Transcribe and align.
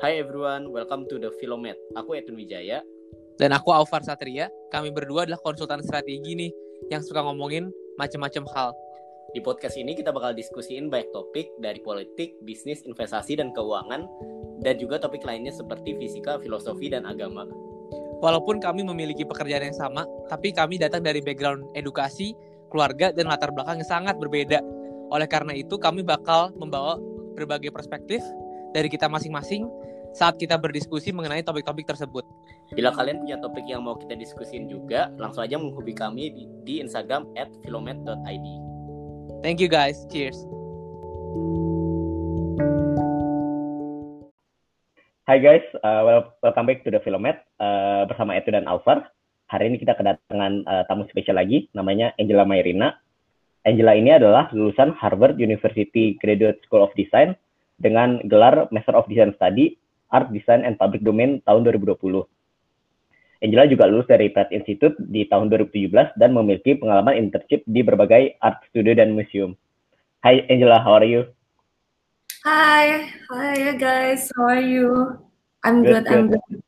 Hi 0.00 0.16
everyone, 0.16 0.72
welcome 0.72 1.04
to 1.12 1.20
the 1.20 1.28
Filomet. 1.36 1.76
Aku 1.92 2.16
Edwin 2.16 2.40
Wijaya. 2.40 2.80
Dan 3.36 3.52
aku 3.52 3.68
Aufar 3.68 4.00
Satria. 4.00 4.48
Kami 4.72 4.88
berdua 4.88 5.28
adalah 5.28 5.36
konsultan 5.44 5.84
strategi 5.84 6.32
nih 6.32 6.48
yang 6.88 7.04
suka 7.04 7.20
ngomongin 7.20 7.68
macam-macam 8.00 8.48
hal. 8.56 8.72
Di 9.36 9.44
podcast 9.44 9.76
ini 9.76 9.92
kita 9.92 10.08
bakal 10.08 10.32
diskusiin 10.32 10.88
banyak 10.88 11.12
topik 11.12 11.52
dari 11.60 11.84
politik, 11.84 12.32
bisnis, 12.48 12.80
investasi, 12.88 13.44
dan 13.44 13.52
keuangan, 13.52 14.08
dan 14.64 14.80
juga 14.80 14.96
topik 14.96 15.20
lainnya 15.20 15.52
seperti 15.52 15.92
fisika, 16.00 16.40
filosofi, 16.40 16.88
dan 16.88 17.04
agama. 17.04 17.44
Walaupun 18.24 18.56
kami 18.56 18.80
memiliki 18.80 19.28
pekerjaan 19.28 19.68
yang 19.68 19.76
sama, 19.76 20.08
tapi 20.32 20.56
kami 20.56 20.80
datang 20.80 21.04
dari 21.04 21.20
background 21.20 21.76
edukasi, 21.76 22.32
keluarga, 22.72 23.12
dan 23.12 23.28
latar 23.28 23.52
belakang 23.52 23.84
yang 23.84 23.90
sangat 24.00 24.16
berbeda. 24.16 24.64
Oleh 25.12 25.28
karena 25.28 25.52
itu, 25.52 25.76
kami 25.76 26.00
bakal 26.00 26.56
membawa 26.56 26.96
berbagai 27.36 27.68
perspektif 27.68 28.24
dari 28.72 28.88
kita 28.88 29.10
masing-masing 29.10 29.66
saat 30.10 30.38
kita 30.38 30.58
berdiskusi 30.58 31.14
mengenai 31.14 31.42
topik-topik 31.46 31.86
tersebut. 31.86 32.26
Bila 32.74 32.94
kalian 32.94 33.22
punya 33.22 33.38
topik 33.38 33.66
yang 33.66 33.82
mau 33.82 33.98
kita 33.98 34.14
diskusin 34.14 34.66
juga, 34.70 35.10
langsung 35.18 35.42
aja 35.42 35.58
menghubungi 35.58 35.94
kami 35.94 36.24
di, 36.34 36.42
di 36.66 36.74
Instagram 36.82 37.26
at 37.34 37.50
filomet.id. 37.66 38.46
Thank 39.42 39.58
you 39.62 39.70
guys. 39.70 40.06
Cheers. 40.10 40.38
Hai 45.30 45.38
guys, 45.38 45.62
uh, 45.86 46.26
welcome 46.42 46.66
back 46.66 46.82
to 46.82 46.90
the 46.90 46.98
Filomet 47.06 47.38
uh, 47.62 48.02
bersama 48.10 48.34
Etu 48.34 48.50
dan 48.50 48.66
Alvar. 48.66 49.14
Hari 49.46 49.70
ini 49.70 49.78
kita 49.78 49.94
kedatangan 49.94 50.66
uh, 50.66 50.82
tamu 50.90 51.06
spesial 51.06 51.38
lagi, 51.38 51.70
namanya 51.70 52.10
Angela 52.18 52.42
Mayrina. 52.42 52.98
Angela 53.62 53.94
ini 53.94 54.10
adalah 54.10 54.50
lulusan 54.50 54.90
Harvard 54.98 55.38
University 55.38 56.18
Graduate 56.18 56.58
School 56.66 56.82
of 56.82 56.90
Design 56.98 57.38
dengan 57.78 58.18
gelar 58.26 58.66
Master 58.74 58.98
of 58.98 59.06
Design 59.06 59.30
Study 59.38 59.78
Art 60.10 60.34
Design 60.34 60.66
and 60.66 60.76
Public 60.76 61.06
Domain 61.06 61.38
tahun 61.46 61.64
2020. 61.66 62.26
Angela 63.40 63.64
juga 63.64 63.88
lulus 63.88 64.04
dari 64.04 64.28
Pratt 64.28 64.52
Institute 64.52 64.92
di 65.00 65.24
tahun 65.24 65.48
2017 65.48 66.20
dan 66.20 66.36
memiliki 66.36 66.76
pengalaman 66.76 67.16
internship 67.16 67.64
di 67.64 67.80
berbagai 67.80 68.36
art 68.44 68.60
studio 68.68 68.92
dan 68.92 69.16
museum. 69.16 69.56
Hai 70.20 70.44
Angela, 70.52 70.76
how 70.84 71.00
are 71.00 71.08
you? 71.08 71.24
Hi, 72.44 73.08
hi 73.32 73.72
guys, 73.80 74.28
how 74.36 74.52
are 74.52 74.60
you? 74.60 75.16
I'm 75.64 75.80
good, 75.80 76.04
good 76.04 76.12
I'm 76.12 76.28
good. 76.36 76.60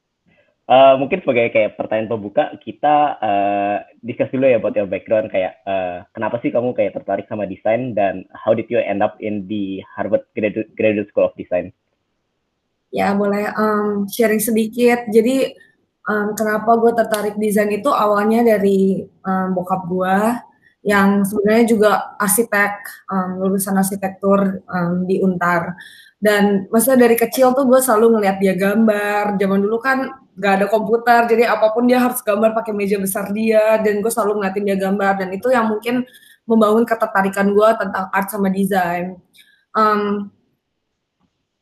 Uh, 0.72 0.96
mungkin 0.96 1.20
sebagai 1.20 1.52
kayak 1.52 1.76
pertanyaan 1.76 2.08
pembuka, 2.08 2.56
kita 2.64 3.20
uh, 3.20 3.76
discuss 4.00 4.32
dulu 4.32 4.48
ya 4.48 4.56
about 4.56 4.72
your 4.72 4.88
background 4.88 5.28
kayak 5.28 5.60
uh, 5.68 6.00
kenapa 6.16 6.40
sih 6.40 6.48
kamu 6.48 6.72
kayak 6.72 6.96
tertarik 6.96 7.28
sama 7.28 7.44
desain 7.44 7.92
dan 7.92 8.24
how 8.32 8.56
did 8.56 8.64
you 8.72 8.80
end 8.80 9.04
up 9.04 9.20
in 9.20 9.44
the 9.52 9.84
Harvard 9.92 10.24
Graduate, 10.32 10.72
Graduate 10.72 11.12
School 11.12 11.28
of 11.28 11.36
Design? 11.36 11.76
Ya 12.92 13.16
boleh 13.16 13.48
um, 13.56 14.04
sharing 14.04 14.38
sedikit. 14.38 15.08
Jadi 15.08 15.56
um, 16.04 16.36
kenapa 16.36 16.76
gue 16.76 16.92
tertarik 16.92 17.34
desain 17.40 17.72
itu 17.72 17.88
awalnya 17.88 18.44
dari 18.44 19.00
um, 19.24 19.56
bokap 19.56 19.88
gue 19.88 20.16
yang 20.82 21.22
sebenarnya 21.22 21.64
juga 21.64 21.90
arsitek 22.18 22.72
um, 23.08 23.30
lulusan 23.40 23.78
arsitektur 23.78 24.60
um, 24.66 25.08
di 25.08 25.24
Untar. 25.24 25.72
Dan 26.22 26.70
masa 26.70 26.94
dari 26.94 27.18
kecil 27.18 27.50
tuh 27.56 27.66
gue 27.66 27.80
selalu 27.80 28.18
ngeliat 28.18 28.36
dia 28.38 28.54
gambar. 28.54 29.40
Zaman 29.40 29.58
dulu 29.58 29.78
kan 29.80 30.12
gak 30.32 30.62
ada 30.62 30.66
komputer 30.70 31.28
jadi 31.28 31.52
apa 31.52 31.76
pun 31.76 31.84
dia 31.84 31.98
harus 31.98 32.22
gambar 32.22 32.54
pakai 32.54 32.76
meja 32.76 33.00
besar 33.00 33.32
dia. 33.32 33.80
Dan 33.80 34.04
gue 34.04 34.12
selalu 34.12 34.42
ngeliatin 34.42 34.64
dia 34.68 34.78
gambar. 34.78 35.12
Dan 35.22 35.28
itu 35.32 35.48
yang 35.48 35.70
mungkin 35.70 36.04
membangun 36.46 36.84
ketertarikan 36.84 37.54
gue 37.54 37.68
tentang 37.78 38.10
art 38.10 38.28
sama 38.28 38.50
desain. 38.50 39.16
Um, 39.72 40.30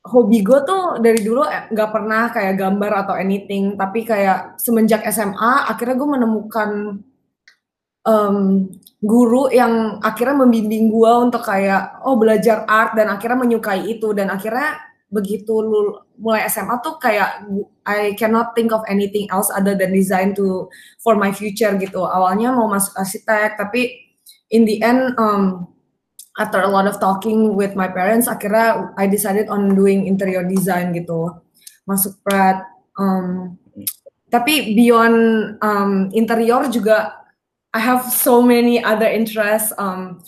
hobi 0.01 0.41
gue 0.41 0.61
tuh 0.65 0.97
dari 0.97 1.20
dulu 1.20 1.45
eh, 1.45 1.69
nggak 1.69 1.91
pernah 1.93 2.33
kayak 2.33 2.55
gambar 2.56 2.92
atau 3.07 3.14
anything. 3.17 3.77
Tapi 3.77 4.01
kayak 4.08 4.57
semenjak 4.57 5.05
SMA 5.13 5.69
akhirnya 5.69 5.97
gue 6.01 6.08
menemukan 6.08 6.70
um, 8.08 8.39
guru 9.01 9.52
yang 9.52 10.01
akhirnya 10.01 10.45
membimbing 10.45 10.89
gue 10.89 11.13
untuk 11.20 11.45
kayak 11.45 12.01
oh 12.05 12.17
belajar 12.17 12.64
art 12.64 12.97
dan 12.97 13.13
akhirnya 13.13 13.39
menyukai 13.45 13.92
itu. 13.92 14.17
Dan 14.17 14.33
akhirnya 14.33 14.80
begitu 15.11 15.58
lu 15.61 16.01
mulai 16.23 16.47
SMA 16.47 16.80
tuh 16.80 16.97
kayak 17.03 17.45
I 17.85 18.14
cannot 18.14 18.55
think 18.55 18.70
of 18.70 18.86
anything 18.86 19.27
else 19.35 19.51
other 19.51 19.74
than 19.74 19.91
design 19.92 20.33
to 20.39 20.70
for 21.05 21.13
my 21.13 21.35
future 21.35 21.77
gitu. 21.77 22.01
Awalnya 22.07 22.57
mau 22.57 22.70
masuk 22.73 22.97
arsitek 22.97 23.61
tapi 23.61 24.01
in 24.48 24.64
the 24.64 24.80
end 24.80 25.13
um, 25.20 25.69
after 26.40 26.64
a 26.64 26.73
lot 26.73 26.89
of 26.89 26.96
talking 26.96 27.52
with 27.52 27.77
my 27.77 27.84
parents 27.84 28.24
akhirnya 28.24 28.96
I 28.96 29.05
decided 29.05 29.52
on 29.52 29.77
doing 29.77 30.08
interior 30.08 30.40
design 30.40 30.96
gitu. 30.96 31.36
Masuk 31.84 32.17
Pratt 32.24 32.64
um, 32.96 33.61
tapi 34.33 34.73
beyond 34.73 35.17
um, 35.61 36.08
interior 36.17 36.64
juga 36.73 37.20
I 37.70 37.79
have 37.79 38.02
so 38.02 38.42
many 38.42 38.83
other 38.83 39.06
interests. 39.06 39.70
Um, 39.79 40.24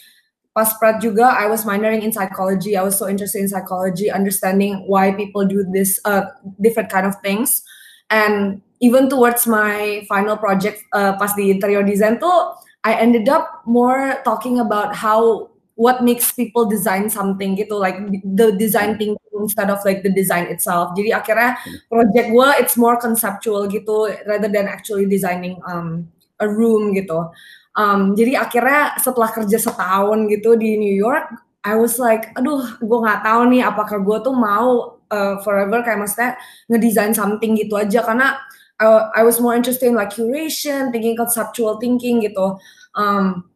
pas 0.55 0.71
Pratt 0.79 1.01
juga 1.01 1.33
I 1.33 1.49
was 1.49 1.65
minoring 1.65 2.05
in 2.05 2.13
psychology. 2.13 2.77
I 2.77 2.85
was 2.85 2.95
so 2.95 3.09
interested 3.09 3.41
in 3.41 3.49
psychology 3.49 4.13
understanding 4.13 4.85
why 4.87 5.17
people 5.17 5.49
do 5.49 5.65
this 5.65 5.99
uh, 6.05 6.29
different 6.61 6.93
kind 6.93 7.09
of 7.09 7.17
things. 7.25 7.65
And 8.13 8.61
even 8.85 9.09
towards 9.09 9.47
my 9.47 10.05
final 10.11 10.37
project 10.37 10.83
uh, 10.93 11.17
pas 11.17 11.33
di 11.33 11.51
interior 11.51 11.83
design 11.83 12.21
tuh 12.21 12.59
I 12.83 12.99
ended 12.99 13.31
up 13.31 13.63
more 13.65 14.19
talking 14.27 14.59
about 14.59 14.99
how 14.99 15.52
what 15.77 16.05
makes 16.05 16.33
people 16.33 16.69
design 16.69 17.09
something 17.09 17.57
gitu 17.57 17.77
like 17.77 17.97
the 18.23 18.53
design 18.61 18.97
thinking 19.01 19.19
instead 19.41 19.73
of 19.73 19.81
like 19.83 20.05
the 20.07 20.13
design 20.13 20.47
itself. 20.47 20.95
Jadi 20.95 21.11
akhirnya 21.11 21.59
project 21.91 22.29
gue 22.31 22.49
it's 22.63 22.77
more 22.79 22.95
conceptual 23.01 23.67
gitu 23.67 24.13
rather 24.29 24.49
than 24.49 24.71
actually 24.71 25.09
designing 25.09 25.59
um, 25.67 26.07
a 26.39 26.47
room 26.47 26.95
gitu. 26.95 27.33
Um, 27.73 28.13
jadi 28.13 28.45
akhirnya 28.45 29.01
setelah 29.01 29.33
kerja 29.33 29.57
setahun 29.57 30.29
gitu 30.29 30.61
di 30.61 30.77
New 30.77 30.93
York 30.93 31.25
I 31.65 31.79
was 31.79 31.97
like 31.97 32.29
aduh 32.37 32.61
gue 32.83 32.99
nggak 33.01 33.25
tahu 33.25 33.49
nih 33.49 33.63
apakah 33.65 34.03
gue 34.03 34.19
tuh 34.21 34.35
mau 34.37 35.01
uh, 35.13 35.37
forever 35.45 35.85
kayak 35.85 36.01
maksudnya 36.01 36.35
ngedesain 36.73 37.13
something 37.13 37.55
gitu 37.55 37.77
aja. 37.77 38.01
Karena 38.03 38.41
I, 38.81 39.21
I 39.21 39.23
was 39.23 39.39
more 39.39 39.55
interested 39.55 39.87
in 39.87 39.95
like 39.95 40.11
curation 40.11 40.91
thinking 40.91 41.15
conceptual 41.15 41.77
thinking 41.79 42.25
gitu. 42.25 42.59
Um, 42.97 43.47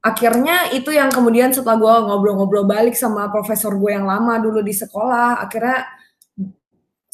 akhirnya 0.00 0.72
itu 0.72 0.96
yang 0.96 1.12
kemudian 1.12 1.52
setelah 1.52 1.76
gue 1.76 1.94
ngobrol-ngobrol 2.08 2.64
balik 2.64 2.96
sama 2.96 3.28
profesor 3.28 3.76
gue 3.76 3.92
yang 3.92 4.08
lama 4.08 4.40
dulu 4.40 4.64
di 4.64 4.72
sekolah 4.72 5.44
akhirnya 5.44 5.84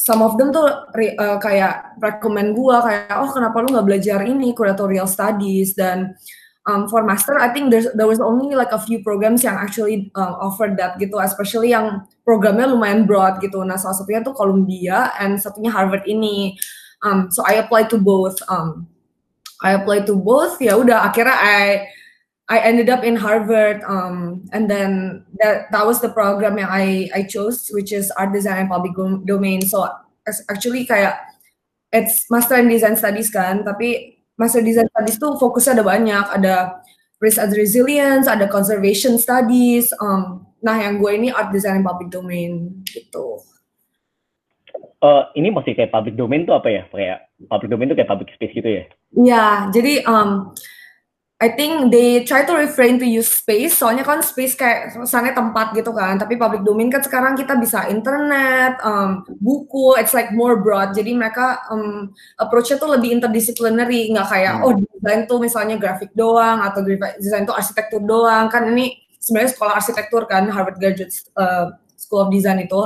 some 0.07 0.23
of 0.23 0.39
them 0.39 0.55
tuh 0.55 0.63
uh, 0.95 1.37
kayak 1.43 1.99
recommend 1.99 2.55
gue 2.55 2.77
kayak 2.79 3.11
oh 3.19 3.27
kenapa 3.35 3.59
lu 3.59 3.75
nggak 3.75 3.87
belajar 3.91 4.19
ini 4.23 4.55
curatorial 4.55 5.03
studies? 5.03 5.75
Dan 5.75 6.15
um, 6.63 6.87
for 6.87 7.03
master 7.03 7.35
I 7.35 7.51
think 7.51 7.73
there's, 7.73 7.91
there 7.97 8.07
was 8.07 8.23
only 8.23 8.55
like 8.55 8.71
a 8.71 8.79
few 8.79 9.03
programs 9.03 9.43
yang 9.43 9.59
actually 9.59 10.07
uh, 10.15 10.39
offered 10.39 10.79
that 10.79 10.95
gitu 10.95 11.19
especially 11.19 11.75
yang 11.75 12.07
programnya 12.23 12.71
lumayan 12.71 13.03
broad 13.03 13.43
gitu. 13.43 13.59
Nah 13.67 13.75
salah 13.75 13.99
satunya 13.99 14.23
tuh 14.23 14.31
Columbia 14.31 15.11
and 15.19 15.35
satunya 15.35 15.73
Harvard 15.73 16.07
ini. 16.07 16.55
Um, 17.03 17.27
so 17.27 17.43
I 17.43 17.59
applied 17.59 17.91
to 17.91 17.99
both 17.99 18.39
um, 18.47 18.87
I 19.59 19.75
applied 19.75 20.07
to 20.07 20.15
both. 20.15 20.61
Ya 20.63 20.77
udah 20.77 21.03
akhirnya 21.03 21.35
I 21.35 21.89
I 22.47 22.63
ended 22.63 22.87
up 22.87 23.03
in 23.03 23.19
Harvard, 23.19 23.83
um, 23.83 24.47
and 24.55 24.71
then 24.71 25.23
that 25.43 25.67
that 25.75 25.83
was 25.83 25.99
the 25.99 26.07
program 26.07 26.55
yang 26.55 26.71
I 26.71 27.11
I 27.11 27.27
chose, 27.27 27.67
which 27.75 27.91
is 27.91 28.07
art 28.15 28.31
design 28.31 28.67
and 28.67 28.71
public 28.71 28.95
domain. 29.27 29.67
So 29.67 29.83
actually 30.47 30.87
kayak 30.87 31.19
it's 31.91 32.23
master 32.31 32.55
in 32.55 32.71
design 32.71 32.95
studies 32.95 33.27
kan, 33.27 33.67
tapi 33.67 34.19
master 34.39 34.63
design 34.63 34.87
studies 34.95 35.19
tuh 35.19 35.35
fokusnya 35.35 35.75
ada 35.75 35.83
banyak, 35.83 36.25
ada 36.39 36.55
risk 37.19 37.35
and 37.35 37.51
resilience, 37.51 38.31
ada 38.31 38.47
conservation 38.47 39.19
studies. 39.19 39.91
Um, 39.99 40.47
nah 40.63 40.79
yang 40.79 41.03
gue 41.03 41.11
ini 41.19 41.35
art 41.35 41.51
design 41.51 41.83
and 41.83 41.87
public 41.87 42.07
domain 42.15 42.71
gitu. 42.87 43.43
Uh, 45.03 45.29
ini 45.37 45.53
masih 45.53 45.77
kayak 45.77 45.91
public 45.93 46.15
domain 46.15 46.47
tuh 46.47 46.55
apa 46.55 46.71
ya? 46.71 46.83
Kayak 46.89 47.27
public 47.51 47.69
domain 47.69 47.91
tuh 47.91 47.97
kayak 47.99 48.09
public 48.09 48.31
space 48.33 48.55
gitu 48.55 48.69
ya? 48.71 48.83
Iya, 49.13 49.45
jadi 49.69 49.93
um, 50.07 50.55
I 51.37 51.53
think 51.53 51.93
they 51.93 52.25
try 52.25 52.41
to 52.49 52.53
refrain 52.57 52.97
to 52.97 53.05
use 53.05 53.29
space, 53.29 53.77
soalnya 53.77 54.01
kan 54.01 54.25
space 54.25 54.57
kayak 54.57 54.97
kesannya 54.97 55.37
tempat 55.37 55.69
gitu 55.77 55.93
kan, 55.93 56.17
tapi 56.17 56.33
public 56.33 56.65
domain 56.65 56.89
kan 56.89 57.05
sekarang 57.05 57.37
kita 57.37 57.53
bisa 57.61 57.85
internet, 57.93 58.81
um, 58.81 59.21
buku, 59.37 59.93
it's 60.01 60.17
like 60.17 60.33
more 60.33 60.57
broad, 60.57 60.97
jadi 60.97 61.13
mereka 61.13 61.61
um, 61.69 62.09
approach-nya 62.41 62.81
tuh 62.81 62.89
lebih 62.89 63.21
interdisciplinary, 63.21 64.09
nggak 64.17 64.25
kayak, 64.33 64.53
hmm. 64.57 64.65
oh 64.65 64.73
desain 64.81 65.29
tuh 65.29 65.37
misalnya 65.37 65.77
grafik 65.77 66.09
doang, 66.17 66.57
atau 66.65 66.81
desain 67.21 67.45
tuh 67.45 67.53
arsitektur 67.53 68.01
doang, 68.01 68.49
kan 68.49 68.73
ini 68.73 68.97
sebenarnya 69.21 69.53
sekolah 69.53 69.77
arsitektur 69.77 70.25
kan, 70.25 70.49
Harvard 70.49 70.81
Graduate 70.81 71.13
uh, 71.37 71.69
School 72.01 72.25
of 72.25 72.33
Design 72.33 72.65
itu, 72.65 72.81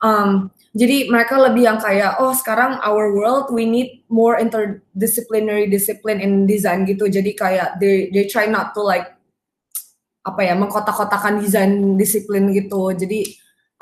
um, 0.00 0.48
jadi 0.72 1.12
mereka 1.12 1.36
lebih 1.36 1.68
yang 1.68 1.76
kayak 1.76 2.16
oh 2.20 2.32
sekarang 2.32 2.80
our 2.80 3.12
world 3.12 3.52
we 3.52 3.68
need 3.68 4.00
more 4.08 4.40
interdisciplinary 4.40 5.68
discipline 5.68 6.18
in 6.20 6.48
design 6.48 6.88
gitu 6.88 7.08
jadi 7.08 7.30
kayak 7.36 7.68
they 7.76 8.08
they 8.12 8.24
try 8.24 8.48
not 8.48 8.72
to 8.72 8.80
like 8.80 9.12
apa 10.22 10.40
ya 10.48 10.54
mengkotak-kotakan 10.56 11.44
desain 11.44 11.98
disiplin 12.00 12.48
gitu 12.54 12.94
jadi 12.94 13.26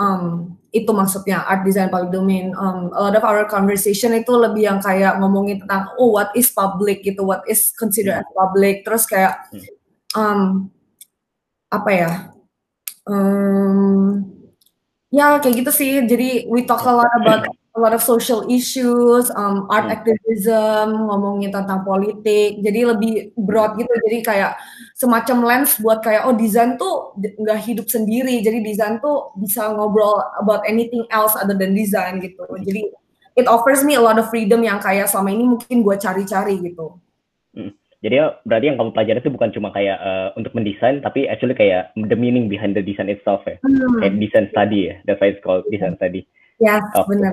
um, 0.01 0.57
itu 0.73 0.89
maksudnya 0.91 1.45
art 1.45 1.63
design 1.69 1.93
public 1.93 2.11
domain. 2.11 2.57
Um, 2.57 2.89
a 2.97 3.01
lot 3.05 3.15
of 3.15 3.23
our 3.23 3.45
conversation 3.45 4.17
itu 4.17 4.33
lebih 4.33 4.65
yang 4.65 4.81
kayak 4.81 5.21
ngomongin 5.21 5.61
tentang 5.61 5.93
oh 6.01 6.17
what 6.17 6.33
is 6.33 6.49
public 6.49 7.05
gitu, 7.05 7.21
what 7.21 7.45
is 7.45 7.69
considered 7.77 8.25
as 8.25 8.31
public. 8.33 8.83
Terus 8.89 9.05
kayak 9.05 9.45
um, 10.17 10.73
apa 11.69 11.91
ya? 11.93 12.11
Um, 13.05 14.40
ya 15.11 15.39
kayak 15.43 15.55
gitu 15.67 15.71
sih. 15.75 15.91
Jadi 16.07 16.47
we 16.51 16.63
talk 16.67 16.83
a 16.87 16.93
lot 16.95 17.11
about 17.23 17.43
a 17.75 17.79
lot 17.79 17.95
of 17.95 18.03
social 18.03 18.43
issues, 18.51 19.31
um, 19.39 19.67
art 19.71 19.87
Hmm. 19.87 19.95
activism, 19.95 21.07
ngomongin 21.07 21.55
tentang 21.55 21.87
politik. 21.87 22.59
Jadi 22.63 22.81
lebih 22.83 23.13
broad 23.39 23.79
gitu. 23.79 23.91
Jadi 24.11 24.19
kayak 24.27 24.59
semacam 24.99 25.39
lens 25.47 25.79
buat 25.79 26.03
kayak 26.03 26.27
oh 26.27 26.35
desain 26.35 26.75
tuh 26.79 27.15
nggak 27.19 27.59
hidup 27.63 27.87
sendiri. 27.87 28.43
Jadi 28.43 28.59
desain 28.63 28.99
tuh 28.99 29.31
bisa 29.39 29.71
ngobrol 29.71 30.19
about 30.43 30.63
anything 30.67 31.07
else 31.15 31.35
other 31.39 31.55
than 31.55 31.75
design 31.75 32.19
gitu. 32.19 32.43
Jadi 32.67 32.91
it 33.39 33.47
offers 33.47 33.87
me 33.87 33.95
a 33.95 34.03
lot 34.03 34.19
of 34.19 34.27
freedom 34.29 34.67
yang 34.67 34.83
kayak 34.83 35.07
selama 35.07 35.31
ini 35.31 35.45
mungkin 35.47 35.87
gue 35.87 35.97
cari-cari 35.99 36.59
gitu. 36.59 36.99
Jadi 38.01 38.17
ya, 38.17 38.33
berarti 38.49 38.65
yang 38.73 38.79
kamu 38.81 38.91
pelajari 38.97 39.19
itu 39.21 39.33
bukan 39.33 39.51
cuma 39.53 39.69
kayak 39.77 39.99
eh, 40.01 40.29
untuk 40.41 40.57
mendesain, 40.57 41.05
tapi 41.05 41.29
actually 41.29 41.53
kayak 41.53 41.93
the 42.09 42.17
meaning 42.17 42.49
behind 42.49 42.73
the 42.73 42.81
design 42.81 43.13
itself 43.13 43.45
ya. 43.45 43.61
Hmm, 43.61 44.01
Kayak 44.01 44.17
design 44.17 44.47
study 44.57 44.81
ya. 44.89 44.95
That's 45.05 45.21
why 45.21 45.37
it's 45.37 45.45
called 45.45 45.69
design 45.69 46.01
study. 46.01 46.25
yes, 46.61 46.81
Oke. 46.97 47.13
benar. 47.13 47.33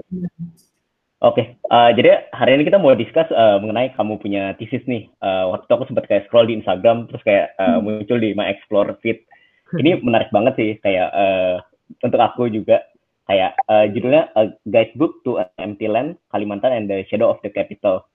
Oke, 1.17 1.57
eh, 1.57 1.91
jadi 1.97 2.29
hari 2.29 2.61
ini 2.61 2.69
kita 2.69 2.77
mau 2.77 2.93
discuss 2.93 3.25
eh, 3.31 3.57
mengenai 3.63 3.95
kamu 3.95 4.19
punya 4.21 4.53
thesis 4.59 4.83
nih. 4.85 5.07
Eh, 5.07 5.43
waktu 5.49 5.65
itu 5.65 5.73
aku 5.73 5.87
sempat 5.89 6.05
kayak 6.05 6.29
scroll 6.29 6.45
di 6.45 6.59
Instagram, 6.59 7.07
terus 7.09 7.23
kayak 7.23 7.55
eh, 7.57 7.79
muncul 7.81 8.19
di 8.19 8.35
my 8.35 8.45
explore 8.51 8.91
feed. 9.01 9.23
Ini 9.71 10.03
menarik 10.03 10.29
banget 10.35 10.53
sih, 10.59 10.71
kayak 10.83 11.09
eh, 11.15 11.55
untuk 12.03 12.21
aku 12.21 12.51
juga 12.51 12.83
kayak 13.25 13.55
eh, 13.55 13.85
judulnya 13.97 14.29
A 14.35 14.51
Guidebook 14.69 15.23
to 15.25 15.41
an 15.41 15.49
Empty 15.57 15.87
Land, 15.89 16.21
Kalimantan 16.29 16.75
and 16.75 16.85
the 16.85 17.01
Shadow 17.09 17.31
of 17.33 17.41
the 17.41 17.49
Capital. 17.49 18.05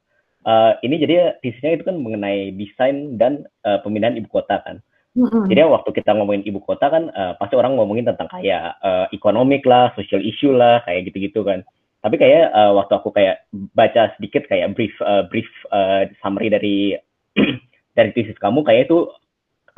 Eh, 0.42 0.72
ini 0.82 0.98
jadi 0.98 1.38
thesis-nya 1.38 1.78
itu 1.78 1.84
kan 1.86 1.96
mengenai 2.02 2.50
desain 2.58 3.14
dan 3.14 3.46
eh, 3.62 3.78
pemindahan 3.86 4.18
ibu 4.18 4.26
kota 4.26 4.58
kan. 4.66 4.82
Mm-mm. 5.14 5.46
Jadi 5.46 5.60
waktu 5.68 5.90
kita 5.92 6.16
ngomongin 6.18 6.42
ibu 6.42 6.58
kota 6.58 6.90
kan 6.90 7.14
eh, 7.14 7.32
pasti 7.38 7.54
orang 7.54 7.78
ngomongin 7.78 8.10
tentang 8.10 8.26
kayak 8.26 8.74
eh, 8.82 9.06
ekonomik 9.14 9.62
lah, 9.62 9.94
social 9.94 10.18
issue 10.18 10.50
lah, 10.50 10.82
kayak 10.82 11.06
gitu-gitu 11.06 11.46
kan. 11.46 11.62
Tapi 12.02 12.18
kayak 12.18 12.50
eh, 12.50 12.72
waktu 12.74 12.92
aku 12.98 13.14
kayak 13.14 13.46
baca 13.78 14.10
sedikit 14.18 14.50
kayak 14.50 14.74
brief 14.74 14.90
eh, 14.98 15.22
brief 15.30 15.46
eh, 15.70 16.10
summary 16.18 16.50
dari 16.50 16.98
dari 17.96 18.10
thesis 18.10 18.34
kamu 18.42 18.66
kayak 18.66 18.90
itu 18.90 19.06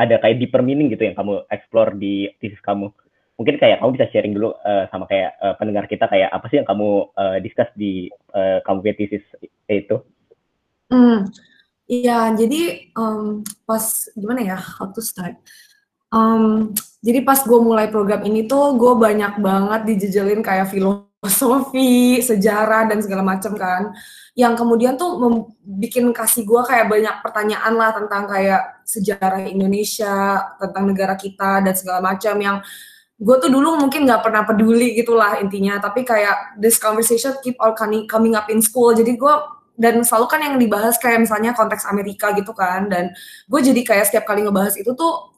ada 0.01 0.17
kayak 0.17 0.41
deeper 0.41 0.65
meaning 0.65 0.89
gitu 0.89 1.05
yang 1.05 1.19
kamu 1.19 1.45
explore 1.53 1.93
di 1.93 2.33
thesis 2.41 2.59
kamu. 2.65 2.89
Mungkin 3.37 3.59
kayak 3.61 3.85
kamu 3.85 4.01
bisa 4.01 4.09
sharing 4.17 4.33
dulu 4.33 4.57
eh, 4.65 4.89
sama 4.89 5.05
kayak 5.13 5.37
eh, 5.45 5.55
pendengar 5.61 5.85
kita 5.93 6.09
kayak 6.09 6.33
apa 6.33 6.49
sih 6.49 6.57
yang 6.57 6.69
kamu 6.73 7.13
eh, 7.21 7.39
discuss 7.45 7.69
di 7.77 8.09
eh, 8.33 8.65
kamu 8.65 8.81
punya 8.81 8.97
thesis 8.97 9.25
itu. 9.69 10.01
Hmm, 10.95 11.27
iya, 11.91 12.31
jadi 12.39 12.87
em, 12.95 13.43
pas 13.67 13.83
gimana 14.15 14.41
ya, 14.47 14.59
how 14.63 14.87
to 14.95 15.03
start? 15.03 15.35
Em, 16.15 16.71
jadi 17.03 17.27
pas 17.27 17.43
gue 17.43 17.59
mulai 17.59 17.91
program 17.91 18.23
ini 18.23 18.47
tuh 18.47 18.79
gue 18.79 18.95
banyak 18.95 19.43
banget 19.43 19.81
dijejelin 19.91 20.39
kayak 20.39 20.71
filosofi, 20.71 22.23
sejarah 22.23 22.87
dan 22.87 23.03
segala 23.03 23.27
macam 23.27 23.59
kan. 23.59 23.91
Yang 24.39 24.55
kemudian 24.63 24.95
tuh 24.95 25.19
bikin 25.67 26.15
kasih 26.15 26.47
gue 26.47 26.63
kayak 26.63 26.87
banyak 26.87 27.15
pertanyaan 27.27 27.75
lah 27.75 27.91
tentang 27.91 28.31
kayak 28.31 28.63
sejarah 28.87 29.43
Indonesia, 29.51 30.47
tentang 30.63 30.85
negara 30.87 31.19
kita 31.19 31.59
dan 31.59 31.75
segala 31.75 31.99
macam 32.15 32.39
yang 32.39 32.57
gue 33.19 33.37
tuh 33.43 33.51
dulu 33.51 33.79
mungkin 33.83 34.07
nggak 34.07 34.23
pernah 34.23 34.43
peduli 34.47 34.95
gitulah 34.95 35.43
intinya. 35.43 35.83
Tapi 35.83 36.07
kayak 36.07 36.55
this 36.63 36.79
conversation 36.79 37.35
keep 37.43 37.59
coming 37.75 38.07
coming 38.07 38.39
up 38.39 38.47
in 38.47 38.63
school. 38.63 38.95
Jadi 38.95 39.19
gue 39.19 39.35
dan 39.75 40.07
selalu 40.07 40.27
kan 40.31 40.41
yang 40.43 40.57
dibahas 40.57 40.95
kayak 41.03 41.27
misalnya 41.27 41.51
konteks 41.53 41.87
Amerika 41.91 42.31
gitu 42.35 42.55
kan 42.55 42.87
dan 42.87 43.11
gue 43.51 43.61
jadi 43.61 43.81
kayak 43.83 44.07
setiap 44.07 44.25
kali 44.27 44.47
ngebahas 44.47 44.79
itu 44.79 44.95
tuh 44.95 45.35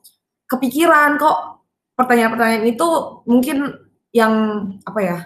kepikiran 0.47 1.17
kok 1.17 1.65
pertanyaan-pertanyaan 1.97 2.69
itu 2.69 2.89
mungkin 3.25 3.73
yang 4.13 4.33
apa 4.85 5.01
ya 5.01 5.19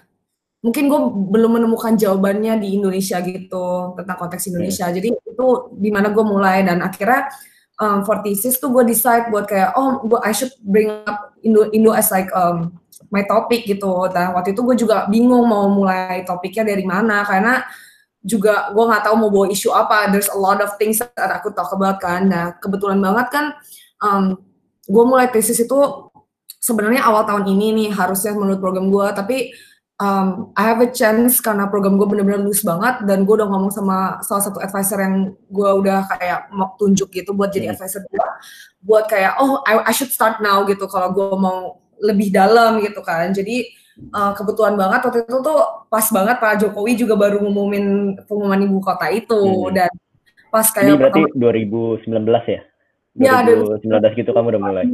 mungkin 0.61 0.93
gue 0.93 1.01
belum 1.33 1.53
menemukan 1.61 1.97
jawabannya 1.97 2.61
di 2.61 2.77
Indonesia 2.77 3.17
gitu 3.25 3.97
tentang 3.97 4.17
konteks 4.21 4.45
Indonesia. 4.53 4.93
Jadi 4.93 5.09
itu 5.17 5.47
di 5.73 5.89
mana 5.89 6.13
gue 6.13 6.25
mulai 6.25 6.61
dan 6.61 6.85
akhirnya 6.85 7.33
um, 7.81 8.05
for 8.05 8.21
thesis 8.21 8.61
tuh 8.61 8.69
gue 8.69 8.85
decide 8.85 9.33
buat 9.33 9.49
kayak 9.49 9.73
oh 9.81 10.05
gue 10.05 10.21
I 10.21 10.33
should 10.37 10.53
bring 10.61 10.93
up 11.09 11.33
Indo 11.41 11.73
Indo 11.73 11.97
as 11.97 12.13
like 12.13 12.29
um, 12.37 12.77
my 13.09 13.25
topic 13.25 13.65
gitu. 13.65 14.13
Dan 14.13 14.37
waktu 14.37 14.53
itu 14.53 14.61
gue 14.61 14.77
juga 14.77 15.09
bingung 15.09 15.49
mau 15.49 15.65
mulai 15.73 16.29
topiknya 16.29 16.77
dari 16.77 16.85
mana 16.85 17.25
karena 17.25 17.65
juga 18.21 18.69
gue 18.77 18.85
nggak 18.85 19.09
tahu 19.09 19.15
mau 19.17 19.31
bawa 19.33 19.47
isu 19.49 19.73
apa. 19.73 20.13
There's 20.13 20.29
a 20.29 20.37
lot 20.37 20.61
of 20.61 20.77
things 20.77 21.01
that 21.01 21.31
aku 21.33 21.53
talk 21.57 21.73
about 21.73 22.01
kan. 22.01 22.29
Nah 22.29 22.57
kebetulan 22.61 23.01
banget 23.01 23.27
kan, 23.33 23.45
um, 24.05 24.37
gue 24.85 25.05
mulai 25.09 25.33
tesis 25.33 25.57
itu 25.61 25.79
sebenarnya 26.61 27.01
awal 27.09 27.25
tahun 27.25 27.49
ini 27.49 27.67
nih 27.73 27.89
harusnya 27.97 28.37
menurut 28.37 28.61
program 28.61 28.93
gue. 28.93 29.07
Tapi 29.17 29.37
um, 30.01 30.53
I 30.53 30.69
have 30.69 30.85
a 30.85 30.91
chance 30.93 31.41
karena 31.41 31.69
program 31.73 31.97
gue 31.97 32.05
bener-bener 32.05 32.45
lulus 32.45 32.61
banget 32.61 33.05
dan 33.09 33.25
gue 33.25 33.35
udah 33.41 33.49
ngomong 33.49 33.73
sama 33.73 34.21
salah 34.21 34.45
satu 34.45 34.61
advisor 34.61 35.01
yang 35.01 35.33
gue 35.49 35.71
udah 35.81 36.05
kayak 36.13 36.53
mau 36.53 36.77
tunjuk 36.77 37.09
gitu 37.13 37.33
buat 37.33 37.49
jadi 37.49 37.73
Hmm. 37.73 37.75
advisor 37.81 38.05
gue. 38.05 38.29
Buat 38.85 39.09
kayak 39.09 39.41
oh 39.41 39.65
I, 39.65 39.89
I 39.89 39.93
should 39.97 40.13
start 40.13 40.45
now 40.45 40.61
gitu 40.69 40.85
kalau 40.89 41.09
gue 41.13 41.37
mau 41.41 41.81
lebih 42.01 42.33
dalam 42.33 42.81
gitu 42.85 43.01
kan. 43.01 43.33
Jadi 43.33 43.80
uh, 44.09 44.33
kebetulan 44.33 44.75
banget 44.75 45.01
waktu 45.05 45.19
itu 45.29 45.39
tuh 45.45 45.61
pas 45.93 46.07
banget 46.09 46.37
Pak 46.41 46.55
Jokowi 46.65 46.93
juga 46.97 47.15
baru 47.21 47.45
ngumumin 47.45 48.17
pengumuman 48.25 48.61
ibu 48.65 48.79
kota 48.81 49.13
itu 49.13 49.37
Hmm. 49.37 49.75
dan 49.77 49.93
pas 50.51 50.67
Ini 50.67 50.75
kayak 50.75 50.99
berarti 50.99 51.21
pertama 51.29 51.53
2019 52.01 52.45
ya? 52.49 52.61
Ya, 53.19 53.35
2019 53.43 54.19
gitu 54.19 54.31
kamu 54.31 54.47
udah 54.57 54.63
mulai. 54.63 54.85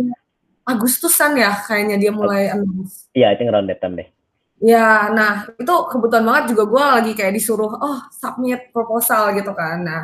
Agustusan 0.67 1.38
ya 1.38 1.53
kayaknya 1.64 1.97
dia 2.00 2.12
mulai 2.12 2.50
announce. 2.50 3.06
Iya, 3.14 3.37
itu 3.37 3.47
around 3.47 3.70
that 3.70 3.81
deh. 3.81 4.08
Ya, 4.56 5.12
nah 5.12 5.44
itu 5.52 5.75
kebetulan 5.93 6.25
banget 6.25 6.44
juga 6.56 6.64
gue 6.64 6.85
lagi 6.97 7.12
kayak 7.12 7.37
disuruh, 7.37 7.76
oh 7.76 7.99
submit 8.09 8.73
proposal 8.73 9.37
gitu 9.37 9.52
kan. 9.52 9.85
Nah 9.85 10.02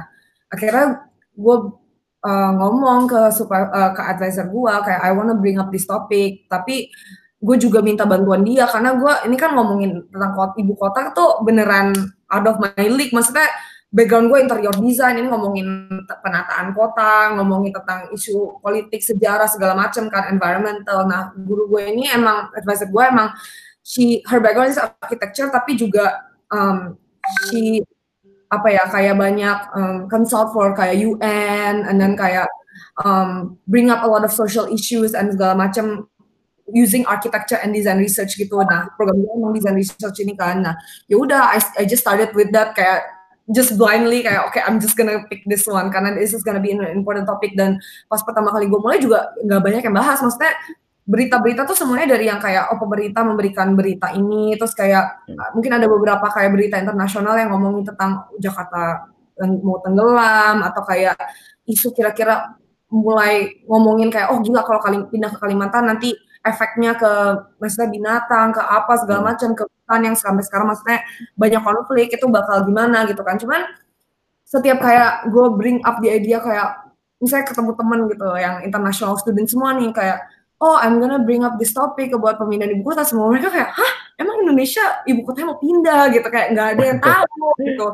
akhirnya 0.52 1.08
gue 1.32 1.56
uh, 2.20 2.50
ngomong 2.60 3.08
ke 3.08 3.20
super, 3.32 3.72
uh, 3.72 3.96
ke 3.96 4.02
advisor 4.04 4.46
gue 4.52 4.74
kayak 4.84 5.00
I 5.00 5.10
wanna 5.16 5.34
bring 5.40 5.56
up 5.56 5.72
this 5.72 5.88
topic, 5.88 6.46
tapi 6.52 6.92
gue 7.42 7.56
juga 7.58 7.82
minta 7.82 8.06
bantuan 8.06 8.46
dia 8.46 8.70
karena 8.70 8.94
gue 8.94 9.12
ini 9.26 9.34
kan 9.34 9.50
ngomongin 9.58 10.06
tentang 10.14 10.32
kota, 10.38 10.54
ibu 10.62 10.78
kota 10.78 11.10
tuh 11.10 11.42
beneran 11.42 11.90
out 12.30 12.46
of 12.46 12.62
my 12.62 12.70
league. 12.86 13.10
Maksudnya 13.10 13.50
background 13.90 14.30
gue 14.30 14.38
interior 14.38 14.72
design 14.78 15.18
ini 15.18 15.26
ngomongin 15.26 15.66
penataan 16.22 16.70
kota, 16.70 17.34
ngomongin 17.34 17.74
tentang 17.74 18.06
isu 18.14 18.62
politik, 18.62 19.02
sejarah 19.02 19.50
segala 19.50 19.74
macam 19.74 20.06
kan, 20.06 20.30
environmental. 20.30 21.02
Nah 21.02 21.34
guru 21.34 21.66
gue 21.66 21.82
ini 21.90 22.06
emang 22.14 22.54
advisor 22.54 22.86
gue 22.86 23.04
emang 23.10 23.34
she 23.82 24.22
her 24.30 24.38
background 24.38 24.70
is 24.70 24.78
architecture 24.78 25.50
tapi 25.50 25.74
juga 25.74 26.22
um, 26.54 26.94
she 27.50 27.82
apa 28.54 28.68
ya 28.70 28.84
kayak 28.86 29.18
banyak 29.18 29.58
um, 29.74 30.06
consult 30.06 30.54
for 30.54 30.70
kayak 30.78 30.94
UN 31.02 31.82
and 31.90 31.98
then 31.98 32.14
kayak 32.14 32.46
um, 33.00 33.56
bring 33.66 33.88
up 33.88 34.04
a 34.04 34.08
lot 34.08 34.24
of 34.24 34.32
social 34.32 34.68
issues 34.68 35.16
and 35.16 35.32
segala 35.32 35.56
macam 35.56 36.06
using 36.70 37.02
architecture 37.10 37.58
and 37.58 37.74
design 37.74 37.98
research 37.98 38.38
gitu. 38.38 38.62
Nah, 38.62 38.92
program 38.94 39.18
gue 39.18 39.32
emang 39.34 39.52
design 39.56 39.74
research 39.74 40.22
ini 40.22 40.38
kan. 40.38 40.62
Nah, 40.62 40.74
ya 41.10 41.18
udah 41.18 41.50
I, 41.50 41.58
I 41.80 41.84
just 41.88 42.06
started 42.06 42.30
with 42.36 42.54
that 42.54 42.78
kayak 42.78 43.02
just 43.50 43.74
blindly 43.74 44.22
kayak 44.22 44.46
oke 44.46 44.58
I'm 44.62 44.78
just 44.78 44.94
gonna 44.94 45.26
pick 45.26 45.42
this 45.50 45.66
one 45.66 45.90
karena 45.90 46.14
this 46.14 46.30
is 46.30 46.46
gonna 46.46 46.62
be 46.62 46.70
an 46.70 46.86
important 46.94 47.26
topic 47.26 47.58
dan 47.58 47.82
pas 48.06 48.22
pertama 48.22 48.54
kali 48.54 48.70
gue 48.70 48.78
mulai 48.78 49.02
juga 49.02 49.34
nggak 49.42 49.60
banyak 49.60 49.82
yang 49.82 49.96
bahas 49.98 50.22
maksudnya 50.22 50.54
berita-berita 51.02 51.66
tuh 51.66 51.74
semuanya 51.74 52.14
dari 52.14 52.30
yang 52.30 52.38
kayak 52.38 52.70
oh 52.70 52.78
pemerintah 52.78 53.26
memberikan 53.26 53.74
berita 53.74 54.14
ini 54.14 54.54
terus 54.54 54.70
kayak 54.78 55.26
uh, 55.26 55.50
mungkin 55.58 55.74
ada 55.74 55.90
beberapa 55.90 56.30
kayak 56.30 56.54
berita 56.54 56.78
internasional 56.78 57.34
yang 57.34 57.50
ngomongin 57.50 57.90
tentang 57.90 58.30
Jakarta 58.38 59.10
yang 59.42 59.58
mau 59.66 59.82
tenggelam 59.82 60.62
atau 60.62 60.82
kayak 60.86 61.18
isu 61.66 61.90
kira-kira 61.90 62.54
mulai 62.92 63.58
ngomongin 63.66 64.14
kayak 64.14 64.30
oh 64.30 64.38
gila 64.38 64.62
kalau 64.62 64.78
kali 64.78 65.02
pindah 65.10 65.34
ke 65.34 65.38
Kalimantan 65.42 65.90
nanti 65.90 66.14
efeknya 66.42 66.98
ke 66.98 67.12
maksudnya 67.62 67.88
binatang 67.90 68.50
ke 68.50 68.62
apa 68.62 68.92
segala 68.98 69.20
Hmm. 69.22 69.28
macam 69.34 69.50
ke 69.54 69.62
hutan 69.62 70.00
yang 70.02 70.16
sampai 70.18 70.42
sekarang 70.42 70.66
maksudnya 70.70 70.98
banyak 71.38 71.62
konflik 71.62 72.08
itu 72.10 72.26
bakal 72.26 72.66
gimana 72.66 73.06
gitu 73.06 73.22
kan. 73.22 73.38
Cuman 73.38 73.62
setiap 74.46 74.82
kayak 74.82 75.30
gue 75.32 75.46
bring 75.56 75.78
up 75.86 76.02
the 76.02 76.10
idea 76.12 76.42
kayak 76.42 76.82
misalnya 77.22 77.46
ketemu 77.48 77.70
temen 77.78 78.00
gitu 78.10 78.28
yang 78.36 78.54
international 78.66 79.14
student 79.16 79.46
semua 79.48 79.72
nih 79.78 79.94
kayak 79.94 80.18
oh 80.58 80.76
I'm 80.78 80.98
gonna 80.98 81.22
bring 81.22 81.46
up 81.46 81.56
this 81.56 81.70
topic 81.72 82.10
buat 82.18 82.36
pemindahan 82.36 82.74
ibu 82.74 82.82
kota. 82.86 83.06
Semua 83.06 83.30
mereka 83.30 83.48
kayak 83.50 83.70
hah? 83.72 83.92
Emang 84.18 84.42
Indonesia 84.44 84.82
ibu 85.08 85.22
kotanya 85.24 85.54
mau 85.54 85.58
pindah? 85.62 86.02
Gitu 86.10 86.26
kayak 86.28 86.46
nggak 86.54 86.68
ada 86.76 86.84
yang 86.84 87.00
tahu 87.00 87.46
gitu. 87.62 87.88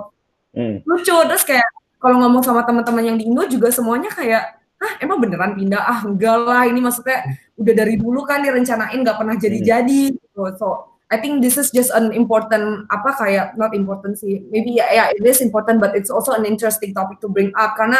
Hmm. 0.58 0.80
lucu 0.88 1.12
terus 1.28 1.44
kayak 1.44 1.68
kalau 2.00 2.18
ngomong 2.24 2.42
sama 2.42 2.64
teman-teman 2.64 3.04
yang 3.04 3.16
di 3.20 3.28
Indo 3.28 3.44
juga 3.46 3.68
semuanya 3.70 4.08
kayak 4.10 4.57
ah 4.78 4.92
emang 5.02 5.18
beneran 5.18 5.58
pindah? 5.58 5.82
Ah 5.82 6.00
enggak 6.06 6.36
lah. 6.46 6.62
Ini 6.70 6.78
maksudnya 6.78 7.18
udah 7.58 7.74
dari 7.74 7.94
dulu 7.98 8.22
kan 8.22 8.42
direncanain 8.42 8.98
nggak 9.02 9.18
pernah 9.18 9.34
jadi-jadi 9.34 10.00
gitu. 10.14 10.42
So 10.58 10.98
I 11.08 11.16
think 11.18 11.40
this 11.40 11.56
is 11.56 11.72
just 11.72 11.90
an 11.90 12.12
important 12.12 12.86
apa 12.92 13.16
kayak 13.18 13.46
not 13.58 13.74
important 13.74 14.20
sih. 14.20 14.44
Maybe 14.52 14.78
ya 14.78 14.86
yeah, 14.86 14.90
yeah, 14.92 15.08
it 15.16 15.24
is 15.24 15.42
important 15.42 15.82
but 15.82 15.96
it's 15.98 16.12
also 16.12 16.36
an 16.36 16.46
interesting 16.46 16.94
topic 16.94 17.18
to 17.24 17.28
bring 17.32 17.50
up. 17.58 17.74
Karena 17.74 17.98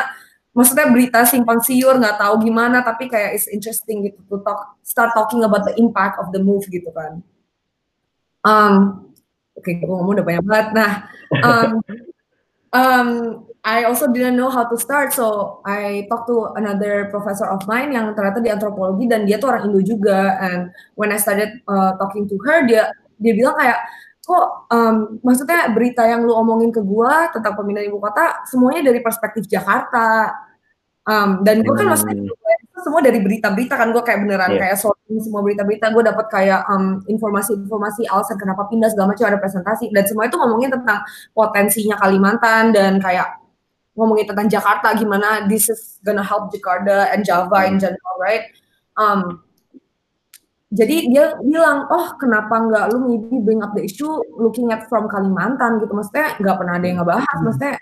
maksudnya 0.55 0.87
berita 0.93 1.27
simpang 1.27 1.59
siur 1.65 1.99
nggak 1.99 2.19
tahu 2.21 2.47
gimana 2.47 2.83
tapi 2.85 3.11
kayak 3.11 3.35
it's 3.35 3.51
interesting 3.51 4.07
gitu 4.07 4.21
to 4.27 4.37
talk 4.43 4.79
start 4.85 5.15
talking 5.15 5.43
about 5.47 5.63
the 5.67 5.75
impact 5.79 6.19
of 6.23 6.31
the 6.31 6.41
move 6.43 6.63
gitu 6.71 6.89
kan. 6.95 7.25
Um 8.47 9.07
oke 9.59 9.67
okay, 9.67 9.83
gue 9.83 9.91
ngomong 9.91 10.15
udah 10.15 10.27
banyak 10.27 10.45
banget. 10.47 10.69
Nah 10.77 10.93
um, 11.47 11.71
um 12.71 13.09
I 13.69 13.85
also 13.85 14.09
didn't 14.09 14.41
know 14.41 14.49
how 14.49 14.65
to 14.65 14.77
start 14.81 15.13
so 15.13 15.61
I 15.61 16.09
talked 16.09 16.33
to 16.33 16.57
another 16.57 17.13
professor 17.13 17.45
of 17.45 17.69
mine 17.69 17.93
yang 17.93 18.17
ternyata 18.17 18.41
di 18.41 18.49
antropologi 18.49 19.05
dan 19.05 19.29
dia 19.29 19.37
tuh 19.37 19.53
orang 19.53 19.69
Indo 19.69 19.85
juga. 19.85 20.41
And 20.41 20.73
when 20.97 21.13
I 21.13 21.21
started 21.21 21.61
uh, 21.69 21.93
talking 22.01 22.25
to 22.33 22.37
her 22.49 22.65
dia 22.65 22.89
dia 23.21 23.37
bilang 23.37 23.61
kayak 23.61 23.77
kok 24.25 24.73
um, 24.73 25.21
maksudnya 25.21 25.69
berita 25.77 26.01
yang 26.09 26.25
lu 26.25 26.33
omongin 26.33 26.73
ke 26.73 26.81
gua 26.81 27.29
tentang 27.29 27.61
pemindahan 27.61 27.93
ibu 27.93 28.01
kota 28.01 28.41
semuanya 28.49 28.89
dari 28.89 29.05
perspektif 29.05 29.45
Jakarta. 29.45 30.33
Um, 31.09 31.41
dan 31.41 31.65
gue 31.65 31.73
kan 31.73 31.89
maksudnya 31.89 32.21
itu 32.21 32.37
semua 32.85 33.01
dari 33.01 33.17
berita-berita 33.25 33.81
kan 33.81 33.97
gue 33.97 34.03
kayak 34.05 34.29
beneran 34.29 34.53
yeah. 34.53 34.61
kayak 34.61 34.77
sorting 34.77 35.17
semua 35.25 35.41
berita-berita 35.41 35.89
gue 35.89 36.05
dapat 36.05 36.27
kayak 36.29 36.69
um, 36.69 37.01
informasi-informasi 37.09 38.05
alasan 38.13 38.37
kenapa 38.37 38.69
pindah 38.69 38.93
segala 38.93 39.17
macam 39.17 39.25
ada 39.25 39.41
presentasi 39.41 39.89
dan 39.89 40.05
semua 40.05 40.29
itu 40.29 40.37
ngomongin 40.37 40.69
tentang 40.69 41.01
potensinya 41.33 41.97
Kalimantan 41.97 42.77
dan 42.77 43.01
kayak 43.01 43.41
ngomongin 43.99 44.31
tentang 44.31 44.47
Jakarta 44.47 44.95
gimana 44.95 45.51
this 45.51 45.67
is 45.67 45.99
gonna 46.07 46.23
help 46.23 46.55
Jakarta 46.55 47.11
and 47.11 47.27
Java 47.27 47.67
in 47.67 47.77
hmm. 47.77 47.83
general 47.83 48.17
right 48.23 48.47
um, 48.95 49.43
jadi 50.71 50.97
dia 51.11 51.25
bilang 51.43 51.91
oh 51.91 52.15
kenapa 52.21 52.55
nggak 52.63 52.85
lu 52.95 52.99
maybe 53.03 53.37
bring 53.43 53.59
up 53.65 53.75
the 53.75 53.83
issue 53.83 54.23
looking 54.39 54.71
at 54.71 54.87
from 54.87 55.11
Kalimantan 55.11 55.83
gitu 55.83 55.91
maksudnya 55.91 56.39
nggak 56.39 56.57
pernah 56.57 56.75
ada 56.79 56.87
yang 56.87 56.99
ngebahas 57.03 57.27
hmm. 57.27 57.45
maksudnya 57.45 57.75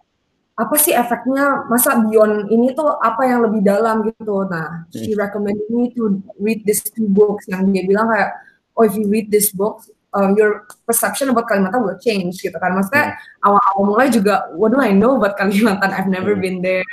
apa 0.57 0.75
sih 0.81 0.97
efeknya 0.97 1.69
masa 1.69 2.01
beyond 2.01 2.49
ini 2.49 2.73
tuh 2.73 2.89
apa 2.97 3.29
yang 3.29 3.45
lebih 3.45 3.61
dalam 3.61 4.01
gitu 4.09 4.49
nah 4.49 4.89
she 4.89 5.13
hmm. 5.13 5.21
recommended 5.21 5.69
me 5.69 5.93
to 5.93 6.17
read 6.41 6.65
these 6.65 6.81
two 6.81 7.13
books 7.13 7.45
yang 7.53 7.69
dia 7.69 7.85
bilang 7.85 8.09
kayak 8.09 8.33
oh 8.73 8.89
if 8.89 8.97
you 8.97 9.05
read 9.05 9.29
this 9.29 9.53
book 9.53 9.85
uh, 10.17 10.33
your 10.33 10.65
perception 10.89 11.29
about 11.29 11.45
Kalimantan 11.45 11.85
will 11.85 12.01
change 12.01 12.41
gitu 12.41 12.57
kan. 12.57 12.73
Maksudnya 12.73 13.13
hmm. 13.13 13.45
awal-awal 13.45 13.85
mulai 13.85 14.09
juga, 14.09 14.49
what 14.57 14.73
do 14.73 14.81
I 14.81 14.97
know 14.97 15.21
about 15.21 15.37
Kalimantan? 15.37 15.93
I've 15.93 16.09
never 16.09 16.33
hmm. 16.33 16.43
been 16.43 16.59
there. 16.65 16.89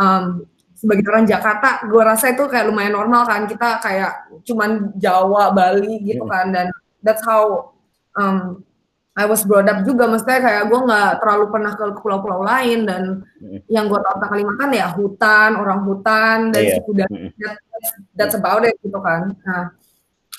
Um, 0.00 0.48
sebagai 0.76 1.08
orang 1.08 1.28
Jakarta, 1.28 1.84
gue 1.88 2.02
rasa 2.04 2.32
itu 2.32 2.48
kayak 2.48 2.68
lumayan 2.68 2.96
normal 2.96 3.28
kan. 3.28 3.44
Kita 3.44 3.80
kayak 3.84 4.32
cuman 4.48 4.96
Jawa, 4.96 5.52
Bali 5.52 6.00
gitu 6.00 6.24
hmm. 6.24 6.32
kan. 6.32 6.46
Dan 6.52 6.66
that's 7.04 7.20
how 7.24 7.76
um, 8.16 8.64
I 9.16 9.24
was 9.24 9.44
brought 9.48 9.68
up 9.68 9.84
juga. 9.88 10.04
Maksudnya 10.04 10.44
kayak 10.44 10.62
gue 10.68 10.80
nggak 10.80 11.10
terlalu 11.24 11.44
pernah 11.48 11.72
ke 11.76 11.84
pulau-pulau 12.00 12.44
lain. 12.44 12.84
Dan 12.84 13.02
hmm. 13.40 13.64
yang 13.68 13.88
gue 13.88 14.00
tahu 14.00 14.14
tentang 14.20 14.32
Kalimantan 14.32 14.70
ya 14.72 14.86
hutan, 14.92 15.50
orang 15.56 15.80
hutan, 15.84 16.38
dan 16.52 16.62
yeah. 16.64 16.76
suku 16.80 16.90
dan 16.92 17.10
that's, 17.36 17.90
that's 18.16 18.36
about 18.36 18.64
it 18.64 18.76
gitu 18.84 19.00
kan. 19.00 19.32
Nah, 19.44 19.72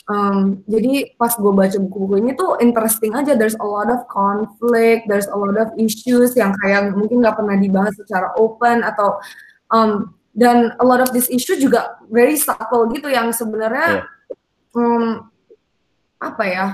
Um, 0.07 0.63
jadi 0.71 1.19
pas 1.19 1.35
gue 1.35 1.51
baca 1.51 1.75
buku-buku 1.83 2.23
ini 2.23 2.31
tuh 2.31 2.55
interesting 2.63 3.11
aja. 3.11 3.35
There's 3.35 3.59
a 3.59 3.67
lot 3.67 3.91
of 3.91 4.07
conflict, 4.07 5.11
there's 5.11 5.27
a 5.27 5.35
lot 5.35 5.59
of 5.59 5.75
issues 5.75 6.31
yang 6.39 6.55
kayak 6.63 6.95
mungkin 6.95 7.19
nggak 7.19 7.35
pernah 7.35 7.59
dibahas 7.59 7.91
secara 7.99 8.31
open 8.39 8.87
atau 8.87 9.19
um, 9.67 10.15
dan 10.31 10.71
a 10.79 10.85
lot 10.85 11.03
of 11.03 11.11
this 11.11 11.27
issue 11.27 11.59
juga 11.59 11.99
very 12.07 12.39
subtle 12.39 12.87
gitu 12.93 13.11
yang 13.11 13.35
sebenarnya 13.35 14.07
yeah. 14.07 14.77
um, 14.77 15.27
apa 16.23 16.43
ya 16.47 16.65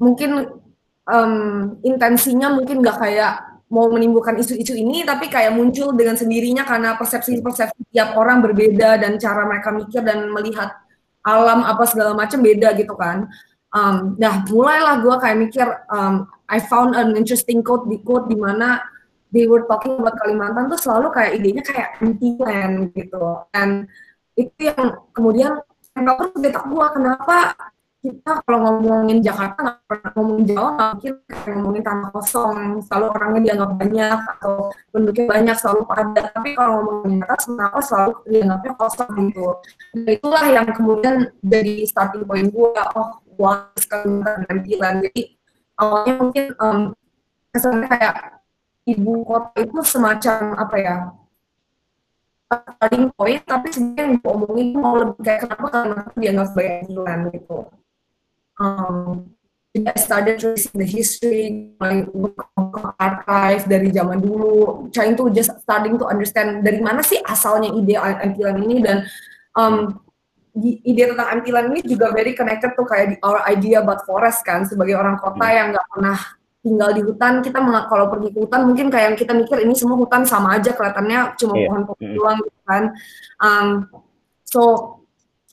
mungkin 0.00 0.62
um, 1.10 1.76
intensinya 1.82 2.54
mungkin 2.54 2.80
nggak 2.80 2.98
kayak 2.98 3.52
mau 3.72 3.88
menimbulkan 3.88 4.36
isu-isu 4.36 4.76
ini 4.76 5.02
tapi 5.02 5.32
kayak 5.32 5.56
muncul 5.56 5.96
dengan 5.96 6.14
sendirinya 6.14 6.62
karena 6.62 6.94
persepsi-persepsi 6.94 7.88
tiap 7.90 8.14
orang 8.20 8.44
berbeda 8.44 9.00
dan 9.00 9.16
cara 9.16 9.48
mereka 9.48 9.72
mikir 9.72 10.04
dan 10.04 10.28
melihat 10.28 10.76
alam 11.22 11.62
apa 11.62 11.86
segala 11.86 12.12
macam 12.14 12.42
beda 12.42 12.74
gitu 12.78 12.94
kan. 12.98 13.30
Um, 13.72 14.20
nah 14.20 14.44
mulailah 14.52 15.00
gue 15.00 15.16
kayak 15.16 15.38
mikir, 15.38 15.66
um, 15.88 16.28
I 16.50 16.60
found 16.60 16.92
an 16.92 17.16
interesting 17.16 17.64
quote 17.64 17.88
di 17.88 18.02
quote 18.04 18.28
di 18.28 18.36
mana 18.36 18.84
they 19.32 19.48
were 19.48 19.64
talking 19.64 19.96
about 19.96 20.20
Kalimantan 20.20 20.68
tuh 20.68 20.76
selalu 20.76 21.08
kayak 21.16 21.32
idenya 21.40 21.62
kayak 21.64 21.88
anti 22.04 22.36
land 22.36 22.92
gitu. 22.92 23.48
Dan 23.48 23.88
itu 24.36 24.60
yang 24.60 25.00
kemudian 25.16 25.56
detak 26.36 26.64
gue 26.68 26.86
kenapa 26.92 27.56
kita 28.02 28.42
kalau 28.42 28.58
ngomongin 28.66 29.22
Jakarta 29.22 29.58
nggak 29.62 29.78
pernah 29.86 30.10
ngomongin 30.18 30.44
Jawa 30.50 30.68
nggak 30.74 30.90
mungkin 30.98 31.14
ngomongin 31.54 31.82
tanah 31.86 32.10
kosong 32.10 32.58
selalu 32.82 33.06
orangnya 33.14 33.40
dianggap 33.46 33.70
banyak 33.78 34.18
atau 34.38 34.54
penduduknya 34.90 35.26
banyak 35.30 35.56
selalu 35.62 35.82
padat. 35.86 36.24
Tapi 36.34 36.48
kalau 36.58 36.76
ngomongin 36.82 37.22
atas 37.22 37.46
kenapa 37.46 37.78
selalu 37.78 38.12
dianggapnya 38.26 38.72
kosong 38.74 39.10
gitu. 39.30 39.46
Dan 39.94 40.02
itulah 40.10 40.44
yang 40.50 40.66
kemudian 40.74 41.14
jadi 41.46 41.74
starting 41.86 42.24
point 42.26 42.50
gue 42.50 42.82
oh 42.98 43.10
wah 43.38 43.70
sekali 43.78 44.18
penampilan 44.18 44.94
jadi 45.06 45.22
awalnya 45.78 46.14
mungkin 46.18 46.44
um, 46.58 46.78
kesannya 47.54 47.86
kayak 47.86 48.14
ibu 48.82 49.22
kota 49.22 49.54
itu 49.62 49.78
semacam 49.86 50.38
apa 50.58 50.76
ya 50.82 50.96
starting 52.50 53.06
point 53.14 53.42
tapi 53.46 53.70
sebenarnya 53.70 54.02
yang 54.02 54.14
diomongin 54.18 54.68
mau 54.74 54.98
lebih 54.98 55.22
kayak 55.22 55.40
kenapa? 55.46 55.66
Karena 55.70 56.02
dia 56.18 56.30
nggak 56.34 56.48
sebagai 56.50 57.30
gitu 57.30 57.58
um, 58.60 59.32
I 59.72 59.96
started 59.96 60.36
tracing 60.36 60.76
the 60.76 60.84
history, 60.84 61.72
my 61.80 62.04
archive 63.00 63.64
dari 63.64 63.88
zaman 63.88 64.20
dulu, 64.20 64.92
trying 64.92 65.16
to 65.16 65.32
just 65.32 65.48
starting 65.64 65.96
to 65.96 66.04
understand 66.04 66.60
dari 66.60 66.84
mana 66.84 67.00
sih 67.00 67.16
asalnya 67.24 67.72
ide 67.72 67.96
antilan 67.96 68.60
ini 68.68 68.84
dan 68.84 69.08
um, 69.56 69.96
ide 70.60 71.16
tentang 71.16 71.40
antilan 71.40 71.72
ini 71.72 71.80
juga 71.88 72.12
very 72.12 72.36
connected 72.36 72.76
tuh 72.76 72.84
kayak 72.84 73.16
our 73.24 73.40
idea 73.48 73.80
about 73.80 74.04
forest 74.04 74.44
kan 74.44 74.68
sebagai 74.68 74.92
orang 74.92 75.16
kota 75.16 75.40
hmm. 75.40 75.56
yang 75.56 75.66
nggak 75.72 75.88
pernah 75.88 76.18
tinggal 76.62 76.90
di 76.92 77.02
hutan 77.02 77.32
kita 77.40 77.58
kalau 77.88 78.06
pergi 78.12 78.28
ke 78.28 78.38
hutan 78.44 78.60
mungkin 78.68 78.86
kayak 78.92 79.04
yang 79.08 79.18
kita 79.18 79.32
mikir 79.34 79.56
ini 79.64 79.74
semua 79.74 79.96
hutan 79.96 80.22
sama 80.28 80.60
aja 80.60 80.70
kelihatannya 80.76 81.34
cuma 81.40 81.54
yeah. 81.56 81.66
pohon-pohon 81.72 82.04
hmm. 82.04 82.16
doang 82.20 82.38
gitu 82.44 82.60
kan 82.68 82.82
um, 83.40 83.68
so 84.44 84.60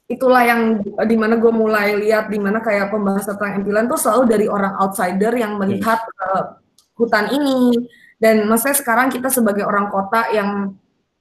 itulah 0.09 0.41
yang 0.41 0.81
di 0.81 1.15
mana 1.15 1.37
gue 1.37 1.53
mulai 1.53 1.93
lihat 1.93 2.33
di 2.33 2.41
mana 2.41 2.57
kayak 2.65 2.89
pembahasan 2.89 3.37
tentang 3.37 3.61
empilan 3.61 3.85
tuh 3.85 4.01
selalu 4.01 4.23
dari 4.25 4.45
orang 4.49 4.73
outsider 4.81 5.29
yang 5.37 5.53
melihat 5.61 6.01
uh, 6.17 6.57
hutan 6.97 7.29
ini. 7.29 7.77
Dan 8.17 8.49
maksudnya 8.49 8.75
sekarang 8.75 9.13
kita 9.13 9.29
sebagai 9.29 9.63
orang 9.63 9.87
kota 9.87 10.33
yang 10.33 10.75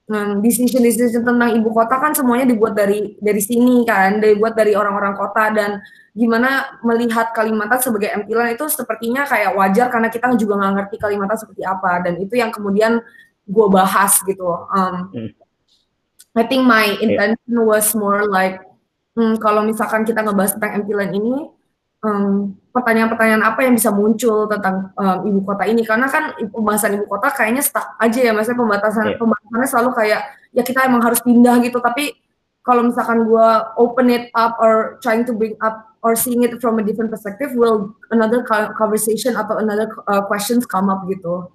um, 0.09 0.33
decision 0.41 0.81
decision 0.81 1.23
tentang 1.23 1.53
ibu 1.55 1.69
kota 1.71 2.01
kan 2.01 2.17
semuanya 2.17 2.49
dibuat 2.49 2.75
dari 2.75 3.15
dari 3.21 3.39
sini 3.39 3.85
kan 3.85 4.25
dibuat 4.25 4.57
dari 4.57 4.73
orang-orang 4.73 5.15
kota. 5.15 5.53
Dan 5.53 5.85
gimana 6.17 6.81
melihat 6.81 7.37
Kalimantan 7.37 7.85
sebagai 7.85 8.09
empilan 8.11 8.57
itu 8.57 8.67
sepertinya 8.73 9.29
kayak 9.29 9.53
wajar 9.53 9.93
karena 9.93 10.09
kita 10.09 10.33
juga 10.41 10.65
nggak 10.65 10.73
ngerti 10.81 10.97
Kalimantan 10.97 11.39
seperti 11.39 11.63
apa. 11.63 12.09
Dan 12.09 12.25
itu 12.25 12.41
yang 12.41 12.49
kemudian 12.49 13.05
gue 13.45 13.67
bahas 13.69 14.17
gitu. 14.25 14.49
Um, 14.73 15.13
I 16.33 16.45
think 16.49 16.65
my 16.65 16.89
intention 17.05 17.69
was 17.69 17.93
more 17.93 18.25
like 18.25 18.65
hmm, 19.19 19.35
kalau 19.43 19.67
misalkan 19.67 20.07
kita 20.07 20.23
ngebahas 20.23 20.55
tentang 20.55 20.87
MPLAN 20.87 21.11
ini, 21.11 21.51
um, 22.07 22.55
pertanyaan-pertanyaan 22.71 23.43
apa 23.43 23.67
yang 23.67 23.75
bisa 23.75 23.91
muncul 23.91 24.47
tentang 24.47 24.95
um, 24.95 25.19
ibu 25.27 25.43
kota 25.43 25.67
ini? 25.67 25.83
Karena 25.83 26.07
kan 26.07 26.39
pembahasan 26.39 26.95
ibu 26.95 27.11
kota 27.11 27.35
kayaknya 27.35 27.67
stuck 27.67 27.99
aja 27.99 28.21
ya, 28.23 28.31
maksudnya 28.31 28.63
pembatasan 28.63 29.07
yeah. 29.11 29.19
pembahasannya 29.19 29.69
selalu 29.69 29.91
kayak 29.99 30.21
ya 30.55 30.63
kita 30.63 30.87
emang 30.87 31.03
harus 31.03 31.19
pindah 31.27 31.59
gitu. 31.67 31.83
Tapi 31.83 32.15
kalau 32.63 32.87
misalkan 32.87 33.27
gue 33.27 33.49
open 33.81 34.07
it 34.15 34.31
up 34.39 34.55
or 34.63 35.03
trying 35.03 35.27
to 35.27 35.35
bring 35.35 35.59
up 35.59 35.89
or 36.07 36.15
seeing 36.15 36.47
it 36.47 36.55
from 36.63 36.79
a 36.79 36.85
different 36.87 37.11
perspective, 37.11 37.51
will 37.59 37.91
another 38.15 38.47
conversation 38.79 39.35
atau 39.35 39.59
another 39.59 39.91
uh, 40.07 40.23
questions 40.31 40.63
come 40.63 40.87
up 40.87 41.03
gitu. 41.11 41.51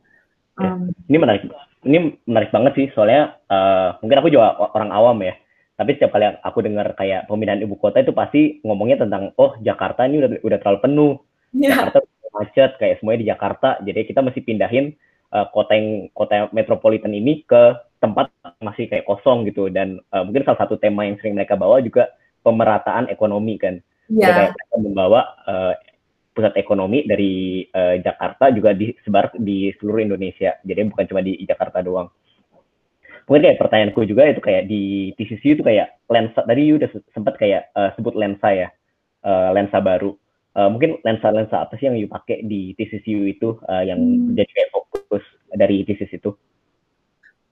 Um, 0.60 0.94
Ini 1.10 1.18
menarik, 1.18 1.50
ini 1.82 2.14
menarik 2.30 2.54
banget 2.54 2.74
sih 2.78 2.88
soalnya 2.94 3.40
uh, 3.50 3.98
mungkin 4.06 4.18
aku 4.22 4.30
juga 4.30 4.54
orang 4.74 4.94
awam 4.94 5.18
ya 5.26 5.34
tapi 5.74 5.98
setiap 5.98 6.14
kali 6.14 6.30
aku 6.46 6.60
dengar 6.62 6.94
kayak 6.94 7.26
pemindahan 7.26 7.66
ibu 7.66 7.74
kota 7.82 8.06
itu 8.06 8.14
pasti 8.14 8.62
ngomongnya 8.62 9.06
tentang 9.06 9.34
oh 9.42 9.58
Jakarta 9.66 10.06
ini 10.06 10.22
udah 10.22 10.30
udah 10.46 10.58
terlalu 10.62 10.80
penuh. 10.86 11.14
Yeah. 11.54 11.90
Jakarta 11.90 11.98
macet 12.34 12.72
kayak 12.78 12.98
semuanya 13.02 13.22
di 13.22 13.30
Jakarta. 13.30 13.70
Jadi 13.82 14.00
kita 14.06 14.20
mesti 14.22 14.40
pindahin 14.46 14.94
uh, 15.34 15.50
kota 15.50 15.74
yang 15.74 16.10
kota 16.14 16.50
metropolitan 16.54 17.14
ini 17.14 17.42
ke 17.46 17.78
tempat 17.98 18.30
masih 18.62 18.86
kayak 18.86 19.06
kosong 19.10 19.50
gitu. 19.50 19.74
Dan 19.74 19.98
uh, 20.14 20.22
mungkin 20.22 20.46
salah 20.46 20.66
satu 20.66 20.78
tema 20.78 21.10
yang 21.10 21.18
sering 21.18 21.34
mereka 21.34 21.58
bawa 21.58 21.82
juga 21.82 22.14
pemerataan 22.46 23.10
ekonomi 23.10 23.58
kan. 23.58 23.82
Yeah. 24.14 24.30
jadi 24.30 24.54
kayak 24.54 24.78
membawa 24.78 25.22
uh, 25.50 25.74
pusat 26.38 26.54
ekonomi 26.58 27.06
dari 27.10 27.66
uh, 27.74 27.98
Jakarta 27.98 28.54
juga 28.54 28.78
disebar 28.78 29.34
di 29.42 29.74
seluruh 29.82 30.06
Indonesia. 30.06 30.54
Jadi 30.62 30.86
bukan 30.86 31.06
cuma 31.10 31.26
di 31.26 31.42
Jakarta 31.50 31.82
doang 31.82 32.14
mungkin 33.28 33.44
kayak 33.50 33.60
pertanyaanku 33.60 34.02
juga 34.08 34.24
itu 34.28 34.42
kayak 34.44 34.64
di 34.68 35.14
TCC 35.16 35.60
itu 35.60 35.64
kayak 35.64 35.96
lensa 36.12 36.44
tadi 36.44 36.64
udah 36.76 36.90
sempat 37.16 37.40
kayak 37.40 37.72
uh, 37.74 37.90
sebut 37.96 38.14
lensa 38.16 38.50
ya 38.52 38.68
uh, 39.24 39.56
lensa 39.56 39.80
baru 39.80 40.14
uh, 40.58 40.70
mungkin 40.70 41.02
lensa-lensa 41.02 41.66
apa 41.66 41.74
sih 41.78 41.90
yang 41.90 41.98
you 41.98 42.10
pakai 42.10 42.46
di 42.46 42.74
TCCU 42.78 43.22
itu 43.30 43.58
uh, 43.66 43.84
yang 43.84 44.00
hmm. 44.00 44.38
jadi 44.38 44.52
kayak 44.54 44.70
fokus 44.74 45.24
dari 45.54 45.86
thesis 45.86 46.10
itu? 46.14 46.34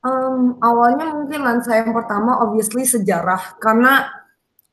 Um, 0.02 0.58
awalnya 0.66 1.14
mungkin 1.14 1.46
lensa 1.46 1.78
yang 1.78 1.94
pertama 1.94 2.42
obviously 2.42 2.82
sejarah 2.90 3.62
karena 3.62 4.10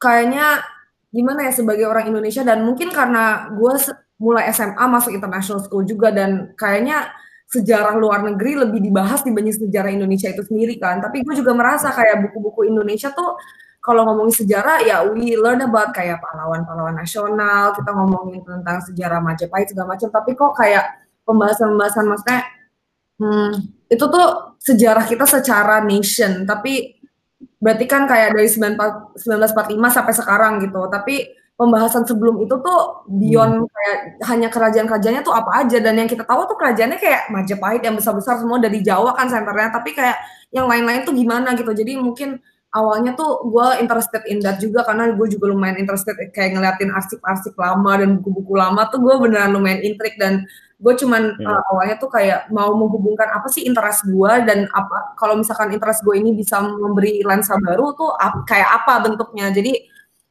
kayaknya 0.01 0.65
gimana 1.13 1.49
ya 1.49 1.53
sebagai 1.53 1.85
orang 1.85 2.09
Indonesia 2.09 2.41
dan 2.41 2.65
mungkin 2.65 2.89
karena 2.89 3.53
gue 3.53 3.73
mulai 4.21 4.49
SMA 4.53 4.85
masuk 4.89 5.13
international 5.13 5.61
school 5.61 5.85
juga 5.85 6.09
dan 6.13 6.57
kayaknya 6.57 7.13
sejarah 7.49 7.97
luar 7.97 8.21
negeri 8.21 8.61
lebih 8.61 8.85
dibahas 8.85 9.25
dibanding 9.25 9.57
sejarah 9.57 9.89
Indonesia 9.89 10.29
itu 10.29 10.45
sendiri 10.45 10.77
kan. 10.77 11.01
Tapi 11.01 11.25
gue 11.25 11.35
juga 11.35 11.57
merasa 11.57 11.89
kayak 11.97 12.29
buku-buku 12.29 12.69
Indonesia 12.69 13.09
tuh 13.09 13.41
kalau 13.81 14.05
ngomongin 14.05 14.45
sejarah 14.45 14.85
ya 14.85 15.01
we 15.09 15.33
learn 15.33 15.65
about 15.65 15.97
kayak 15.97 16.21
pahlawan-pahlawan 16.21 16.93
nasional, 16.93 17.73
kita 17.73 17.89
ngomongin 17.89 18.45
tentang 18.45 18.85
sejarah 18.85 19.25
Majapahit 19.25 19.73
segala 19.73 19.97
macam. 19.97 20.09
Tapi 20.13 20.31
kok 20.37 20.53
kayak 20.61 20.85
pembahasan-pembahasan 21.25 22.05
maksudnya 22.05 22.41
hmm, 23.17 23.53
itu 23.89 24.05
tuh 24.05 24.29
sejarah 24.61 25.05
kita 25.09 25.25
secara 25.25 25.81
nation. 25.81 26.45
Tapi 26.45 27.01
berarti 27.57 27.85
kan 27.89 28.05
kayak 28.05 28.37
dari 28.37 28.51
1945 28.53 29.17
sampai 29.89 30.15
sekarang 30.15 30.53
gitu. 30.69 30.85
Tapi 30.93 31.33
pembahasan 31.59 32.07
sebelum 32.07 32.39
itu 32.39 32.55
tuh 32.63 33.03
beyond 33.11 33.67
hmm. 33.67 33.67
kayak 33.67 33.97
hanya 34.31 34.49
kerajaan-kerajaannya 34.49 35.23
tuh 35.27 35.35
apa 35.35 35.67
aja 35.67 35.83
dan 35.83 35.99
yang 35.99 36.07
kita 36.07 36.23
tahu 36.23 36.47
tuh 36.47 36.55
kerajaannya 36.55 37.03
kayak 37.03 37.35
Majapahit 37.35 37.83
yang 37.83 37.99
besar-besar 37.99 38.39
semua 38.39 38.63
dari 38.63 38.79
Jawa 38.79 39.19
kan 39.19 39.27
senternya 39.27 39.75
tapi 39.75 39.91
kayak 39.91 40.23
yang 40.55 40.71
lain-lain 40.71 41.03
tuh 41.03 41.13
gimana 41.13 41.59
gitu 41.59 41.75
jadi 41.75 41.99
mungkin 41.99 42.39
awalnya 42.71 43.19
tuh 43.19 43.51
gue 43.51 43.83
interested 43.83 44.23
in 44.31 44.39
that 44.39 44.63
juga 44.63 44.87
karena 44.87 45.11
gue 45.19 45.27
juga 45.27 45.51
lumayan 45.51 45.83
interested 45.83 46.15
kayak 46.31 46.55
ngeliatin 46.55 46.95
arsip-arsip 46.95 47.59
lama 47.59 48.07
dan 48.07 48.23
buku-buku 48.23 48.55
lama 48.55 48.87
tuh 48.95 49.03
gue 49.03 49.15
beneran 49.19 49.51
lumayan 49.51 49.83
intrik 49.83 50.15
dan 50.15 50.47
gue 50.79 50.95
cuman 50.95 51.35
hmm. 51.35 51.43
uh, 51.43 51.63
awalnya 51.75 51.99
tuh 51.99 52.07
kayak 52.07 52.47
mau 52.55 52.71
menghubungkan 52.71 53.27
apa 53.35 53.51
sih 53.51 53.67
interest 53.67 54.07
gue 54.07 54.33
dan 54.47 54.71
apa 54.71 55.19
kalau 55.19 55.35
misalkan 55.35 55.75
interest 55.75 56.07
gue 56.07 56.15
ini 56.15 56.39
bisa 56.39 56.63
memberi 56.63 57.19
lensa 57.27 57.59
baru 57.59 57.99
tuh 57.99 58.15
ap, 58.15 58.47
kayak 58.47 58.71
apa 58.85 59.11
bentuknya 59.11 59.51
jadi 59.51 59.75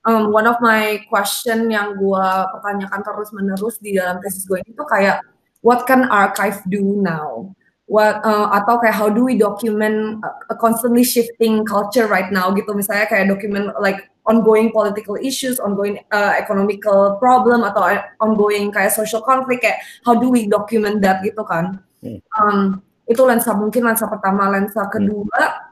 um, 0.08 0.32
one 0.32 0.48
of 0.48 0.56
my 0.64 1.04
question 1.12 1.68
yang 1.68 2.00
gue 2.00 2.28
pertanyakan 2.56 3.00
terus 3.04 3.30
menerus 3.36 3.76
di 3.84 4.00
dalam 4.00 4.24
tesis 4.24 4.48
gue 4.48 4.64
itu 4.64 4.84
kayak 4.88 5.20
what 5.62 5.84
can 5.84 6.08
archive 6.08 6.64
do 6.72 6.82
now? 7.04 7.52
What 7.88 8.20
uh, 8.24 8.52
atau 8.52 8.80
kayak 8.84 8.96
how 8.96 9.08
do 9.08 9.28
we 9.28 9.40
document 9.40 10.20
a 10.52 10.56
constantly 10.56 11.08
shifting 11.08 11.64
culture 11.64 12.08
right 12.08 12.32
now 12.32 12.52
gitu 12.52 12.76
misalnya 12.76 13.08
kayak 13.08 13.32
document 13.32 13.72
like 13.80 14.12
ongoing 14.28 14.76
political 14.76 15.16
issues, 15.16 15.56
ongoing 15.60 16.04
uh, 16.12 16.36
economical 16.36 17.16
problem 17.16 17.64
atau 17.64 17.96
ongoing 18.20 18.76
kayak 18.76 18.92
social 18.92 19.24
conflict 19.24 19.64
kayak 19.64 19.80
how 20.04 20.12
do 20.12 20.28
we 20.28 20.52
document 20.52 21.00
that 21.00 21.24
gitu 21.24 21.40
kan? 21.48 21.80
Hmm. 22.04 22.20
Um, 22.36 22.60
itu 23.08 23.24
lensa 23.24 23.56
mungkin 23.56 23.88
lensa 23.88 24.04
pertama, 24.12 24.52
lensa 24.52 24.84
hmm. 24.84 24.92
kedua. 24.92 25.42
Hmm. 25.48 25.64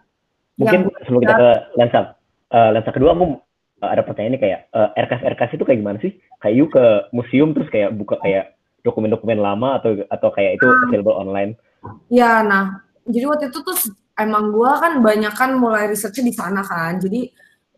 Mungkin 0.56 0.80
sebelum 1.04 1.20
kita 1.20 1.36
ke 1.36 1.50
lensa 1.76 2.00
uh, 2.56 2.70
lensa 2.72 2.90
kedua 2.96 3.12
aku 3.12 3.26
uh, 3.28 3.45
ada 3.90 4.02
pertanyaan 4.06 4.38
ini 4.38 4.42
kayak 4.42 4.60
uh, 4.74 4.90
eh, 4.94 5.04
RKS 5.06 5.24
RKS 5.36 5.52
itu 5.58 5.66
kayak 5.66 5.80
gimana 5.82 5.98
sih? 6.02 6.12
Kayak 6.42 6.56
you 6.56 6.66
ke 6.70 6.86
museum 7.12 7.54
terus 7.54 7.70
kayak 7.70 7.94
buka 7.94 8.18
kayak 8.22 8.56
dokumen-dokumen 8.86 9.42
lama 9.42 9.82
atau 9.82 10.06
atau 10.08 10.30
kayak 10.30 10.62
itu 10.62 10.66
ah. 10.70 10.86
available 10.86 11.18
online? 11.18 11.58
Ya, 12.10 12.42
nah, 12.46 12.82
jadi 13.06 13.26
waktu 13.30 13.50
itu 13.50 13.62
tuh 13.62 13.78
emang 14.18 14.54
gua 14.54 14.78
kan 14.78 15.02
banyak 15.02 15.34
kan 15.34 15.58
mulai 15.58 15.90
researchnya 15.90 16.26
di 16.26 16.34
sana 16.34 16.62
kan. 16.62 17.02
Jadi 17.02 17.30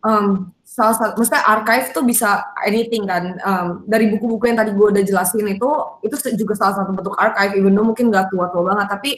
um, 0.04 0.52
salah 0.64 0.94
satu, 0.96 1.20
maksudnya 1.20 1.44
archive 1.44 1.92
tuh 1.96 2.04
bisa 2.04 2.44
anything 2.64 3.08
kan. 3.08 3.40
Um, 3.40 3.66
dari 3.88 4.12
buku-buku 4.12 4.52
yang 4.52 4.58
tadi 4.60 4.72
gua 4.76 4.92
udah 4.92 5.04
jelasin 5.04 5.48
itu, 5.48 5.70
itu 6.04 6.14
juga 6.36 6.54
salah 6.56 6.84
satu 6.84 6.92
bentuk 6.92 7.16
archive, 7.16 7.56
even 7.56 7.72
though 7.72 7.88
mungkin 7.88 8.12
gak 8.12 8.28
tua-tua 8.28 8.74
banget. 8.74 8.86
Tapi 8.92 9.10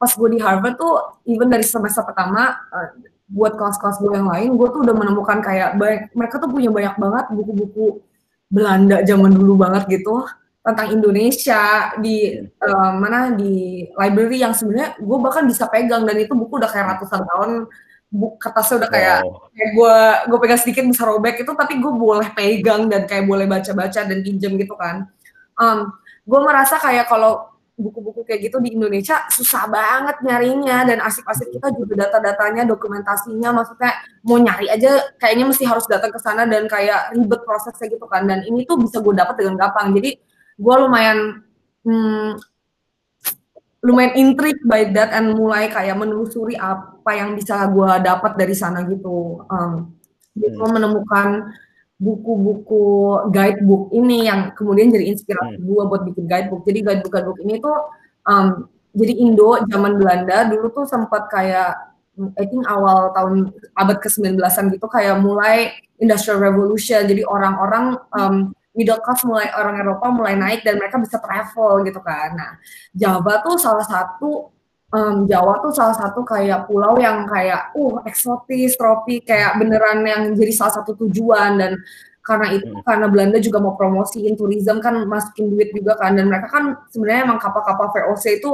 pas 0.00 0.08
gue 0.16 0.28
di 0.32 0.40
Harvard 0.40 0.80
tuh, 0.80 1.20
even 1.28 1.52
dari 1.52 1.60
semester 1.60 2.00
pertama, 2.00 2.56
uh, 2.72 2.88
buat 3.30 3.54
kelas-kelas 3.54 4.02
gue 4.02 4.12
yang 4.12 4.28
lain, 4.28 4.58
gue 4.58 4.68
tuh 4.74 4.80
udah 4.82 4.94
menemukan 4.94 5.38
kayak 5.38 5.78
banyak, 5.78 6.10
mereka 6.18 6.42
tuh 6.42 6.50
punya 6.50 6.70
banyak 6.74 6.94
banget 6.98 7.24
buku-buku 7.30 7.86
Belanda 8.50 8.98
zaman 9.06 9.30
dulu 9.30 9.54
banget 9.54 9.86
gitu 9.86 10.26
tentang 10.60 10.92
Indonesia 10.92 11.94
di 12.02 12.36
uh, 12.60 12.92
mana 12.92 13.32
di 13.32 13.86
library 13.96 14.44
yang 14.44 14.52
sebenarnya 14.52 15.00
gue 15.00 15.18
bahkan 15.22 15.48
bisa 15.48 15.64
pegang 15.72 16.04
dan 16.04 16.20
itu 16.20 16.36
buku 16.36 16.60
udah 16.60 16.68
kayak 16.68 16.98
ratusan 16.98 17.24
tahun 17.24 17.50
buku 18.12 18.36
kertasnya 18.36 18.76
udah 18.84 18.90
kayak 18.92 19.18
wow. 19.24 19.48
kayak 19.56 19.70
gue 19.72 19.96
gue 20.28 20.38
pegang 20.44 20.60
sedikit 20.60 20.84
bisa 20.84 21.02
robek 21.08 21.40
itu 21.40 21.52
tapi 21.56 21.80
gue 21.80 21.92
boleh 21.94 22.28
pegang 22.36 22.92
dan 22.92 23.08
kayak 23.08 23.24
boleh 23.24 23.48
baca-baca 23.48 24.00
dan 24.04 24.18
pinjam 24.20 24.52
gitu 24.60 24.74
kan 24.76 25.08
um, 25.56 25.88
gue 26.28 26.40
merasa 26.44 26.76
kayak 26.76 27.08
kalau 27.08 27.49
buku-buku 27.80 28.22
kayak 28.28 28.52
gitu 28.52 28.60
di 28.60 28.76
Indonesia 28.76 29.24
susah 29.32 29.64
banget 29.66 30.20
nyarinya. 30.20 30.84
Dan 30.84 31.00
asik-asik 31.00 31.48
kita 31.56 31.72
juga 31.72 32.06
data-datanya 32.06 32.68
dokumentasinya 32.68 33.50
maksudnya 33.56 33.90
mau 34.22 34.36
nyari 34.36 34.68
aja 34.68 35.16
kayaknya 35.16 35.48
mesti 35.48 35.64
harus 35.64 35.88
datang 35.88 36.12
ke 36.12 36.20
sana 36.20 36.44
dan 36.44 36.68
kayak 36.68 37.16
ribet 37.16 37.40
prosesnya 37.48 37.88
gitu 37.88 38.06
kan. 38.06 38.28
Dan 38.28 38.44
ini 38.44 38.68
tuh 38.68 38.76
bisa 38.76 39.00
gue 39.00 39.14
dapat 39.16 39.34
dengan 39.40 39.56
gampang. 39.56 39.96
Jadi 39.96 40.20
gue 40.60 40.74
lumayan 40.76 41.40
hmm, 41.88 42.30
lumayan 43.80 44.12
intrik 44.20 44.60
by 44.68 44.84
that 44.92 45.16
and 45.16 45.32
mulai 45.32 45.72
kayak 45.72 45.96
menelusuri 45.96 46.52
apa 46.60 47.16
yang 47.16 47.32
bisa 47.32 47.64
gue 47.72 47.90
dapat 48.04 48.36
dari 48.36 48.52
sana 48.52 48.84
gitu. 48.84 49.40
Um, 49.48 49.96
hmm. 50.36 50.68
menemukan 50.68 51.48
buku-buku 52.00 52.84
guidebook 53.28 53.92
ini 53.92 54.24
yang 54.24 54.56
kemudian 54.56 54.88
jadi 54.88 55.12
inspirasi 55.12 55.60
hmm. 55.60 55.68
gue 55.68 55.82
buat 55.84 56.02
bikin 56.08 56.24
guidebook. 56.24 56.64
Jadi 56.64 56.78
guidebook 56.80 57.12
guidebook 57.12 57.40
ini 57.44 57.54
tuh 57.60 57.76
um, 58.24 58.48
jadi 58.96 59.12
Indo 59.20 59.60
zaman 59.68 60.00
Belanda 60.00 60.48
dulu 60.48 60.72
tuh 60.72 60.84
sempat 60.88 61.28
kayak 61.28 61.76
I 62.40 62.44
think 62.48 62.64
awal 62.68 63.12
tahun 63.16 63.54
abad 63.78 63.96
ke-19an 64.02 64.72
gitu 64.74 64.86
kayak 64.88 65.20
mulai 65.20 65.76
industrial 66.00 66.40
revolution. 66.40 67.04
Jadi 67.04 67.22
orang-orang 67.24 67.96
um, 68.16 68.52
middle 68.74 69.00
class 69.04 69.24
mulai 69.28 69.52
orang 69.56 69.80
Eropa 69.80 70.08
mulai 70.08 70.34
naik 70.36 70.64
dan 70.64 70.80
mereka 70.80 70.96
bisa 71.00 71.20
travel 71.20 71.84
gitu 71.84 72.00
kan. 72.00 72.32
Nah, 72.32 72.52
Java 72.96 73.44
tuh 73.44 73.56
salah 73.60 73.84
satu 73.84 74.52
um, 74.94 75.26
Jawa 75.26 75.62
tuh 75.62 75.72
salah 75.74 75.96
satu 75.96 76.26
kayak 76.26 76.66
pulau 76.66 76.98
yang 76.98 77.26
kayak 77.26 77.74
uh 77.74 78.02
eksotis, 78.06 78.74
tropik, 78.74 79.26
kayak 79.26 79.58
beneran 79.58 80.02
yang 80.06 80.22
jadi 80.34 80.52
salah 80.54 80.82
satu 80.82 80.94
tujuan 81.06 81.58
dan 81.58 81.72
karena 82.20 82.46
itu 82.52 82.68
hmm. 82.68 82.84
karena 82.84 83.06
Belanda 83.08 83.38
juga 83.40 83.58
mau 83.58 83.74
promosiin 83.74 84.36
tourism 84.36 84.78
kan 84.78 84.92
masukin 85.08 85.50
duit 85.50 85.72
juga 85.72 85.96
kan 85.96 86.14
dan 86.14 86.28
mereka 86.28 86.52
kan 86.52 86.76
sebenarnya 86.92 87.26
emang 87.26 87.40
kapal-kapal 87.40 87.90
VOC 87.90 88.44
itu 88.44 88.50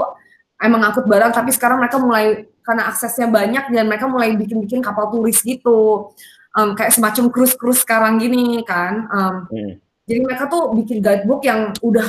emang 0.62 0.86
ngangkut 0.86 1.04
barang 1.04 1.32
tapi 1.34 1.50
sekarang 1.50 1.82
mereka 1.82 1.98
mulai 1.98 2.46
karena 2.62 2.88
aksesnya 2.88 3.26
banyak 3.26 3.68
dan 3.74 3.84
mereka 3.90 4.06
mulai 4.06 4.38
bikin-bikin 4.38 4.80
kapal 4.80 5.10
turis 5.10 5.42
gitu 5.42 6.08
um, 6.54 6.70
kayak 6.78 6.94
semacam 6.94 7.28
cruise-cruise 7.28 7.82
sekarang 7.82 8.22
gini 8.22 8.62
kan 8.62 9.10
um, 9.10 9.34
hmm. 9.50 9.82
jadi 10.06 10.18
mereka 10.22 10.46
tuh 10.46 10.70
bikin 10.72 11.02
guidebook 11.02 11.42
yang 11.42 11.74
udah 11.82 12.06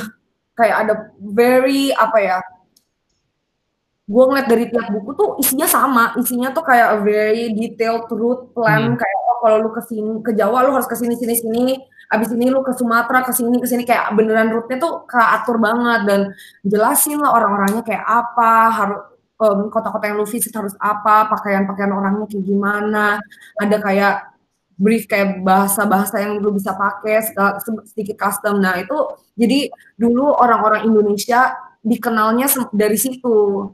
kayak 0.54 0.86
ada 0.86 0.94
very 1.20 1.90
apa 1.94 2.18
ya 2.22 2.38
gue 4.08 4.24
ngeliat 4.24 4.48
dari 4.48 4.64
tiap 4.72 4.88
buku 4.88 5.10
tuh 5.12 5.30
isinya 5.36 5.68
sama. 5.68 6.16
Isinya 6.16 6.48
tuh 6.56 6.64
kayak 6.64 6.96
a 6.96 6.98
very 7.04 7.52
detailed 7.52 8.08
route 8.08 8.56
plan 8.56 8.96
hmm. 8.96 8.96
kayak 8.96 9.18
oh 9.28 9.36
kalau 9.44 9.56
lu 9.68 9.70
ke 9.76 9.82
sini 9.84 10.12
ke 10.24 10.32
Jawa 10.32 10.64
lu 10.64 10.72
harus 10.72 10.88
ke 10.88 10.96
sini 10.96 11.14
sini 11.20 11.34
sini. 11.36 11.64
Abis 12.08 12.32
ini 12.32 12.48
lu 12.48 12.64
ke 12.64 12.72
Sumatera 12.72 13.20
ke 13.20 13.36
sini 13.36 13.60
ke 13.60 13.68
sini. 13.68 13.84
Kayak 13.84 14.16
beneran 14.16 14.48
route-nya 14.48 14.80
tuh 14.80 15.04
atur 15.12 15.60
banget 15.60 16.00
dan 16.08 16.20
jelasin 16.64 17.20
lah 17.20 17.36
orang-orangnya 17.36 17.84
kayak 17.84 18.00
apa 18.00 18.52
harus 18.72 19.00
um, 19.44 19.68
kota-kota 19.68 20.08
yang 20.08 20.16
lu 20.16 20.24
visit 20.24 20.56
harus 20.56 20.72
apa 20.80 21.28
pakaian-pakaian 21.28 21.92
orangnya 21.92 22.24
kayak 22.32 22.44
gimana. 22.48 23.20
Ada 23.60 23.76
kayak 23.76 24.14
brief 24.80 25.04
kayak 25.04 25.44
bahasa-bahasa 25.44 26.24
yang 26.24 26.40
lu 26.40 26.56
bisa 26.56 26.72
pakai 26.72 27.28
sedikit 27.84 28.16
custom. 28.16 28.56
Nah 28.56 28.80
itu 28.80 28.96
jadi 29.36 29.68
dulu 30.00 30.32
orang-orang 30.32 30.88
Indonesia 30.88 31.52
dikenalnya 31.84 32.48
dari 32.72 32.96
situ 32.96 33.68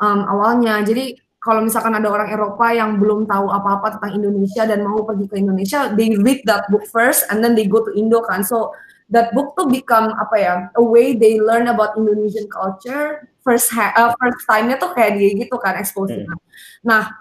um, 0.00 0.20
awalnya. 0.26 0.82
Jadi 0.82 1.18
kalau 1.44 1.60
misalkan 1.60 1.92
ada 1.92 2.08
orang 2.08 2.32
Eropa 2.32 2.72
yang 2.72 2.96
belum 2.96 3.28
tahu 3.28 3.52
apa-apa 3.52 4.00
tentang 4.00 4.16
Indonesia 4.16 4.64
dan 4.64 4.80
mau 4.80 5.04
pergi 5.04 5.28
ke 5.28 5.36
Indonesia, 5.36 5.92
they 5.92 6.16
read 6.16 6.40
that 6.48 6.64
book 6.72 6.88
first 6.88 7.28
and 7.28 7.44
then 7.44 7.52
they 7.52 7.68
go 7.68 7.84
to 7.84 7.92
Indo 7.92 8.24
kan. 8.24 8.40
So 8.40 8.72
that 9.12 9.36
book 9.36 9.52
tuh 9.52 9.68
become 9.68 10.16
apa 10.16 10.36
ya, 10.40 10.54
a 10.72 10.82
way 10.82 11.12
they 11.12 11.36
learn 11.36 11.68
about 11.68 12.00
Indonesian 12.00 12.48
culture 12.48 13.28
first 13.44 13.68
uh, 13.76 14.16
first 14.16 14.40
time-nya 14.48 14.80
tuh 14.80 14.96
kayak 14.96 15.20
dia 15.20 15.36
gitu 15.36 15.60
kan 15.60 15.76
exposure. 15.76 16.24
Hmm. 16.24 16.40
Nah, 16.80 17.12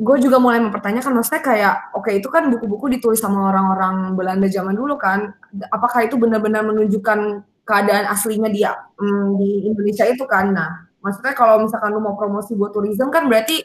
gue 0.00 0.16
juga 0.16 0.40
mulai 0.40 0.64
mempertanyakan 0.64 1.12
maksudnya 1.12 1.42
kayak 1.44 1.74
oke 1.92 2.08
okay, 2.08 2.24
itu 2.24 2.32
kan 2.32 2.48
buku-buku 2.48 2.88
ditulis 2.96 3.20
sama 3.20 3.52
orang-orang 3.52 4.16
Belanda 4.16 4.48
zaman 4.48 4.72
dulu 4.72 4.96
kan 4.96 5.36
apakah 5.68 6.08
itu 6.08 6.16
benar-benar 6.16 6.64
menunjukkan 6.64 7.44
keadaan 7.68 8.08
aslinya 8.08 8.48
dia 8.48 8.72
um, 8.96 9.36
di 9.36 9.68
Indonesia 9.68 10.08
itu 10.08 10.24
kan 10.24 10.56
nah 10.56 10.88
Maksudnya 11.00 11.34
kalau 11.34 11.64
misalkan 11.64 11.90
lu 11.92 12.00
mau 12.00 12.14
promosi 12.16 12.52
buat 12.56 12.72
tourism 12.72 13.08
kan 13.08 13.26
berarti 13.26 13.60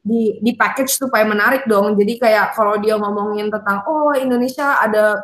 di 0.00 0.40
di 0.42 0.52
package 0.54 1.00
supaya 1.00 1.26
menarik 1.26 1.66
dong. 1.66 1.94
Jadi 1.94 2.18
kayak 2.18 2.52
kalau 2.54 2.78
dia 2.78 2.98
ngomongin 2.98 3.48
tentang 3.48 3.86
oh 3.86 4.12
Indonesia 4.14 4.78
ada 4.78 5.18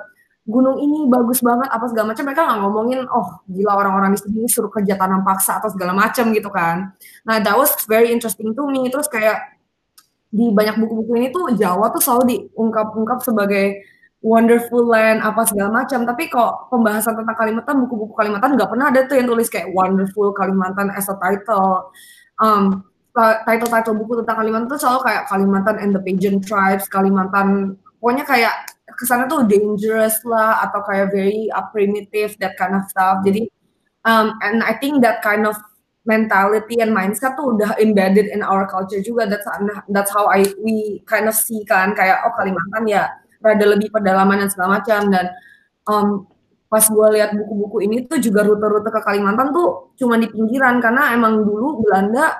gunung 0.47 0.79
ini 0.79 1.11
bagus 1.11 1.43
banget 1.43 1.67
apa 1.67 1.91
segala 1.91 2.15
macam 2.15 2.23
mereka 2.23 2.47
nggak 2.47 2.61
ngomongin 2.63 3.01
oh 3.11 3.43
gila 3.51 3.83
orang-orang 3.83 4.15
di 4.15 4.19
sini 4.23 4.47
suruh 4.47 4.71
kerja 4.71 4.95
tanam 4.95 5.27
paksa 5.27 5.59
atau 5.59 5.67
segala 5.75 5.91
macam 5.91 6.31
gitu 6.31 6.47
kan 6.55 6.95
nah 7.27 7.43
that 7.43 7.59
was 7.59 7.75
very 7.91 8.15
interesting 8.15 8.55
to 8.55 8.63
me 8.71 8.87
terus 8.87 9.11
kayak 9.11 9.43
di 10.31 10.55
banyak 10.55 10.79
buku-buku 10.79 11.13
ini 11.19 11.29
tuh 11.35 11.51
Jawa 11.51 11.91
tuh 11.91 11.99
selalu 11.99 12.25
diungkap-ungkap 12.31 13.27
sebagai 13.27 13.83
wonderful 14.25 14.85
land 14.85 15.21
apa 15.21 15.45
segala 15.45 15.85
macam. 15.85 16.05
Tapi 16.05 16.29
kok 16.29 16.73
pembahasan 16.73 17.17
tentang 17.17 17.37
Kalimantan 17.37 17.77
buku-buku 17.85 18.15
Kalimantan 18.17 18.57
nggak 18.57 18.71
pernah 18.71 18.87
ada 18.89 19.01
tuh 19.05 19.17
yang 19.19 19.29
tulis 19.29 19.49
kayak 19.49 19.73
wonderful 19.73 20.33
Kalimantan 20.33 20.93
as 20.93 21.09
a 21.11 21.17
title. 21.21 21.93
Um, 22.37 22.85
title-title 23.17 23.97
buku 23.97 24.21
tentang 24.21 24.45
Kalimantan 24.45 24.69
tuh 24.69 24.81
selalu 24.81 25.01
kayak 25.09 25.23
Kalimantan 25.33 25.77
and 25.81 25.91
the 25.97 26.03
Pagan 26.05 26.37
tribes 26.45 26.85
Kalimantan 26.93 27.81
pokoknya 27.97 28.25
kayak 28.29 28.55
ke 28.93 29.05
sana 29.09 29.25
tuh 29.25 29.45
dangerous 29.49 30.21
lah 30.29 30.61
atau 30.69 30.85
kayak 30.85 31.13
very 31.13 31.49
uh, 31.53 31.65
primitive 31.73 32.37
that 32.39 32.55
kind 32.61 32.77
of 32.77 32.85
stuff. 32.93 33.25
Jadi 33.25 33.49
um, 34.05 34.37
and 34.45 34.61
I 34.61 34.77
think 34.77 35.01
that 35.01 35.25
kind 35.25 35.49
of 35.49 35.57
mentality 36.07 36.79
and 36.79 36.95
mindset 36.95 37.35
tuh 37.35 37.57
udah 37.57 37.75
embedded 37.83 38.31
in 38.31 38.45
our 38.45 38.69
culture 38.69 39.01
juga. 39.01 39.27
That's 39.27 39.49
that's 39.91 40.13
how 40.13 40.29
I 40.29 40.45
we 40.61 41.01
kind 41.09 41.27
of 41.27 41.35
see 41.35 41.65
kan 41.65 41.97
kayak 41.97 42.21
oh 42.29 42.37
Kalimantan 42.37 42.85
ya 42.85 43.09
rada 43.47 43.67
lebih 43.67 43.95
pedalaman 43.95 44.43
dan 44.43 44.49
segala 44.51 44.83
macam 44.83 45.01
dan 45.15 45.31
um, 45.87 46.27
pas 46.67 46.83
gue 46.83 47.09
lihat 47.15 47.31
buku-buku 47.39 47.87
ini 47.87 47.97
tuh 48.11 48.19
juga 48.19 48.43
rute-rute 48.43 48.91
ke 48.91 49.01
Kalimantan 49.07 49.55
tuh 49.55 49.95
cuma 49.95 50.19
di 50.19 50.27
pinggiran 50.27 50.83
karena 50.83 51.15
emang 51.15 51.47
dulu 51.47 51.87
Belanda 51.87 52.35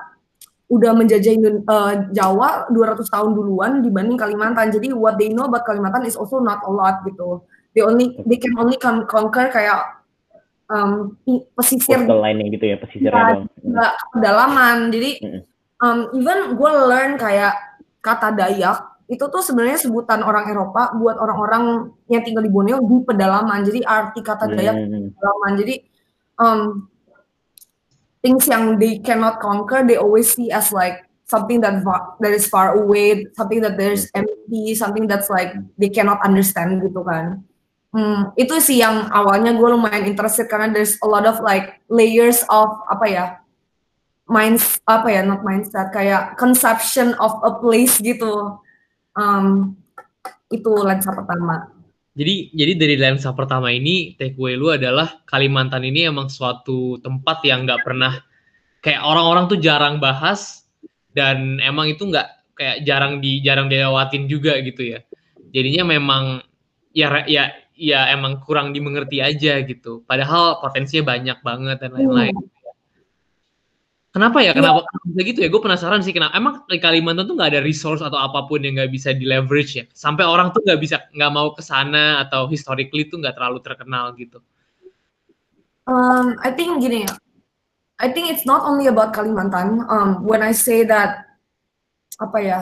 udah 0.67 0.91
menjajah 0.91 1.31
uh, 1.63 1.93
Jawa 2.11 2.67
200 2.67 3.07
tahun 3.07 3.31
duluan 3.31 3.79
dibanding 3.79 4.19
Kalimantan. 4.19 4.67
Jadi 4.67 4.91
what 4.91 5.15
they 5.15 5.31
know 5.31 5.47
about 5.47 5.63
Kalimantan 5.63 6.03
is 6.03 6.19
also 6.19 6.43
not 6.43 6.59
a 6.67 6.71
lot 6.71 7.07
gitu. 7.07 7.39
They 7.71 7.87
only 7.87 8.19
they 8.27 8.35
can 8.35 8.51
only 8.59 8.75
come 8.75 9.07
conquer 9.07 9.47
kayak 9.47 9.79
um, 10.67 11.15
pesisir 11.55 12.03
lining 12.03 12.51
gitu 12.51 12.75
ya 12.75 12.77
pesisirnya 12.83 13.47
ya, 13.63 13.95
pedalaman. 14.11 14.91
Jadi 14.91 15.23
um, 15.79 16.11
even 16.11 16.59
gue 16.59 16.71
learn 16.91 17.15
kayak 17.15 17.55
kata 18.03 18.35
Dayak 18.35 18.96
itu 19.07 19.23
tuh 19.23 19.39
sebenarnya 19.39 19.79
sebutan 19.79 20.19
orang 20.19 20.51
Eropa 20.51 20.91
buat 20.99 21.15
orang-orang 21.15 21.95
yang 22.11 22.21
tinggal 22.27 22.43
di 22.43 22.51
Borneo 22.51 22.83
di 22.83 22.97
pedalaman. 23.07 23.63
Jadi 23.63 23.79
arti 23.87 24.19
kata 24.19 24.51
Dayak 24.51 24.75
hmm. 24.75 25.15
pedalaman. 25.15 25.51
Jadi 25.63 25.75
um, 26.37 26.61
things 28.21 28.43
yang 28.49 28.75
they 28.75 28.99
cannot 28.99 29.39
conquer 29.39 29.85
they 29.85 29.95
always 29.95 30.27
see 30.27 30.51
as 30.51 30.75
like 30.75 31.07
something 31.27 31.59
that 31.61 31.83
that 32.19 32.33
is 32.35 32.47
far 32.47 32.75
away 32.75 33.23
something 33.35 33.59
that 33.63 33.75
there's 33.75 34.11
empty 34.15 34.73
something 34.75 35.05
that's 35.05 35.29
like 35.31 35.53
they 35.75 35.87
cannot 35.87 36.19
understand 36.23 36.79
gitu 36.83 37.03
kan 37.03 37.43
hmm, 37.91 38.31
itu 38.39 38.55
sih 38.63 38.79
yang 38.79 39.11
awalnya 39.11 39.53
gue 39.53 39.67
lumayan 39.67 40.07
interested 40.07 40.47
karena 40.47 40.71
there's 40.71 40.95
a 41.03 41.07
lot 41.07 41.27
of 41.27 41.39
like 41.43 41.79
layers 41.91 42.43
of 42.47 42.71
apa 42.87 43.05
ya 43.07 43.25
minds 44.27 44.79
apa 44.87 45.07
ya 45.07 45.21
not 45.23 45.43
mindset 45.43 45.87
kayak 45.95 46.35
conception 46.35 47.15
of 47.19 47.31
a 47.47 47.51
place 47.63 47.95
gitu 47.99 48.59
um, 49.17 49.73
itu 50.53 50.71
lensa 50.85 51.11
pertama 51.11 51.73
jadi 52.17 52.49
jadi 52.53 52.73
dari 52.77 52.95
lensa 52.97 53.29
pertama 53.33 53.69
ini 53.69 54.17
takeaway 54.17 54.57
lu 54.57 54.73
adalah 54.73 55.21
Kalimantan 55.29 55.85
ini 55.85 56.09
emang 56.09 56.29
suatu 56.29 56.97
tempat 57.01 57.45
yang 57.45 57.65
nggak 57.65 57.85
pernah 57.85 58.17
kayak 58.81 59.05
orang-orang 59.05 59.45
tuh 59.45 59.61
jarang 59.61 60.01
bahas 60.01 60.65
dan 61.13 61.61
emang 61.61 61.93
itu 61.93 62.09
nggak 62.09 62.57
kayak 62.57 62.77
jarang 62.89 63.21
di 63.21 63.41
jarang 63.45 63.69
dilewatin 63.69 64.25
juga 64.25 64.57
gitu 64.65 64.97
ya. 64.97 64.99
Jadinya 65.53 65.93
memang 65.93 66.41
ya 66.93 67.21
ya 67.29 67.53
ya 67.77 68.09
emang 68.09 68.41
kurang 68.41 68.73
dimengerti 68.73 69.21
aja 69.21 69.61
gitu. 69.61 70.01
Padahal 70.09 70.57
potensinya 70.57 71.13
banyak 71.13 71.37
banget 71.45 71.77
dan 71.85 71.93
lain-lain. 71.93 72.33
Hmm. 72.33 72.56
Kenapa 74.17 74.41
ya? 74.41 74.49
Kenapa 74.57 74.81
ya. 74.81 74.97
bisa 75.05 75.21
gitu 75.29 75.39
ya? 75.45 75.49
Gue 75.53 75.61
penasaran 75.61 76.01
sih 76.01 76.09
kenapa. 76.09 76.33
Emang 76.33 76.65
di 76.65 76.81
Kalimantan 76.81 77.29
tuh 77.29 77.37
nggak 77.37 77.53
ada 77.53 77.61
resource 77.61 78.01
atau 78.01 78.17
apa 78.17 78.49
pun 78.49 78.65
yang 78.65 78.81
nggak 78.81 78.89
bisa 78.89 79.13
di 79.13 79.29
leverage 79.29 79.77
ya? 79.77 79.85
Sampai 79.93 80.25
orang 80.25 80.49
tuh 80.57 80.65
nggak 80.65 80.79
bisa 80.81 81.05
nggak 81.13 81.31
mau 81.31 81.53
ke 81.53 81.61
sana 81.61 82.25
atau 82.25 82.49
historically 82.49 83.05
tuh 83.05 83.21
nggak 83.21 83.37
terlalu 83.37 83.61
terkenal 83.61 84.17
gitu. 84.17 84.41
Um, 85.85 86.33
I 86.41 86.49
think 86.49 86.81
gini 86.81 87.05
ya. 87.05 87.13
I 88.01 88.09
think 88.09 88.33
it's 88.33 88.45
not 88.49 88.65
only 88.65 88.89
about 88.89 89.13
Kalimantan. 89.13 89.85
Um, 89.85 90.25
when 90.25 90.41
I 90.41 90.57
say 90.57 90.81
that 90.89 91.37
apa 92.17 92.41
ya? 92.41 92.59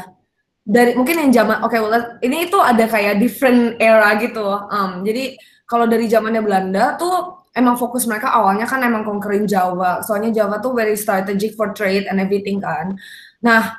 Dari 0.68 0.92
mungkin 1.00 1.24
yang 1.24 1.32
zaman 1.32 1.64
oke 1.64 1.72
okay, 1.72 1.80
well, 1.80 2.20
ini 2.20 2.52
itu 2.52 2.60
ada 2.60 2.84
kayak 2.84 3.24
different 3.24 3.80
era 3.80 4.12
gitu. 4.20 4.44
Um, 4.44 5.08
jadi 5.08 5.40
kalau 5.66 5.90
dari 5.90 6.06
zamannya 6.06 6.46
Belanda 6.46 6.94
tuh 6.96 7.46
emang 7.58 7.80
fokus 7.80 8.06
mereka 8.06 8.30
awalnya 8.36 8.70
kan 8.70 8.84
emang 8.86 9.02
conquering 9.02 9.50
Jawa. 9.50 10.06
Soalnya 10.06 10.44
Jawa 10.44 10.62
tuh 10.62 10.78
very 10.78 10.94
strategic 10.94 11.58
for 11.58 11.74
trade 11.74 12.06
and 12.06 12.22
everything 12.22 12.62
kan. 12.62 12.94
Nah, 13.42 13.74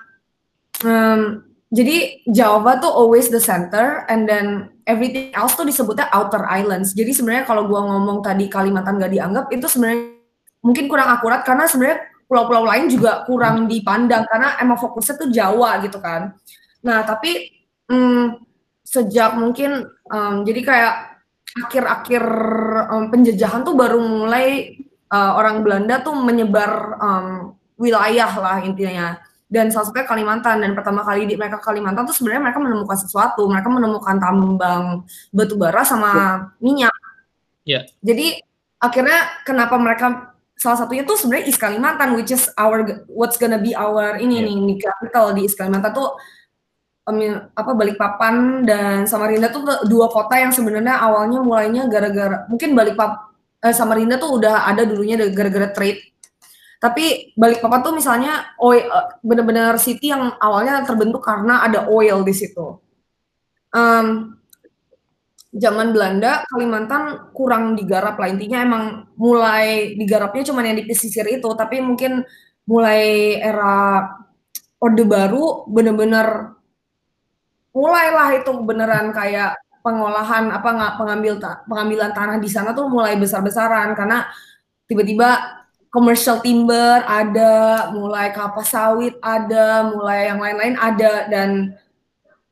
um, 0.83 1.46
jadi 1.70 2.27
Jawa 2.27 2.83
tuh 2.83 2.90
always 2.90 3.31
the 3.31 3.38
center 3.38 4.03
and 4.11 4.27
then 4.27 4.72
everything 4.88 5.31
else 5.37 5.55
tuh 5.55 5.68
disebutnya 5.68 6.11
outer 6.11 6.42
islands. 6.49 6.96
Jadi 6.96 7.12
sebenarnya 7.14 7.44
kalau 7.46 7.68
gua 7.70 7.87
ngomong 7.87 8.25
tadi 8.25 8.51
Kalimantan 8.51 8.99
gak 8.99 9.12
dianggap 9.12 9.46
itu 9.53 9.66
sebenarnya 9.68 10.16
mungkin 10.64 10.90
kurang 10.90 11.12
akurat 11.12 11.46
karena 11.46 11.70
sebenarnya 11.70 12.03
pulau-pulau 12.27 12.66
lain 12.66 12.90
juga 12.90 13.22
kurang 13.22 13.70
dipandang 13.70 14.27
karena 14.27 14.59
emang 14.59 14.79
fokusnya 14.83 15.14
tuh 15.14 15.31
Jawa 15.31 15.79
gitu 15.87 16.03
kan. 16.03 16.35
Nah, 16.83 17.07
tapi 17.07 17.51
um, 17.87 18.35
sejak 18.83 19.38
mungkin 19.38 19.87
um, 20.11 20.42
jadi 20.42 20.61
kayak 20.62 20.94
akhir-akhir 21.57 22.25
um, 22.92 23.05
penjajahan 23.09 23.64
tuh 23.64 23.73
baru 23.73 24.01
mulai 24.03 24.77
uh, 25.09 25.33
orang 25.40 25.64
Belanda 25.64 26.05
tuh 26.05 26.12
menyebar 26.12 27.01
um, 27.01 27.29
wilayah 27.81 28.31
lah 28.37 28.61
intinya. 28.61 29.16
Dan 29.47 29.71
salah 29.71 29.88
satunya 29.88 30.05
Kalimantan. 30.05 30.59
Dan 30.59 30.75
pertama 30.75 31.07
kali 31.07 31.25
di 31.25 31.38
mereka 31.38 31.62
Kalimantan 31.62 32.05
tuh 32.05 32.16
sebenarnya 32.19 32.51
mereka 32.51 32.59
menemukan 32.59 32.99
sesuatu. 32.99 33.47
Mereka 33.47 33.69
menemukan 33.71 34.16
tambang 34.19 35.07
batu 35.31 35.55
bara 35.55 35.87
sama 35.87 36.12
minyak. 36.59 36.92
Yeah. 37.66 37.83
jadi 37.99 38.47
akhirnya 38.79 39.42
kenapa 39.42 39.75
mereka 39.75 40.38
salah 40.55 40.79
satunya 40.79 41.03
tuh 41.03 41.19
sebenarnya 41.19 41.51
East 41.51 41.59
Kalimantan 41.59 42.14
which 42.14 42.31
is 42.31 42.47
our 42.55 43.05
what's 43.11 43.35
gonna 43.35 43.59
be 43.59 43.75
our 43.75 44.23
ini 44.23 44.38
yeah. 44.40 44.47
nih, 44.47 44.57
nih 44.62 44.79
capital 44.81 45.35
di 45.35 45.51
East 45.51 45.59
Kalimantan 45.59 45.90
tuh 45.90 46.14
apa 47.55 47.71
Balikpapan 47.71 48.66
dan 48.66 49.07
Samarinda 49.07 49.55
tuh 49.55 49.62
dua 49.87 50.11
kota 50.11 50.42
yang 50.42 50.51
sebenarnya 50.51 50.99
awalnya 50.99 51.38
mulainya 51.38 51.87
gara-gara 51.87 52.51
mungkin 52.51 52.75
Balikpapan 52.75 53.31
eh, 53.62 53.75
Samarinda 53.75 54.19
tuh 54.19 54.42
udah 54.42 54.66
ada 54.66 54.83
dulunya 54.83 55.14
gara-gara 55.31 55.71
trade. 55.71 56.03
Tapi 56.83 57.33
Balikpapan 57.38 57.81
tuh 57.87 57.95
misalnya 57.95 58.51
oil 58.59 58.83
eh, 58.83 59.07
bener-bener 59.23 59.79
city 59.79 60.11
yang 60.11 60.35
awalnya 60.42 60.83
terbentuk 60.83 61.23
karena 61.23 61.62
ada 61.62 61.87
oil 61.87 62.27
di 62.27 62.35
situ. 62.35 62.83
Um, 63.71 64.37
zaman 65.57 65.95
Belanda 65.95 66.42
Kalimantan 66.51 67.33
kurang 67.33 67.79
digarap 67.79 68.21
lah 68.21 68.29
intinya 68.29 68.61
emang 68.66 68.85
mulai 69.16 69.97
digarapnya 69.97 70.53
cuma 70.53 70.64
yang 70.64 70.77
di 70.77 70.85
pesisir 70.85 71.25
itu 71.29 71.49
tapi 71.57 71.81
mungkin 71.81 72.25
mulai 72.69 73.37
era 73.40 74.05
Orde 74.77 75.05
Baru 75.09 75.64
bener-bener 75.71 76.56
mulailah 77.77 78.41
itu 78.41 78.57
beneran 78.65 79.12
kayak 79.12 79.61
pengolahan 79.85 80.49
apa 80.49 80.69
nggak 80.73 80.95
pengambil 80.97 81.35
pengambilan 81.69 82.11
tanah 82.17 82.41
di 82.41 82.49
sana 82.49 82.73
tuh 82.73 82.89
mulai 82.89 83.21
besar-besaran 83.21 83.93
karena 83.93 84.25
tiba-tiba 84.89 85.61
commercial 85.93 86.41
timber 86.41 87.05
ada, 87.05 87.89
mulai 87.93 88.33
kapas 88.33 88.73
sawit 88.73 89.15
ada, 89.21 89.93
mulai 89.93 90.33
yang 90.33 90.41
lain-lain 90.41 90.77
ada 90.81 91.12
dan 91.29 91.51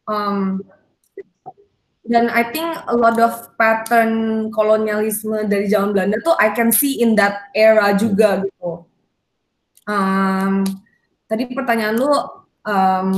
um, 0.06 0.60
dan 2.04 2.28
I 2.28 2.44
think 2.52 2.68
a 2.88 2.96
lot 2.96 3.16
of 3.16 3.52
pattern 3.56 4.48
kolonialisme 4.52 5.48
dari 5.48 5.68
zaman 5.72 5.96
Belanda 5.96 6.20
tuh 6.20 6.36
I 6.36 6.52
can 6.52 6.68
see 6.68 7.00
in 7.00 7.16
that 7.16 7.48
era 7.56 7.96
juga 7.96 8.44
gitu. 8.44 8.84
Um, 9.88 10.64
tadi 11.28 11.48
pertanyaan 11.52 11.96
lu 11.96 12.12
um, 12.64 13.08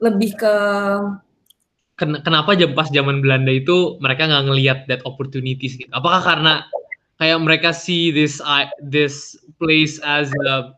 lebih 0.00 0.36
ke 0.38 0.54
ken 1.98 2.22
kenapa 2.22 2.54
jam 2.54 2.72
pas 2.78 2.86
zaman 2.88 3.18
Belanda 3.20 3.50
itu 3.50 3.98
mereka 3.98 4.30
nggak 4.30 4.44
ngelihat 4.46 4.78
that 4.86 5.02
opportunities 5.02 5.74
gitu? 5.74 5.90
Apakah 5.90 6.22
karena 6.22 6.62
kayak 7.18 7.38
mereka 7.42 7.74
see 7.74 8.14
this 8.14 8.38
this 8.86 9.34
place 9.58 9.98
as 10.06 10.30
a, 10.46 10.72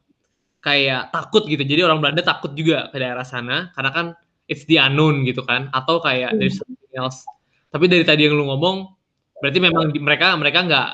kayak 0.65 1.13
takut 1.13 1.45
gitu. 1.45 1.61
Jadi 1.61 1.85
orang 1.85 2.01
Belanda 2.01 2.25
takut 2.25 2.57
juga 2.57 2.89
ke 2.93 2.97
daerah 3.01 3.25
sana 3.25 3.69
karena 3.77 3.91
kan 3.93 4.07
it's 4.49 4.65
the 4.67 4.81
unknown 4.81 5.23
gitu 5.29 5.45
kan 5.45 5.69
atau 5.77 6.01
kayak 6.01 6.33
hmm. 6.33 6.41
there's 6.41 6.57
something 6.57 6.95
else. 6.97 7.23
Tapi 7.71 7.87
dari 7.87 8.03
tadi 8.03 8.27
yang 8.27 8.35
lu 8.35 8.49
ngomong 8.49 8.89
berarti 9.41 9.59
memang 9.61 9.93
mereka 10.01 10.37
mereka 10.37 10.59
nggak 10.65 10.89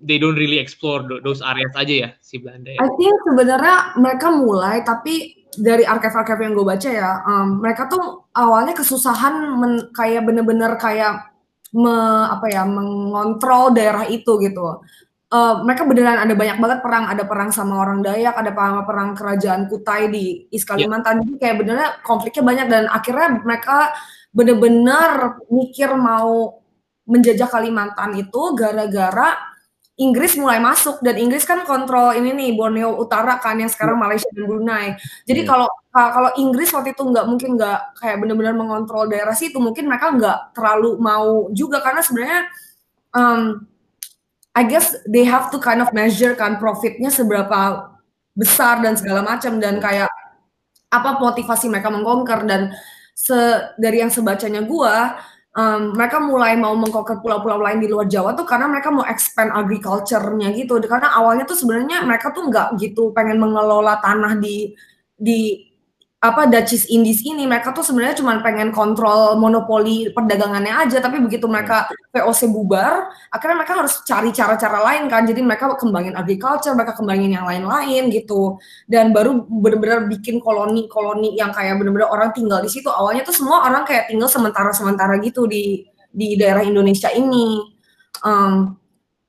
they 0.00 0.20
don't 0.20 0.36
really 0.36 0.60
explore 0.60 1.04
those 1.24 1.40
areas 1.40 1.72
aja 1.76 1.94
ya 1.94 2.10
si 2.20 2.40
Belanda 2.40 2.72
ya. 2.72 2.80
I 2.80 2.90
think 3.00 3.16
sebenarnya 3.24 3.76
mereka 3.96 4.28
mulai 4.32 4.84
tapi 4.84 5.46
dari 5.56 5.88
archive-archive 5.88 6.42
yang 6.44 6.52
gue 6.52 6.66
baca 6.68 6.88
ya, 6.92 7.10
um, 7.24 7.64
mereka 7.64 7.88
tuh 7.88 8.28
awalnya 8.36 8.76
kesusahan 8.76 9.56
men, 9.56 9.72
kayak 9.96 10.28
bener-bener 10.28 10.76
kayak 10.76 11.32
me, 11.72 11.96
apa 12.28 12.46
ya 12.52 12.62
mengontrol 12.68 13.72
daerah 13.72 14.04
itu 14.04 14.36
gitu. 14.44 14.84
Uh, 15.26 15.66
mereka 15.66 15.82
beneran 15.82 16.22
ada 16.22 16.34
banyak 16.38 16.58
banget 16.62 16.78
perang, 16.86 17.04
ada 17.10 17.24
perang 17.26 17.50
sama 17.50 17.82
orang 17.82 17.98
Dayak, 17.98 18.38
ada 18.38 18.54
perang, 18.54 18.86
perang 18.86 19.10
kerajaan 19.18 19.66
Kutai 19.66 20.06
di 20.06 20.46
East 20.54 20.70
ya. 20.70 20.78
Kalimantan. 20.78 21.24
Yeah. 21.24 21.38
kayak 21.42 21.56
benernya 21.64 21.88
konfliknya 22.06 22.42
banyak 22.46 22.66
dan 22.70 22.84
akhirnya 22.86 23.28
mereka 23.42 23.90
bener-bener 24.30 25.40
mikir 25.50 25.90
mau 25.98 26.62
menjajah 27.10 27.48
Kalimantan 27.50 28.14
itu 28.22 28.42
gara-gara 28.54 29.55
Inggris 29.96 30.36
mulai 30.36 30.60
masuk 30.60 31.00
dan 31.00 31.16
Inggris 31.16 31.48
kan 31.48 31.64
kontrol 31.64 32.12
ini 32.12 32.36
nih 32.36 32.50
Borneo 32.52 33.00
Utara 33.00 33.40
kan 33.40 33.56
yang 33.56 33.72
sekarang 33.72 33.96
Malaysia 33.96 34.28
dan 34.28 34.44
Brunei. 34.44 34.92
Jadi 35.24 35.40
hmm. 35.44 35.48
kalau 35.48 35.68
kalau 35.96 36.30
Inggris 36.36 36.68
waktu 36.76 36.92
itu 36.92 37.00
nggak 37.00 37.24
mungkin 37.24 37.56
nggak 37.56 37.96
kayak 38.04 38.20
benar-benar 38.20 38.52
mengontrol 38.52 39.08
daerah 39.08 39.32
situ, 39.32 39.56
mungkin 39.56 39.88
mereka 39.88 40.12
nggak 40.12 40.52
terlalu 40.52 41.00
mau 41.00 41.48
juga 41.56 41.80
karena 41.80 42.04
sebenarnya 42.04 42.40
um, 43.16 43.64
I 44.52 44.68
guess 44.68 45.00
they 45.08 45.24
have 45.24 45.48
to 45.52 45.56
kind 45.56 45.80
of 45.80 45.88
measure 45.96 46.36
kan 46.36 46.60
profitnya 46.60 47.08
seberapa 47.08 47.88
besar 48.36 48.84
dan 48.84 49.00
segala 49.00 49.24
macam 49.24 49.56
dan 49.56 49.80
kayak 49.80 50.12
apa 50.92 51.16
motivasi 51.16 51.72
mereka 51.72 51.88
mengkonker 51.88 52.44
dan 52.44 52.68
se 53.16 53.36
dari 53.80 54.04
yang 54.04 54.12
sebacanya 54.12 54.60
gua 54.60 55.16
um, 55.56 55.96
mereka 55.96 56.20
mulai 56.20 56.54
mau 56.54 56.76
mengkonker 56.76 57.18
pulau-pulau 57.24 57.58
lain 57.58 57.80
di 57.80 57.88
luar 57.88 58.06
Jawa 58.06 58.36
tuh 58.36 58.44
karena 58.44 58.68
mereka 58.68 58.92
mau 58.92 59.02
expand 59.08 59.50
agriculture-nya 59.50 60.52
gitu. 60.52 60.78
Karena 60.84 61.16
awalnya 61.16 61.48
tuh 61.48 61.56
sebenarnya 61.56 62.04
mereka 62.04 62.30
tuh 62.30 62.46
nggak 62.46 62.76
gitu 62.78 63.10
pengen 63.16 63.40
mengelola 63.40 63.98
tanah 64.04 64.36
di 64.38 64.76
di 65.16 65.64
apa 66.16 66.48
Dutchess 66.48 66.88
Indies 66.88 67.20
ini 67.28 67.44
mereka 67.44 67.76
tuh 67.76 67.84
sebenarnya 67.84 68.24
cuma 68.24 68.40
pengen 68.40 68.72
kontrol 68.72 69.36
monopoli 69.36 70.08
perdagangannya 70.16 70.72
aja 70.88 70.96
tapi 71.04 71.20
begitu 71.20 71.44
mereka 71.44 71.92
VOC 72.08 72.48
bubar 72.48 73.12
akhirnya 73.28 73.56
mereka 73.60 73.84
harus 73.84 74.00
cari 74.00 74.32
cara-cara 74.32 74.80
lain 74.80 75.12
kan. 75.12 75.28
Jadi 75.28 75.44
mereka 75.44 75.76
kembangin 75.76 76.16
agriculture 76.16 76.72
mereka 76.72 76.96
kembangin 76.96 77.36
yang 77.36 77.44
lain-lain 77.44 78.08
gitu. 78.08 78.56
Dan 78.88 79.12
baru 79.12 79.44
benar-benar 79.44 80.08
bikin 80.08 80.40
koloni-koloni 80.40 81.36
yang 81.36 81.52
kayak 81.52 81.76
benar-benar 81.76 82.08
orang 82.08 82.32
tinggal 82.32 82.64
di 82.64 82.72
situ. 82.72 82.88
Awalnya 82.88 83.22
tuh 83.28 83.36
semua 83.36 83.68
orang 83.68 83.84
kayak 83.84 84.08
tinggal 84.08 84.32
sementara-sementara 84.32 85.20
gitu 85.20 85.44
di 85.44 85.84
di 86.08 86.34
daerah 86.40 86.64
Indonesia 86.64 87.12
ini. 87.12 87.60
Um, 88.24 88.80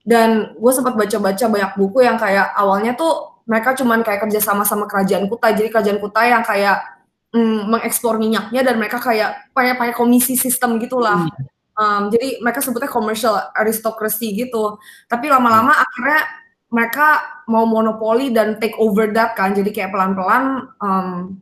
dan 0.07 0.55
gue 0.55 0.71
sempat 0.71 0.95
baca-baca 0.95 1.45
banyak 1.51 1.71
buku 1.75 1.99
yang 1.99 2.15
kayak 2.15 2.55
awalnya 2.55 2.95
tuh 2.95 3.36
mereka 3.47 3.73
cuman 3.73 4.03
kayak 4.03 4.27
kerja 4.27 4.43
sama 4.43 4.67
sama 4.67 4.85
kerajaan 4.85 5.25
Kutai 5.31 5.55
jadi 5.55 5.71
kerajaan 5.71 5.99
Kutai 6.03 6.35
yang 6.35 6.43
kayak 6.43 6.77
mm, 7.31 7.71
mengekspor 7.71 8.19
minyaknya 8.19 8.61
dan 8.61 8.75
mereka 8.77 8.99
kayak 8.99 9.49
pakai 9.55 9.95
komisi 9.95 10.35
sistem 10.35 10.77
gitulah 10.77 11.25
um, 11.79 12.11
jadi 12.11 12.43
mereka 12.43 12.59
sebutnya 12.59 12.91
commercial 12.91 13.39
aristocracy 13.55 14.35
gitu 14.35 14.75
tapi 15.07 15.31
lama-lama 15.31 15.71
hmm. 15.71 15.83
akhirnya 15.87 16.21
mereka 16.67 17.07
mau 17.47 17.63
monopoli 17.63 18.35
dan 18.35 18.59
take 18.59 18.75
over 18.75 19.07
that 19.15 19.31
kan 19.39 19.55
jadi 19.55 19.71
kayak 19.71 19.91
pelan-pelan 19.95 20.67
um, 20.83 21.39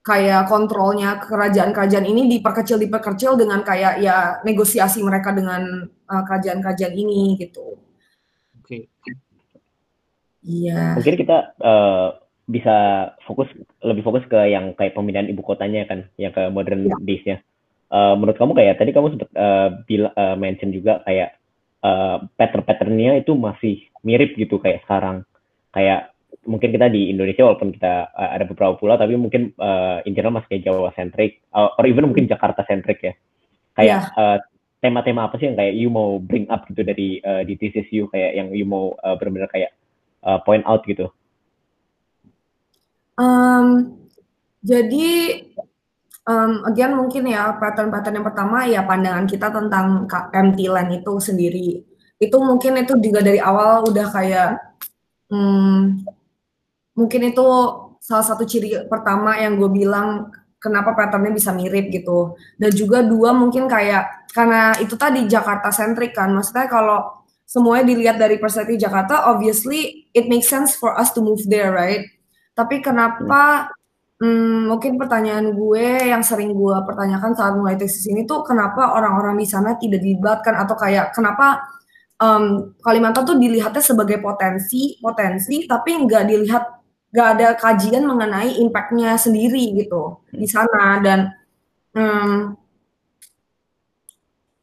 kayak 0.00 0.48
kontrolnya 0.48 1.20
kerajaan-kerajaan 1.20 2.06
ini 2.06 2.38
diperkecil 2.38 2.80
diperkecil 2.80 3.36
dengan 3.36 3.60
kayak 3.66 4.00
ya 4.00 4.40
negosiasi 4.46 5.02
mereka 5.02 5.34
dengan 5.34 5.84
uh, 5.84 6.22
kerajaan-kerajaan 6.22 6.94
ini 6.94 7.34
gitu. 7.42 7.74
Oke. 8.62 8.86
Okay. 8.86 9.25
Iya. 10.46 10.94
Mungkin 10.94 11.14
kita 11.18 11.58
uh, 11.58 12.14
bisa 12.46 12.76
fokus 13.26 13.50
lebih 13.82 14.06
fokus 14.06 14.22
ke 14.30 14.38
yang 14.54 14.72
kayak 14.78 14.94
pemindahan 14.94 15.26
ibu 15.26 15.42
kotanya 15.42 15.82
kan, 15.90 16.06
yang 16.14 16.30
ke 16.30 16.46
modern 16.48 16.86
ya. 16.86 16.96
days-nya. 17.02 17.36
Uh, 17.90 18.14
menurut 18.14 18.38
kamu 18.38 18.54
kayak 18.54 18.78
tadi 18.78 18.90
kamu 18.94 19.14
sempat 19.14 19.30
uh, 19.34 19.68
bila, 19.86 20.10
uh, 20.14 20.34
mention 20.38 20.70
juga 20.70 21.02
kayak 21.06 21.38
uh, 21.82 22.22
pattern-patternnya 22.38 23.22
itu 23.22 23.34
masih 23.34 23.82
mirip 24.06 24.38
gitu 24.38 24.62
kayak 24.62 24.86
sekarang. 24.86 25.26
Kayak 25.74 26.14
mungkin 26.46 26.70
kita 26.70 26.86
di 26.90 27.10
Indonesia 27.10 27.42
walaupun 27.42 27.74
kita 27.74 28.10
uh, 28.14 28.30
ada 28.30 28.46
beberapa 28.46 28.78
pulau 28.78 28.94
tapi 28.94 29.18
mungkin 29.18 29.50
uh, 29.58 30.02
intinya 30.06 30.38
masih 30.38 30.54
kayak 30.54 30.64
Jawa 30.66 30.90
centric 30.94 31.42
uh, 31.50 31.74
or 31.74 31.84
even 31.90 32.06
mungkin 32.06 32.30
Jakarta 32.30 32.62
centric 32.66 33.02
ya. 33.02 33.14
Kayak 33.74 34.10
yeah. 34.14 34.18
uh, 34.18 34.38
tema-tema 34.82 35.26
apa 35.26 35.38
sih 35.38 35.50
yang 35.50 35.58
kayak 35.58 35.74
you 35.74 35.90
mau 35.90 36.22
bring 36.22 36.46
up 36.46 36.66
gitu 36.70 36.86
dari 36.86 37.18
uh, 37.22 37.42
di 37.42 37.58
thesis 37.58 37.86
you 37.90 38.06
kayak 38.10 38.38
yang 38.38 38.48
you 38.54 38.66
mau 38.66 38.94
uh, 39.02 39.18
benar-benar 39.18 39.50
kayak 39.50 39.74
uh, 40.26 40.42
point 40.42 40.66
out 40.66 40.82
gitu? 40.84 41.06
Um, 43.16 43.96
jadi 44.60 45.40
um, 46.26 46.66
again 46.66 46.92
mungkin 46.98 47.30
ya 47.30 47.54
pattern-pattern 47.56 48.20
yang 48.20 48.26
pertama 48.26 48.66
ya 48.66 48.82
pandangan 48.82 49.24
kita 49.24 49.48
tentang 49.48 50.04
empty 50.34 50.66
land 50.68 50.90
itu 50.92 51.12
sendiri 51.22 51.86
itu 52.16 52.36
mungkin 52.40 52.80
itu 52.82 52.98
juga 53.00 53.20
dari 53.22 53.40
awal 53.40 53.88
udah 53.88 54.06
kayak 54.10 54.50
um, 55.30 55.96
mungkin 56.96 57.30
itu 57.30 57.46
salah 58.02 58.26
satu 58.26 58.44
ciri 58.44 58.88
pertama 58.88 59.36
yang 59.36 59.56
gue 59.60 59.68
bilang 59.68 60.32
kenapa 60.56 60.96
patternnya 60.96 61.36
bisa 61.36 61.52
mirip 61.52 61.92
gitu 61.92 62.34
dan 62.56 62.72
juga 62.72 63.04
dua 63.04 63.36
mungkin 63.36 63.68
kayak 63.68 64.32
karena 64.32 64.76
itu 64.80 64.96
tadi 64.96 65.28
Jakarta 65.28 65.68
sentrik 65.68 66.16
kan 66.16 66.32
maksudnya 66.32 66.66
kalau 66.68 67.15
semuanya 67.46 67.94
dilihat 67.94 68.18
dari 68.18 68.36
perspektif 68.42 68.76
Jakarta, 68.82 69.30
obviously 69.30 70.10
it 70.10 70.26
makes 70.26 70.50
sense 70.50 70.74
for 70.74 70.98
us 70.98 71.14
to 71.14 71.22
move 71.22 71.40
there, 71.46 71.70
right? 71.70 72.04
Tapi 72.58 72.82
kenapa 72.82 73.70
hmm, 74.18 74.68
mungkin 74.68 74.98
pertanyaan 74.98 75.54
gue 75.54 76.10
yang 76.10 76.26
sering 76.26 76.52
gue 76.52 76.76
pertanyakan 76.82 77.32
saat 77.38 77.54
mulai 77.54 77.78
tesis 77.78 78.04
ini 78.10 78.26
tuh 78.26 78.42
kenapa 78.42 78.96
orang-orang 78.98 79.38
di 79.38 79.46
sana 79.46 79.78
tidak 79.78 80.02
dilibatkan 80.02 80.58
atau 80.58 80.74
kayak 80.74 81.14
kenapa 81.14 81.62
um, 82.20 82.72
Kalimantan 82.80 83.24
tuh 83.28 83.36
dilihatnya 83.36 83.82
sebagai 83.84 84.18
potensi 84.20 84.96
potensi 85.00 85.68
tapi 85.68 86.00
nggak 86.04 86.24
dilihat 86.26 86.64
nggak 87.12 87.28
ada 87.38 87.48
kajian 87.56 88.04
mengenai 88.04 88.60
impactnya 88.60 89.16
sendiri 89.16 89.72
gitu 89.76 90.20
di 90.32 90.48
sana 90.48 91.00
dan 91.00 91.32
um, 91.96 92.56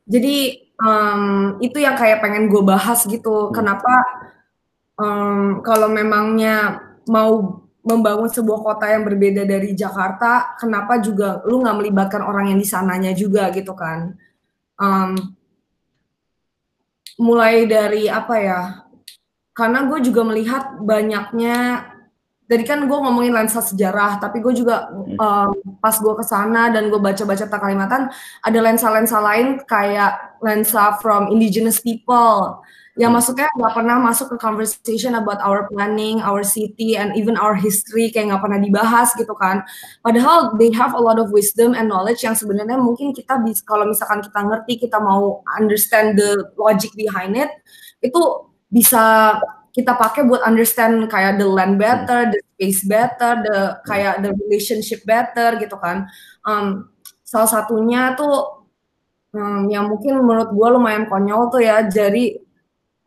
jadi 0.06 0.63
um, 0.80 1.58
itu 1.62 1.78
yang 1.82 1.94
kayak 1.94 2.24
pengen 2.24 2.50
gue 2.50 2.64
bahas 2.64 3.06
gitu. 3.06 3.50
Hmm. 3.50 3.54
Kenapa 3.54 3.94
um, 4.98 5.62
kalau 5.62 5.90
memangnya 5.92 6.82
mau 7.10 7.62
membangun 7.84 8.32
sebuah 8.32 8.64
kota 8.64 8.88
yang 8.88 9.04
berbeda 9.04 9.44
dari 9.44 9.76
Jakarta, 9.76 10.56
kenapa 10.56 11.04
juga 11.04 11.44
lu 11.44 11.60
nggak 11.60 11.78
melibatkan 11.84 12.24
orang 12.24 12.56
yang 12.56 12.60
di 12.60 12.68
sananya 12.68 13.12
juga 13.12 13.52
gitu 13.52 13.76
kan? 13.76 14.16
Um, 14.80 15.36
mulai 17.20 17.68
dari 17.68 18.08
apa 18.08 18.36
ya? 18.40 18.62
Karena 19.54 19.86
gue 19.86 20.00
juga 20.02 20.26
melihat 20.26 20.80
banyaknya 20.82 21.92
jadi 22.44 22.64
kan 22.68 22.80
gue 22.86 22.98
ngomongin 23.00 23.34
lensa 23.34 23.64
sejarah, 23.64 24.20
tapi 24.20 24.44
gue 24.44 24.52
juga 24.52 24.92
um, 25.16 25.52
pas 25.80 25.96
gue 25.96 26.14
ke 26.14 26.26
sana 26.28 26.70
dan 26.70 26.92
gue 26.92 27.00
baca-baca 27.00 27.48
Kalimantan, 27.48 28.12
ada 28.44 28.60
lensa-lensa 28.60 29.18
lain 29.24 29.64
kayak 29.64 30.33
lensa 30.44 31.00
from 31.00 31.32
indigenous 31.32 31.80
people 31.80 32.62
yang 32.94 33.10
hmm. 33.10 33.18
maksudnya 33.18 33.50
nggak 33.58 33.74
pernah 33.74 33.98
masuk 33.98 34.28
ke 34.34 34.38
conversation 34.38 35.18
about 35.18 35.42
our 35.42 35.66
planning, 35.74 36.22
our 36.22 36.46
city, 36.46 36.94
and 36.94 37.18
even 37.18 37.34
our 37.34 37.58
history 37.58 38.14
kayak 38.14 38.30
nggak 38.30 38.44
pernah 38.46 38.60
dibahas 38.62 39.10
gitu 39.18 39.34
kan. 39.34 39.66
Padahal 40.06 40.54
they 40.62 40.70
have 40.70 40.94
a 40.94 41.02
lot 41.02 41.18
of 41.18 41.34
wisdom 41.34 41.74
and 41.74 41.90
knowledge 41.90 42.22
yang 42.22 42.38
sebenarnya 42.38 42.78
mungkin 42.78 43.10
kita 43.10 43.42
bisa 43.42 43.66
kalau 43.66 43.90
misalkan 43.90 44.22
kita 44.22 44.40
ngerti, 44.46 44.74
kita 44.78 45.02
mau 45.02 45.42
understand 45.58 46.22
the 46.22 46.46
logic 46.54 46.94
behind 46.94 47.34
it, 47.34 47.50
itu 48.06 48.22
bisa 48.70 49.38
kita 49.74 49.98
pakai 49.98 50.30
buat 50.30 50.46
understand 50.46 51.10
kayak 51.10 51.42
the 51.42 51.50
land 51.50 51.82
better, 51.82 52.30
the 52.30 52.38
space 52.54 52.86
better, 52.86 53.42
the 53.42 53.82
kayak 53.90 54.22
the 54.22 54.30
relationship 54.46 55.02
better 55.10 55.58
gitu 55.58 55.74
kan. 55.82 56.06
Um, 56.46 56.94
salah 57.26 57.50
satunya 57.50 58.14
tuh 58.14 58.63
um, 59.34 59.68
yang 59.68 59.90
mungkin 59.90 60.22
menurut 60.22 60.54
gue 60.54 60.68
lumayan 60.70 61.06
konyol 61.10 61.50
tuh 61.50 61.62
ya. 61.62 61.84
Jadi 61.86 62.38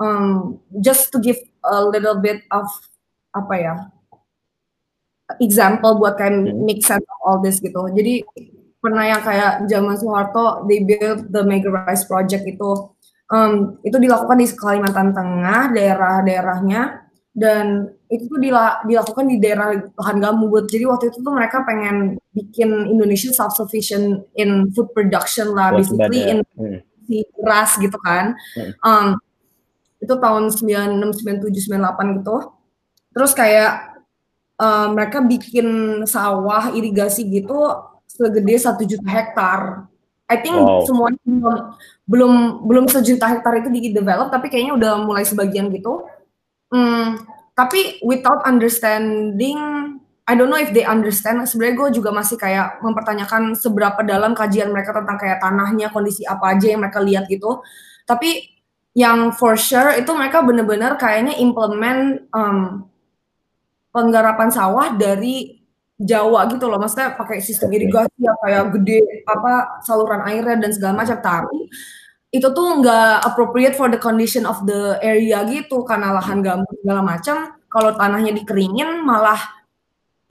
um, 0.03 0.59
just 0.83 1.15
to 1.15 1.23
give 1.23 1.39
a 1.65 1.83
little 1.83 2.19
bit 2.21 2.45
of 2.53 2.67
apa 3.33 3.55
ya 3.59 3.75
example 5.43 5.99
buat 5.99 6.15
kayak 6.15 6.33
hmm. 6.33 6.63
make 6.63 6.83
sense 6.83 7.03
of 7.03 7.19
all 7.23 7.39
this 7.43 7.59
gitu. 7.59 7.79
Jadi 7.91 8.23
pernah 8.79 9.03
yang 9.09 9.23
kayak 9.23 9.67
zaman 9.67 9.99
Soeharto 9.99 10.67
they 10.71 10.87
build 10.87 11.31
the 11.35 11.43
Mega 11.43 11.71
Rise 11.73 12.07
Project 12.07 12.47
itu 12.47 12.95
um, 13.35 13.83
itu 13.83 13.97
dilakukan 13.99 14.39
di 14.39 14.47
Kalimantan 14.55 15.11
Tengah 15.11 15.75
daerah-daerahnya 15.75 17.06
dan 17.37 17.93
itu 18.09 18.33
tuh 18.33 18.41
dilakukan 18.41 19.29
di 19.29 19.37
daerah 19.37 19.77
lahan 19.77 20.19
gambut. 20.25 20.65
Jadi 20.73 20.89
waktu 20.89 21.13
itu 21.13 21.21
tuh 21.21 21.33
mereka 21.37 21.61
pengen 21.69 22.17
bikin 22.33 22.89
Indonesia 22.89 23.29
self 23.37 23.53
sufficient 23.53 24.25
in 24.41 24.73
food 24.73 24.89
production 24.97 25.53
lah, 25.53 25.77
Buat 25.77 25.85
basically 25.85 26.23
in 26.33 26.39
hmm. 26.57 26.81
beras 27.37 27.77
gitu 27.77 28.01
kan. 28.01 28.33
Hmm. 28.57 28.73
Um, 28.81 29.07
itu 30.01 30.15
tahun 30.17 30.49
96, 30.49 31.53
97, 31.53 31.77
98 31.77 32.25
gitu. 32.25 32.37
Terus 33.13 33.33
kayak 33.37 34.01
um, 34.57 34.97
mereka 34.97 35.21
bikin 35.21 35.69
sawah 36.09 36.73
irigasi 36.73 37.29
gitu 37.29 37.69
segede 38.09 38.57
satu 38.57 38.89
juta 38.89 39.05
hektar 39.13 39.85
I 40.27 40.43
think 40.43 40.59
wow. 40.59 40.83
semuanya 40.83 41.23
belum 41.23 41.57
belum 42.07 42.33
belum 42.67 42.85
sejuta 42.91 43.31
hektar 43.31 43.63
itu 43.63 43.71
di 43.71 43.95
develop 43.95 44.35
tapi 44.35 44.51
kayaknya 44.51 44.75
udah 44.75 44.93
mulai 45.07 45.23
sebagian 45.23 45.71
gitu. 45.71 46.03
Hmm, 46.73 47.23
tapi 47.55 48.03
without 48.03 48.43
understanding 48.43 49.59
I 50.27 50.35
don't 50.35 50.51
know 50.51 50.59
if 50.59 50.75
they 50.75 50.83
understand. 50.83 51.47
Sebenarnya 51.47 51.77
gue 51.79 51.89
juga 52.03 52.11
masih 52.11 52.35
kayak 52.35 52.83
mempertanyakan 52.83 53.55
seberapa 53.55 54.03
dalam 54.03 54.35
kajian 54.35 54.75
mereka 54.75 54.91
tentang 54.91 55.23
kayak 55.23 55.39
tanahnya, 55.39 55.95
kondisi 55.95 56.27
apa 56.27 56.59
aja 56.59 56.67
yang 56.75 56.83
mereka 56.83 56.99
lihat 56.99 57.31
gitu. 57.31 57.63
Tapi 58.03 58.43
yang 58.99 59.31
for 59.31 59.55
sure 59.55 59.95
itu 59.95 60.11
mereka 60.11 60.43
bener-bener 60.43 60.99
kayaknya 60.99 61.39
implement 61.39 62.27
um, 62.35 62.91
penggarapan 63.95 64.51
sawah 64.51 64.99
dari 64.99 65.63
Jawa 65.97 66.45
gitu 66.53 66.69
loh, 66.69 66.77
maksudnya 66.77 67.17
pakai 67.17 67.41
sistem 67.41 67.73
irigasi 67.73 68.13
ya 68.21 68.37
kayak 68.45 68.69
gede 68.77 69.01
apa 69.25 69.81
saluran 69.81 70.29
airnya 70.29 70.61
dan 70.61 70.69
segala 70.69 70.93
macam. 71.01 71.17
Tapi 71.17 71.73
itu 72.37 72.49
tuh 72.53 72.85
nggak 72.85 73.25
appropriate 73.25 73.75
for 73.75 73.89
the 73.89 73.97
condition 73.97 74.45
of 74.45 74.61
the 74.69 75.01
area 75.01 75.41
gitu 75.49 75.83
karena 75.89 76.13
lahan 76.13 76.45
gambut 76.45 76.77
segala 76.85 77.01
macam. 77.01 77.57
Kalau 77.67 77.97
tanahnya 77.97 78.33
dikeringin 78.37 79.05
malah 79.05 79.41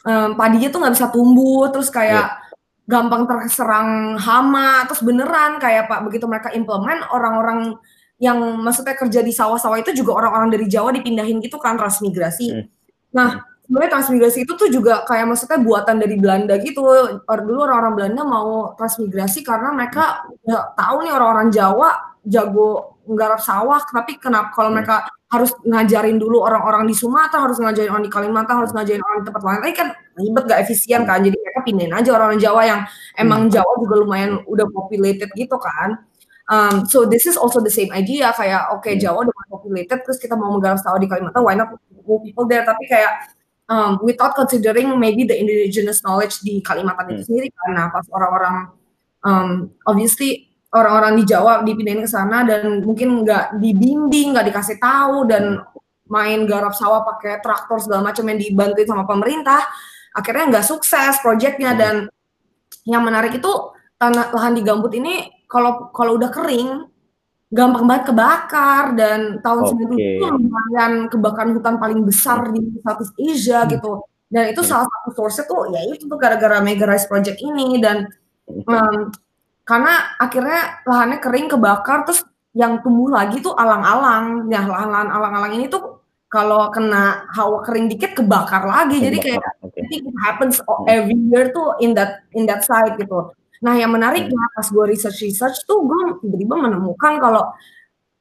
um, 0.06 0.38
padinya 0.38 0.70
tuh 0.70 0.80
nggak 0.86 0.94
bisa 0.94 1.08
tumbuh, 1.10 1.70
terus 1.74 1.90
kayak 1.90 2.30
yeah. 2.30 2.90
gampang 2.90 3.26
terserang 3.26 4.18
hama, 4.22 4.86
terus 4.86 5.02
beneran 5.02 5.58
kayak 5.58 5.90
pak 5.90 6.06
begitu 6.06 6.30
mereka 6.30 6.54
implement 6.54 7.02
orang-orang 7.10 7.74
yang 8.22 8.40
maksudnya 8.64 8.96
kerja 8.96 9.20
di 9.20 9.36
sawah-sawah 9.36 9.82
itu 9.82 9.92
juga 9.92 10.16
orang-orang 10.16 10.54
dari 10.56 10.66
Jawa 10.72 10.96
dipindahin 10.96 11.42
gitu 11.44 11.60
kan 11.60 11.76
transmigrasi. 11.76 12.48
Hmm. 12.54 12.66
Nah 13.12 13.55
sebenarnya 13.66 13.92
transmigrasi 13.98 14.46
itu 14.46 14.54
tuh 14.54 14.70
juga 14.70 15.02
kayak 15.10 15.26
maksudnya 15.26 15.60
buatan 15.66 15.98
dari 15.98 16.16
Belanda 16.22 16.56
gitu. 16.62 16.86
Or, 17.26 17.40
dulu 17.42 17.66
orang-orang 17.66 17.94
Belanda 17.98 18.22
mau 18.22 18.78
transmigrasi 18.78 19.42
karena 19.42 19.74
mereka 19.74 20.30
ya, 20.46 20.70
tahu 20.78 21.02
nih 21.02 21.12
orang-orang 21.12 21.50
Jawa 21.50 21.90
jago 22.26 23.02
nggarap 23.06 23.42
sawah, 23.42 23.82
tapi 23.86 24.18
kenapa 24.18 24.50
kalau 24.54 24.74
hmm. 24.74 24.82
mereka 24.82 25.06
harus 25.30 25.52
ngajarin 25.66 26.18
dulu 26.18 26.42
orang-orang 26.42 26.86
di 26.90 26.96
Sumatera, 26.98 27.46
harus 27.46 27.58
ngajarin 27.58 27.92
orang 27.92 28.06
di 28.06 28.14
Kalimantan, 28.14 28.56
harus 28.62 28.72
ngajarin 28.74 29.02
orang 29.02 29.18
di 29.22 29.26
tempat 29.30 29.42
lain, 29.42 29.60
tapi 29.62 29.74
kan 29.74 29.88
ribet 30.18 30.44
gak 30.50 30.60
efisien 30.62 31.02
kan. 31.06 31.20
Jadi 31.22 31.38
mereka 31.38 31.60
pindahin 31.66 31.94
aja 31.94 32.10
orang-orang 32.14 32.42
Jawa 32.42 32.62
yang 32.66 32.82
emang 33.18 33.42
hmm. 33.50 33.52
Jawa 33.54 33.74
juga 33.82 33.96
lumayan 34.02 34.32
udah 34.46 34.66
populated 34.70 35.30
gitu 35.34 35.58
kan. 35.58 36.02
Um, 36.46 36.86
so 36.86 37.10
this 37.10 37.26
is 37.26 37.42
also 37.42 37.58
the 37.58 37.74
same 37.74 37.90
idea 37.90 38.30
kayak 38.30 38.70
oke 38.70 38.86
okay, 38.86 39.02
Jawa 39.02 39.26
udah 39.26 39.34
populated 39.50 40.06
terus 40.06 40.22
kita 40.22 40.38
mau 40.38 40.54
menggarap 40.54 40.78
sawah 40.78 41.02
di 41.02 41.10
Kalimantan 41.10 41.42
why 41.42 41.58
not 41.58 41.74
people 42.22 42.46
there 42.46 42.62
tapi 42.62 42.86
kayak 42.86 43.34
um, 43.70 44.02
without 44.02 44.34
considering 44.34 44.94
maybe 44.98 45.26
the 45.26 45.36
indigenous 45.36 46.02
knowledge 46.06 46.42
di 46.42 46.62
Kalimantan 46.62 47.14
itu 47.14 47.22
hmm. 47.22 47.28
sendiri 47.28 47.48
karena 47.54 47.90
pas 47.90 48.06
orang-orang 48.14 48.56
um, 49.26 49.50
obviously 49.86 50.50
orang-orang 50.76 51.22
di 51.22 51.24
Jawa 51.24 51.64
dipindahin 51.64 52.04
ke 52.04 52.10
sana 52.10 52.44
dan 52.44 52.84
mungkin 52.84 53.24
nggak 53.24 53.64
dibimbing, 53.64 54.36
nggak 54.36 54.52
dikasih 54.52 54.78
tahu 54.78 55.24
dan 55.24 55.64
main 56.06 56.46
garap 56.46 56.76
sawah 56.76 57.02
pakai 57.02 57.42
traktor 57.42 57.82
segala 57.82 58.12
macam 58.12 58.28
yang 58.30 58.38
dibantuin 58.38 58.86
sama 58.86 59.08
pemerintah, 59.08 59.66
akhirnya 60.14 60.60
nggak 60.60 60.68
sukses 60.68 61.18
proyeknya 61.24 61.74
hmm. 61.74 61.80
dan 61.80 61.96
yang 62.86 63.02
menarik 63.02 63.40
itu 63.40 63.50
tanah 63.98 64.30
lahan 64.36 64.54
di 64.54 64.62
gambut 64.62 64.94
ini 64.94 65.26
kalau 65.50 65.90
kalau 65.96 66.20
udah 66.20 66.30
kering 66.30 66.86
gampang 67.56 67.88
banget 67.88 68.12
kebakar 68.12 68.84
dan 69.00 69.40
tahun 69.40 69.60
okay. 69.64 70.20
90 70.20 70.20
itu 70.20 70.26
lumayan 70.28 70.94
kebakaran 71.08 71.56
hutan 71.56 71.76
paling 71.80 72.04
besar 72.04 72.52
di 72.52 72.60
Southeast 72.84 73.16
Asia 73.16 73.64
hmm. 73.64 73.70
gitu. 73.72 73.92
Dan 74.28 74.52
itu 74.52 74.60
hmm. 74.60 74.68
salah 74.68 74.88
satu 74.92 75.10
source 75.16 75.48
tuh 75.48 75.72
ya 75.72 75.80
itu 75.88 76.04
tuh 76.04 76.20
gara-gara 76.20 76.60
Mega 76.60 76.84
Rise 76.84 77.08
Project 77.08 77.40
ini 77.40 77.80
dan 77.80 78.12
um, 78.68 79.08
karena 79.64 80.20
akhirnya 80.20 80.84
lahannya 80.84 81.18
kering 81.24 81.48
kebakar 81.48 82.04
terus 82.04 82.28
yang 82.52 82.84
tumbuh 82.84 83.16
lagi 83.16 83.40
tuh 83.40 83.56
alang-alang. 83.56 84.52
Ya 84.52 84.68
lahan-lahan 84.68 85.10
alang-alang 85.16 85.56
ini 85.56 85.72
tuh 85.72 86.04
kalau 86.28 86.68
kena 86.76 87.32
hawa 87.32 87.64
kering 87.64 87.88
dikit 87.88 88.20
kebakar 88.20 88.68
lagi. 88.68 89.00
Jadi 89.00 89.18
kayak 89.24 89.64
okay. 89.64 89.88
it 89.96 90.04
happens 90.28 90.60
hmm. 90.60 90.92
every 90.92 91.16
year 91.32 91.56
tuh 91.56 91.80
in 91.80 91.96
that 91.96 92.28
in 92.36 92.44
that 92.44 92.68
side 92.68 93.00
gitu. 93.00 93.32
Nah, 93.66 93.74
yang 93.74 93.90
menariknya 93.90 94.38
hmm. 94.38 94.54
pas 94.54 94.68
gue 94.70 94.86
research 94.86 95.26
research 95.26 95.66
tuh 95.66 95.82
gue 95.90 96.22
tiba-tiba 96.22 96.54
menemukan 96.54 97.18
kalau 97.18 97.50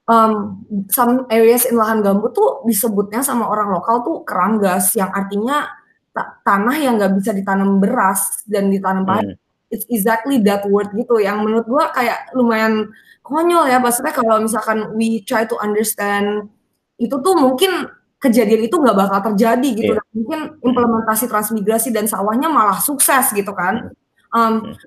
um, 0.08 0.64
some 0.88 1.28
areas 1.28 1.68
in 1.68 1.76
lahan 1.76 2.00
gambut 2.00 2.32
tuh 2.32 2.64
disebutnya 2.64 3.20
sama 3.20 3.44
orang 3.52 3.68
lokal 3.76 4.00
tuh 4.00 4.16
keranggas, 4.24 4.96
yang 4.96 5.12
artinya 5.12 5.68
ta 6.16 6.40
tanah 6.46 6.76
yang 6.80 6.96
nggak 6.96 7.12
bisa 7.20 7.36
ditanam 7.36 7.76
beras 7.76 8.40
dan 8.48 8.72
ditanam 8.72 9.04
padi. 9.04 9.36
Hmm. 9.36 9.42
It's 9.68 9.84
exactly 9.90 10.38
that 10.46 10.64
word 10.70 10.94
gitu, 10.96 11.18
yang 11.20 11.44
menurut 11.44 11.66
gue 11.66 11.84
kayak 11.92 12.32
lumayan 12.32 12.94
konyol 13.20 13.66
ya. 13.66 13.82
Maksudnya 13.82 14.14
kalau 14.14 14.40
misalkan 14.40 14.96
we 14.96 15.20
try 15.26 15.44
to 15.44 15.58
understand 15.60 16.48
itu 16.96 17.18
tuh 17.20 17.34
mungkin 17.34 17.90
kejadian 18.22 18.70
itu 18.70 18.76
nggak 18.78 18.94
bakal 18.96 19.34
terjadi 19.34 19.68
gitu. 19.74 19.92
Yeah. 19.98 20.06
mungkin 20.14 20.40
implementasi 20.62 21.26
transmigrasi 21.26 21.90
dan 21.90 22.06
sawahnya 22.06 22.48
malah 22.48 22.78
sukses 22.78 23.34
gitu 23.34 23.50
kan. 23.50 23.92
Um, 24.30 24.78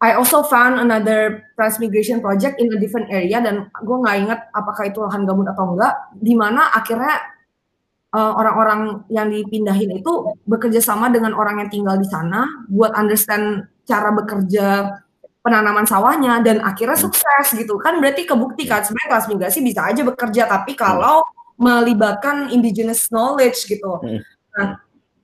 I 0.00 0.16
also 0.16 0.40
found 0.40 0.80
another 0.80 1.44
transmigration 1.60 2.24
project 2.24 2.56
in 2.56 2.72
a 2.72 2.80
different 2.80 3.12
area 3.12 3.36
dan 3.44 3.68
gue 3.68 3.96
nggak 4.00 4.16
inget 4.16 4.40
apakah 4.56 4.88
itu 4.88 5.04
lahan 5.04 5.28
gambut 5.28 5.52
atau 5.52 5.76
enggak, 5.76 5.92
di 6.16 6.32
mana 6.32 6.72
akhirnya 6.72 7.20
uh, 8.16 8.32
orang-orang 8.32 9.04
yang 9.12 9.28
dipindahin 9.28 10.00
itu 10.00 10.32
bekerja 10.48 10.80
sama 10.80 11.12
dengan 11.12 11.36
orang 11.36 11.60
yang 11.60 11.68
tinggal 11.68 12.00
di 12.00 12.08
sana 12.08 12.48
buat 12.72 12.96
understand 12.96 13.68
cara 13.84 14.08
bekerja 14.16 14.88
penanaman 15.40 15.84
sawahnya 15.84 16.40
dan 16.44 16.64
akhirnya 16.64 16.96
hmm. 16.96 17.04
sukses 17.04 17.46
gitu 17.56 17.76
kan 17.80 18.00
berarti 18.00 18.28
kebukti 18.28 18.64
kan 18.68 18.84
sebenarnya 18.84 19.20
transmigrasi 19.20 19.58
bisa 19.64 19.80
aja 19.88 20.00
bekerja 20.04 20.42
tapi 20.48 20.76
kalau 20.76 21.24
melibatkan 21.60 22.48
indigenous 22.48 23.12
knowledge 23.12 23.68
gitu. 23.68 24.00
Hmm. 24.00 24.20
Nah, 24.56 24.68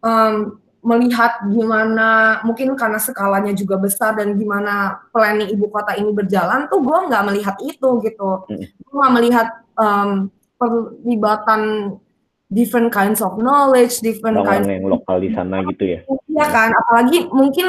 um, 0.05 0.61
melihat 0.87 1.43
gimana 1.51 2.39
mungkin 2.47 2.79
karena 2.79 3.03
skalanya 3.03 3.51
juga 3.51 3.75
besar 3.75 4.15
dan 4.15 4.39
gimana 4.39 5.03
planning 5.11 5.51
ibu 5.51 5.67
kota 5.67 5.99
ini 5.99 6.15
berjalan 6.15 6.71
tuh 6.71 6.79
gue 6.79 6.99
nggak 7.11 7.27
melihat 7.27 7.59
itu 7.59 7.89
gitu 8.07 8.47
hmm. 8.47 8.67
gue 8.71 8.95
nggak 8.95 9.15
melihat 9.19 9.49
um, 9.75 10.31
perlibatan 10.55 11.63
different 12.47 12.95
kinds 12.95 13.19
of 13.19 13.35
knowledge 13.35 13.99
different 13.99 14.39
Orang 14.39 14.63
kinds 14.63 14.71
yang 14.71 14.87
lokal 14.87 15.19
di 15.19 15.35
sana 15.35 15.67
gitu 15.67 15.85
ya 15.91 16.01
iya 16.31 16.47
kan 16.55 16.71
apalagi 16.71 17.27
mungkin 17.35 17.67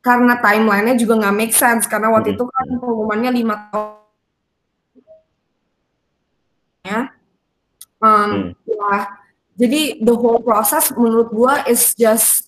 karena 0.00 0.40
timelinenya 0.40 0.96
juga 0.96 1.20
nggak 1.20 1.36
make 1.36 1.52
sense 1.52 1.84
karena 1.84 2.08
waktu 2.08 2.32
hmm. 2.32 2.36
itu 2.40 2.44
kan 2.48 2.66
pengumumannya 2.80 3.30
lima 3.36 3.54
tahun 3.68 3.92
ya 6.88 7.00
um, 8.00 8.28
hmm. 8.32 8.48
ya 8.64 9.17
jadi 9.58 9.98
the 9.98 10.14
whole 10.14 10.38
process 10.38 10.94
menurut 10.94 11.34
gua 11.34 11.66
is 11.66 11.90
just 11.98 12.46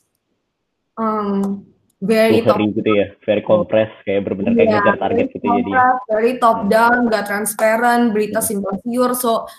um, 0.95 1.67
very 1.99 2.41
top 2.47 2.57
gitu 2.57 2.87
ya, 2.87 3.13
very 3.27 3.43
compressed 3.43 3.99
kayak 4.07 4.25
benar-benar 4.25 4.55
kayak 4.57 4.69
yeah, 4.71 4.79
ngejar 4.79 4.97
target 4.97 5.27
gitu 5.35 5.47
jadi. 5.51 5.71
Very 6.09 6.33
top 6.41 6.59
down, 6.71 7.11
gak 7.13 7.27
transparent, 7.29 8.15
berita 8.15 8.41
hmm. 8.41 8.47
simpel 8.47 8.75
pure. 8.81 9.13
So 9.19 9.51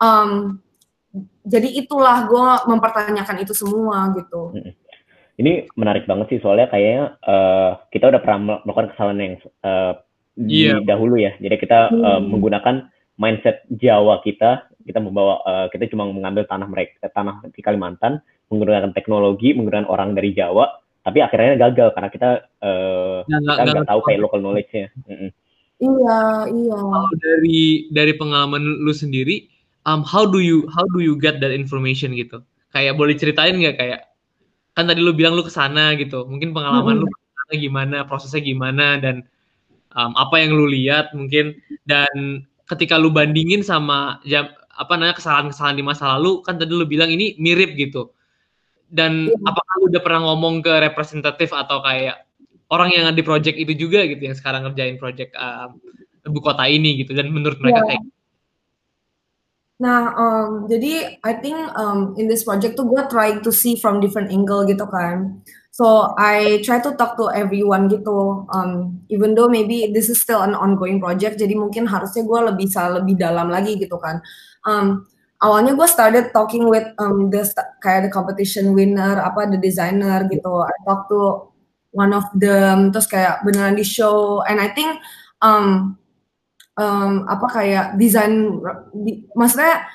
um, 0.00 0.62
jadi 1.44 1.68
itulah 1.82 2.30
gue 2.30 2.46
mempertanyakan 2.70 3.36
itu 3.42 3.52
semua 3.52 4.14
gitu. 4.16 4.54
Hmm. 4.54 4.72
Ini 5.40 5.72
menarik 5.72 6.04
banget 6.04 6.36
sih 6.36 6.40
soalnya 6.44 6.68
kayaknya 6.68 7.16
uh, 7.24 7.80
kita 7.90 8.12
udah 8.12 8.20
pernah 8.20 8.60
melakukan 8.64 8.92
kesalahan 8.92 9.18
yang 9.18 9.34
uh, 9.64 9.92
di 10.36 10.70
yeah. 10.70 10.80
dahulu 10.84 11.18
ya. 11.18 11.34
Jadi 11.36 11.56
kita 11.58 11.90
hmm. 11.90 12.00
uh, 12.00 12.20
menggunakan 12.22 12.86
mindset 13.20 13.66
Jawa 13.68 14.24
kita 14.24 14.69
kita 14.86 14.98
membawa 15.02 15.42
uh, 15.44 15.66
kita 15.68 15.88
cuma 15.92 16.08
mengambil 16.08 16.44
tanah 16.48 16.68
mereka 16.68 17.08
tanah 17.12 17.44
di 17.52 17.60
Kalimantan 17.60 18.20
menggunakan 18.48 18.92
teknologi 18.96 19.52
menggunakan 19.52 19.88
orang 19.88 20.16
dari 20.16 20.32
Jawa 20.34 20.80
tapi 21.00 21.24
akhirnya 21.24 21.56
gagal 21.56 21.96
karena 21.96 22.08
kita 22.12 22.30
uh, 22.60 23.24
kita 23.24 23.72
nggak 23.72 23.88
tahu 23.88 24.00
kayak 24.04 24.20
local 24.20 24.40
knowledge-nya. 24.44 24.92
Iya 25.80 26.20
iya. 26.52 26.76
Kalau 26.76 27.12
dari 27.16 27.88
dari 27.88 28.12
pengalaman 28.12 28.84
lu 28.84 28.92
sendiri, 28.92 29.48
um, 29.88 30.04
how 30.04 30.28
do 30.28 30.44
you 30.44 30.68
how 30.68 30.84
do 30.92 31.00
you 31.00 31.16
get 31.16 31.40
that 31.40 31.56
information 31.56 32.12
gitu? 32.12 32.44
Kayak 32.76 33.00
boleh 33.00 33.16
ceritain 33.16 33.56
nggak 33.56 33.80
kayak 33.80 34.00
kan 34.76 34.84
tadi 34.86 35.00
lu 35.00 35.16
bilang 35.16 35.32
lu 35.32 35.42
ke 35.42 35.52
sana 35.52 35.96
gitu, 35.96 36.28
mungkin 36.28 36.52
pengalaman 36.52 37.00
hmm. 37.00 37.02
lu 37.02 37.06
ke 37.08 37.20
sana 37.32 37.54
gimana, 37.56 37.96
prosesnya 38.04 38.44
gimana 38.44 39.00
dan 39.00 39.24
um, 39.96 40.12
apa 40.20 40.36
yang 40.36 40.52
lu 40.52 40.68
lihat 40.68 41.16
mungkin 41.16 41.56
dan 41.88 42.44
ketika 42.68 43.00
lu 43.00 43.08
bandingin 43.08 43.64
sama 43.64 44.20
jam 44.28 44.52
apa 44.80 44.96
namanya 44.96 45.20
kesalahan-kesalahan 45.20 45.76
di 45.76 45.84
masa 45.84 46.16
lalu 46.16 46.40
kan 46.40 46.56
tadi 46.56 46.72
lu 46.72 46.88
bilang 46.88 47.12
ini 47.12 47.36
mirip 47.36 47.76
gitu. 47.76 48.16
Dan 48.88 49.28
ya. 49.28 49.36
apakah 49.44 49.74
lu 49.84 49.92
udah 49.92 50.02
pernah 50.02 50.20
ngomong 50.32 50.64
ke 50.64 50.72
representatif 50.80 51.52
atau 51.52 51.84
kayak 51.84 52.24
orang 52.72 52.90
yang 52.96 53.04
di 53.12 53.20
project 53.20 53.60
itu 53.60 53.76
juga 53.76 54.08
gitu 54.08 54.24
yang 54.24 54.34
sekarang 54.34 54.64
ngerjain 54.64 54.96
project 54.96 55.36
uh, 55.36 55.68
ibu 56.24 56.40
kota 56.40 56.64
ini 56.64 57.04
gitu 57.04 57.12
dan 57.12 57.28
menurut 57.28 57.60
mereka 57.60 57.84
ya. 57.84 57.88
kayak? 57.94 58.04
Nah, 59.80 60.12
um, 60.12 60.68
jadi 60.68 61.16
I 61.24 61.32
think 61.40 61.56
um, 61.72 62.12
in 62.20 62.28
this 62.28 62.44
project 62.44 62.76
tuh 62.76 62.84
gue 62.84 63.00
trying 63.08 63.40
to 63.40 63.48
see 63.48 63.80
from 63.80 64.00
different 64.00 64.28
angle 64.28 64.68
gitu 64.68 64.84
kan. 64.84 65.40
So 65.72 66.12
I 66.20 66.60
try 66.60 66.84
to 66.84 66.92
talk 67.00 67.16
to 67.16 67.32
everyone 67.32 67.88
gitu. 67.88 68.44
Um, 68.52 69.00
even 69.08 69.32
though 69.32 69.48
maybe 69.48 69.88
this 69.88 70.12
is 70.12 70.20
still 70.20 70.44
an 70.44 70.52
ongoing 70.52 71.00
project, 71.00 71.40
jadi 71.40 71.56
mungkin 71.56 71.88
harusnya 71.88 72.28
gue 72.28 72.40
lebih 72.52 72.68
bisa 72.68 72.92
lebih 72.92 73.16
dalam 73.16 73.48
lagi 73.48 73.80
gitu 73.80 73.96
kan. 73.96 74.20
Um, 74.64 75.08
awalnya 75.40 75.72
gue 75.72 75.88
started 75.88 76.32
talking 76.36 76.68
with 76.68 76.84
um, 77.00 77.32
the 77.32 77.44
kayak 77.80 78.08
the 78.08 78.10
competition 78.12 78.76
winner, 78.76 79.20
apa 79.20 79.48
the 79.48 79.58
designer 79.60 80.24
gitu. 80.28 80.64
I 80.64 80.76
talk 80.84 81.08
to 81.08 81.50
one 81.90 82.12
of 82.12 82.28
them, 82.36 82.94
terus 82.94 83.08
kayak 83.08 83.42
beneran 83.42 83.74
di 83.74 83.86
show. 83.86 84.44
And 84.44 84.60
I 84.60 84.70
think 84.70 85.00
um, 85.40 85.96
um, 86.76 87.26
apa 87.26 87.46
kayak 87.50 87.86
desain, 87.96 88.60
di, 88.94 89.26
maksudnya 89.34 89.88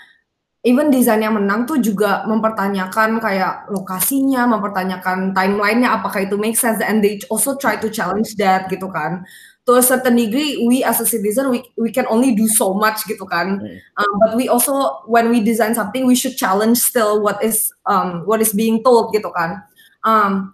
even 0.66 0.90
desain 0.90 1.22
yang 1.22 1.38
menang 1.38 1.70
tuh 1.70 1.78
juga 1.78 2.26
mempertanyakan 2.26 3.22
kayak 3.22 3.70
lokasinya, 3.70 4.50
mempertanyakan 4.50 5.32
timelinenya, 5.38 5.94
apakah 5.94 6.26
itu 6.26 6.36
make 6.42 6.58
sense, 6.58 6.82
and 6.82 7.06
they 7.06 7.22
also 7.30 7.54
try 7.56 7.78
to 7.78 7.88
challenge 7.88 8.34
that 8.36 8.66
gitu 8.68 8.90
kan. 8.90 9.22
To 9.66 9.82
a 9.82 9.84
certain 9.84 10.14
degree, 10.14 10.62
we 10.62 10.86
as 10.86 11.02
a 11.02 11.10
citizen, 11.10 11.50
we 11.50 11.66
we 11.74 11.90
can 11.90 12.06
only 12.06 12.38
do 12.38 12.46
so 12.46 12.78
much 12.78 13.02
gitu 13.10 13.26
kan. 13.26 13.58
Hmm. 13.58 13.82
Um, 13.98 14.14
but 14.22 14.32
we 14.38 14.46
also, 14.46 15.02
when 15.10 15.34
we 15.34 15.42
design 15.42 15.74
something, 15.74 16.06
we 16.06 16.14
should 16.14 16.38
challenge 16.38 16.78
still 16.78 17.18
what 17.26 17.42
is 17.42 17.74
um, 17.90 18.22
what 18.30 18.46
is 18.46 18.54
being 18.54 18.86
told 18.86 19.10
gitu 19.10 19.34
kan. 19.34 19.66
Um, 20.06 20.54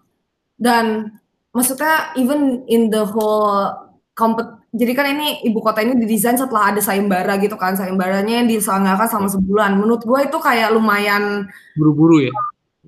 dan 0.55 1.19
maksudnya 1.51 2.15
even 2.15 2.63
in 2.71 2.87
the 2.87 3.03
whole 3.03 3.91
kompet 4.15 4.47
jadi 4.71 4.91
kan 4.95 5.07
ini 5.11 5.43
ibu 5.43 5.59
kota 5.59 5.83
ini 5.83 5.99
didesain 5.99 6.39
setelah 6.39 6.71
ada 6.71 6.79
sayembara 6.79 7.35
gitu 7.43 7.59
kan 7.59 7.75
sayembaranya 7.75 8.43
yang 8.43 8.47
diselenggarakan 8.47 9.07
selama 9.07 9.29
sebulan 9.35 9.71
menurut 9.75 10.01
gue 10.07 10.19
itu 10.31 10.37
kayak 10.39 10.71
lumayan 10.71 11.47
buru-buru 11.75 12.31
ya 12.31 12.33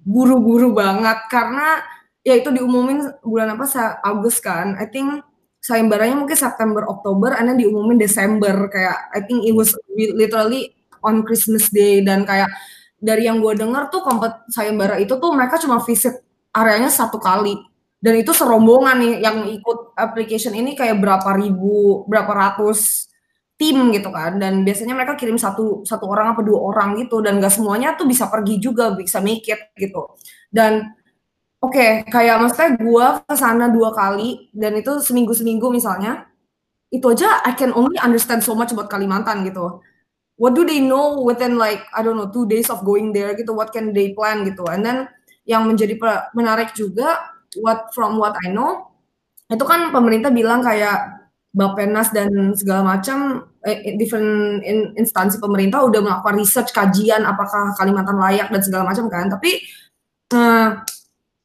buru-buru 0.04 0.72
banget 0.72 1.20
karena 1.28 1.84
ya 2.24 2.40
itu 2.40 2.52
diumumin 2.56 3.04
bulan 3.20 3.56
apa 3.56 3.68
Agustus 4.04 4.40
kan 4.40 4.80
I 4.80 4.88
think 4.88 5.24
sayembaranya 5.64 6.20
mungkin 6.20 6.36
September 6.36 6.84
Oktober 6.92 7.40
and 7.40 7.56
diumumin 7.56 7.96
Desember. 7.96 8.68
Kayak 8.68 9.08
I 9.16 9.24
think 9.24 9.48
it 9.48 9.56
was 9.56 9.72
literally 9.96 10.76
on 11.00 11.24
Christmas 11.24 11.72
Day. 11.72 12.04
Dan 12.04 12.28
kayak 12.28 12.52
dari 13.00 13.32
yang 13.32 13.40
gue 13.40 13.56
dengar 13.56 13.88
tuh 13.88 14.04
kompet 14.04 14.44
sayembara 14.52 15.00
itu 15.00 15.16
tuh 15.16 15.32
mereka 15.32 15.56
cuma 15.64 15.80
visit 15.80 16.20
areanya 16.52 16.92
satu 16.92 17.16
kali. 17.18 17.56
Dan 18.04 18.20
itu 18.20 18.36
serombongan 18.36 19.00
nih 19.00 19.14
yang 19.24 19.48
ikut 19.48 19.96
application 19.96 20.52
ini 20.52 20.76
kayak 20.76 21.00
berapa 21.00 21.40
ribu 21.40 22.04
berapa 22.12 22.36
ratus 22.36 23.08
tim 23.56 23.96
gitu 23.96 24.12
kan. 24.12 24.36
Dan 24.36 24.68
biasanya 24.68 24.92
mereka 24.92 25.16
kirim 25.16 25.40
satu 25.40 25.88
satu 25.88 26.12
orang 26.12 26.36
apa 26.36 26.44
dua 26.44 26.60
orang 26.60 27.00
gitu. 27.00 27.24
Dan 27.24 27.40
gak 27.40 27.56
semuanya 27.56 27.96
tuh 27.96 28.04
bisa 28.04 28.28
pergi 28.28 28.60
juga 28.60 28.92
bisa 28.92 29.24
make 29.24 29.48
it 29.48 29.72
gitu. 29.80 30.20
Dan 30.52 30.92
oke 31.64 31.72
okay, 31.72 32.04
kayak 32.12 32.44
maksudnya 32.44 32.76
gue 32.76 33.08
ke 33.24 33.36
sana 33.40 33.72
dua 33.72 33.96
kali 33.96 34.52
dan 34.52 34.76
itu 34.76 35.00
seminggu 35.00 35.32
seminggu 35.32 35.72
misalnya 35.72 36.28
itu 36.94 37.08
aja 37.10 37.42
I 37.48 37.56
can 37.56 37.72
only 37.74 37.98
understand 38.04 38.44
so 38.46 38.54
much 38.54 38.70
about 38.70 38.92
Kalimantan 38.92 39.42
gitu. 39.48 39.82
What 40.38 40.54
do 40.54 40.62
they 40.62 40.78
know 40.78 41.26
within 41.26 41.58
like 41.58 41.82
I 41.90 42.06
don't 42.06 42.20
know 42.20 42.30
two 42.30 42.46
days 42.46 42.70
of 42.70 42.86
going 42.86 43.16
there 43.16 43.34
gitu 43.34 43.56
what 43.56 43.74
can 43.74 43.96
they 43.98 44.14
plan 44.14 44.46
gitu. 44.46 44.62
And 44.70 44.86
then 44.86 45.10
yang 45.50 45.66
menjadi 45.66 45.98
menarik 46.38 46.78
juga 46.78 47.34
what 47.58 47.90
from 47.98 48.22
what 48.22 48.38
I 48.46 48.54
know 48.54 48.94
itu 49.50 49.66
kan 49.66 49.90
pemerintah 49.90 50.30
bilang 50.30 50.62
kayak 50.62 51.24
Bapenas 51.54 52.10
dan 52.10 52.58
segala 52.58 52.98
macam 52.98 53.46
eh, 53.62 53.94
different 53.94 54.62
in, 54.66 54.94
instansi 54.98 55.38
pemerintah 55.38 55.86
udah 55.86 56.02
melakukan 56.02 56.38
research 56.38 56.74
kajian 56.74 57.26
apakah 57.26 57.74
Kalimantan 57.78 58.18
layak 58.18 58.50
dan 58.54 58.62
segala 58.62 58.90
macam 58.90 59.06
kan. 59.10 59.34
Tapi 59.34 59.62
eh, 60.34 60.68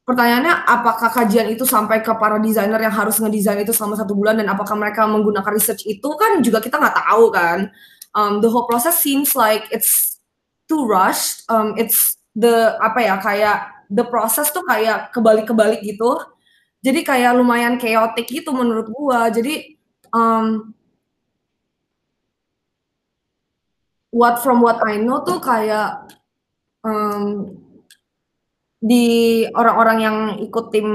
pertanyaannya 0.09 0.65
apakah 0.65 1.13
kajian 1.13 1.53
itu 1.53 1.69
sampai 1.69 2.01
ke 2.01 2.09
para 2.17 2.41
desainer 2.41 2.81
yang 2.81 2.95
harus 2.97 3.21
ngedesain 3.21 3.61
itu 3.61 3.77
selama 3.77 4.01
satu 4.01 4.17
bulan 4.17 4.41
dan 4.41 4.49
apakah 4.49 4.73
mereka 4.73 5.05
menggunakan 5.05 5.53
research 5.53 5.85
itu 5.85 6.09
kan 6.17 6.41
juga 6.41 6.65
kita 6.65 6.81
nggak 6.81 6.97
tahu 6.97 7.29
kan 7.29 7.69
um, 8.17 8.41
the 8.41 8.49
whole 8.49 8.65
process 8.65 8.97
seems 9.05 9.37
like 9.37 9.69
it's 9.69 10.17
too 10.65 10.89
rushed 10.89 11.45
um, 11.53 11.77
it's 11.77 12.17
the 12.33 12.73
apa 12.81 13.05
ya 13.05 13.15
kayak 13.21 13.79
the 13.89 14.05
process 14.05 14.53
tuh 14.53 14.63
kayak 14.69 15.11
kebalik-kebalik 15.17 15.81
gitu. 15.81 16.21
Jadi 16.79 17.03
kayak 17.03 17.35
lumayan 17.35 17.81
chaotic 17.81 18.31
gitu 18.31 18.55
menurut 18.55 18.87
gua. 18.93 19.33
Jadi 19.33 19.75
um, 20.15 20.71
what 24.15 24.39
from 24.45 24.63
what 24.63 24.79
I 24.87 25.01
know 25.01 25.25
tuh 25.27 25.43
kayak 25.43 26.07
um, 26.87 27.51
di 28.79 29.43
orang-orang 29.59 29.99
yang 29.99 30.17
ikut 30.39 30.71
tim 30.71 30.89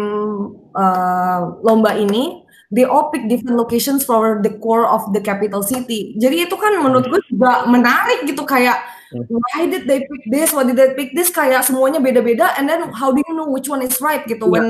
uh, 0.71 1.39
lomba 1.63 1.99
ini, 1.99 2.43
they 2.71 2.87
all 2.87 3.11
pick 3.11 3.27
different 3.27 3.59
locations 3.59 4.01
for 4.07 4.39
the 4.41 4.55
core 4.63 4.87
of 4.87 5.03
the 5.11 5.21
capital 5.21 5.61
city. 5.61 6.15
Jadi 6.17 6.47
itu 6.47 6.55
kan 6.55 6.79
menurut 6.79 7.05
gue 7.11 7.21
juga 7.29 7.67
menarik 7.67 8.23
gitu 8.25 8.47
kayak 8.47 8.81
why 9.29 9.69
did 9.69 9.85
they 9.85 10.01
pick 10.01 10.23
this 10.25 10.49
why 10.49 10.65
did 10.65 10.73
they 10.73 10.89
pick 10.97 11.13
this 11.13 11.29
kayak 11.29 11.61
semuanya 11.61 12.01
beda-beda 12.01 12.49
and 12.57 12.65
then 12.65 12.89
how 12.97 13.13
do 13.13 13.21
you 13.21 13.33
know 13.37 13.45
which 13.45 13.69
one 13.69 13.85
is 13.85 14.01
right 14.01 14.25
gitu 14.25 14.49
yeah. 14.49 14.53
when 14.53 14.65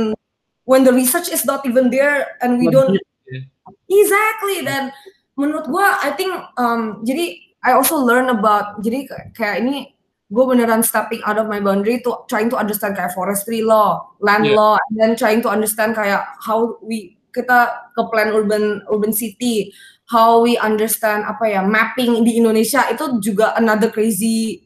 when 0.68 0.82
the 0.84 0.92
research 0.92 1.32
is 1.32 1.48
not 1.48 1.64
even 1.64 1.88
there 1.88 2.36
and 2.44 2.60
we 2.60 2.68
don't 2.68 3.00
exactly 3.88 4.68
dan 4.68 4.92
menurut 5.40 5.66
gua 5.72 5.96
I 6.04 6.12
think 6.14 6.36
um, 6.60 7.04
jadi 7.08 7.40
I 7.64 7.72
also 7.80 7.96
learn 7.96 8.28
about 8.28 8.84
jadi 8.84 9.08
kayak 9.32 9.64
ini 9.64 9.93
gue 10.34 10.46
beneran 10.50 10.82
stepping 10.82 11.22
out 11.30 11.38
of 11.38 11.46
my 11.46 11.62
boundary 11.62 12.02
to 12.02 12.26
trying 12.26 12.50
to 12.50 12.58
understand 12.58 12.98
kayak 12.98 13.14
forestry 13.14 13.62
law, 13.62 14.02
land 14.18 14.50
yeah. 14.50 14.58
law, 14.58 14.74
and 14.90 14.94
then 14.98 15.12
trying 15.14 15.46
to 15.46 15.50
understand 15.50 15.94
kayak 15.94 16.26
how 16.42 16.74
we 16.82 17.14
kita 17.30 17.70
ke 17.94 18.02
plan 18.10 18.34
urban 18.34 18.82
urban 18.90 19.14
city, 19.14 19.70
how 20.10 20.42
we 20.42 20.58
understand 20.58 21.22
apa 21.30 21.46
ya 21.46 21.62
mapping 21.62 22.26
di 22.26 22.42
Indonesia 22.42 22.82
itu 22.90 23.22
juga 23.22 23.54
another 23.54 23.94
crazy 23.94 24.66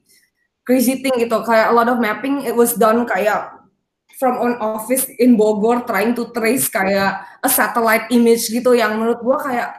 crazy 0.63 1.03
thing 1.03 1.15
gitu 1.19 1.43
kayak 1.43 1.71
a 1.71 1.75
lot 1.75 1.91
of 1.91 1.99
mapping 1.99 2.47
it 2.47 2.55
was 2.55 2.75
done 2.75 3.03
kayak 3.03 3.51
from 4.17 4.39
an 4.41 4.55
office 4.63 5.05
in 5.21 5.35
Bogor 5.35 5.85
trying 5.85 6.15
to 6.15 6.31
trace 6.33 6.71
kayak 6.71 7.23
a 7.43 7.49
satellite 7.51 8.07
image 8.09 8.49
gitu 8.49 8.71
yang 8.71 8.95
menurut 8.95 9.19
gua 9.19 9.37
kayak 9.43 9.69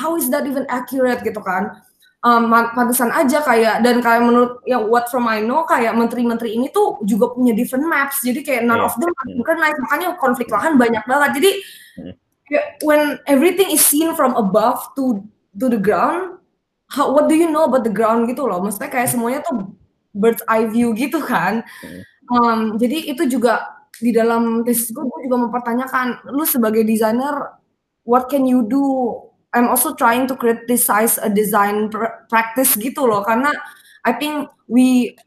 how 0.00 0.14
is 0.14 0.30
that 0.30 0.46
even 0.46 0.68
accurate 0.70 1.20
gitu 1.26 1.42
kan 1.42 1.80
um, 2.24 2.52
pantesan 2.52 3.10
aja 3.12 3.40
kayak 3.44 3.84
dan 3.84 4.00
kayak 4.04 4.22
menurut 4.24 4.60
yang 4.64 4.88
what 4.88 5.08
from 5.08 5.28
I 5.28 5.40
know 5.40 5.64
kayak 5.64 5.96
menteri-menteri 5.96 6.56
ini 6.56 6.68
tuh 6.72 7.00
juga 7.04 7.32
punya 7.32 7.52
different 7.56 7.86
maps. 7.88 8.24
Jadi 8.24 8.40
kayak 8.44 8.62
none 8.64 8.80
yeah. 8.80 8.88
of 8.88 8.94
them 8.96 9.12
bukan 9.38 9.56
naik 9.58 9.76
makanya 9.88 10.08
konflik 10.20 10.48
lahan 10.48 10.76
banyak 10.80 11.04
banget. 11.04 11.30
Jadi 11.40 11.50
hmm 12.00 12.14
when 12.82 13.18
everything 13.26 13.70
is 13.70 13.84
seen 13.84 14.14
from 14.18 14.34
above 14.34 14.82
to 14.98 15.22
to 15.58 15.70
the 15.70 15.78
ground 15.78 16.38
how, 16.90 17.14
what 17.14 17.30
do 17.30 17.38
you 17.38 17.46
know 17.50 17.64
about 17.64 17.86
the 17.86 17.92
ground 17.92 18.26
gitu 18.26 18.42
loh. 18.42 18.58
Maksudnya 18.58 18.90
kayak 18.90 19.08
semuanya 19.10 19.40
tuh 19.46 19.70
bird's 20.10 20.42
eye 20.50 20.66
view 20.66 20.90
gitu 20.98 21.22
kan. 21.22 21.62
Um, 22.30 22.74
jadi 22.78 23.14
itu 23.14 23.30
juga 23.30 23.78
di 24.02 24.10
dalam 24.10 24.66
tesis 24.66 24.90
gue 24.90 25.02
gue 25.02 25.20
juga 25.30 25.36
mempertanyakan 25.46 26.30
lu 26.34 26.42
sebagai 26.42 26.82
desainer 26.82 27.54
what 28.02 28.26
can 28.26 28.48
you 28.48 28.64
do 28.66 28.82
I'm 29.52 29.68
also 29.68 29.94
trying 29.94 30.26
to 30.28 30.36
criticize 30.36 31.18
a 31.18 31.28
design 31.28 31.90
pr 31.90 32.06
practice 32.30 32.78
gitu 32.78 33.06
loh. 33.06 33.26
Karena 33.26 33.50
I 34.06 34.14
think 34.14 34.48
we 34.70 35.18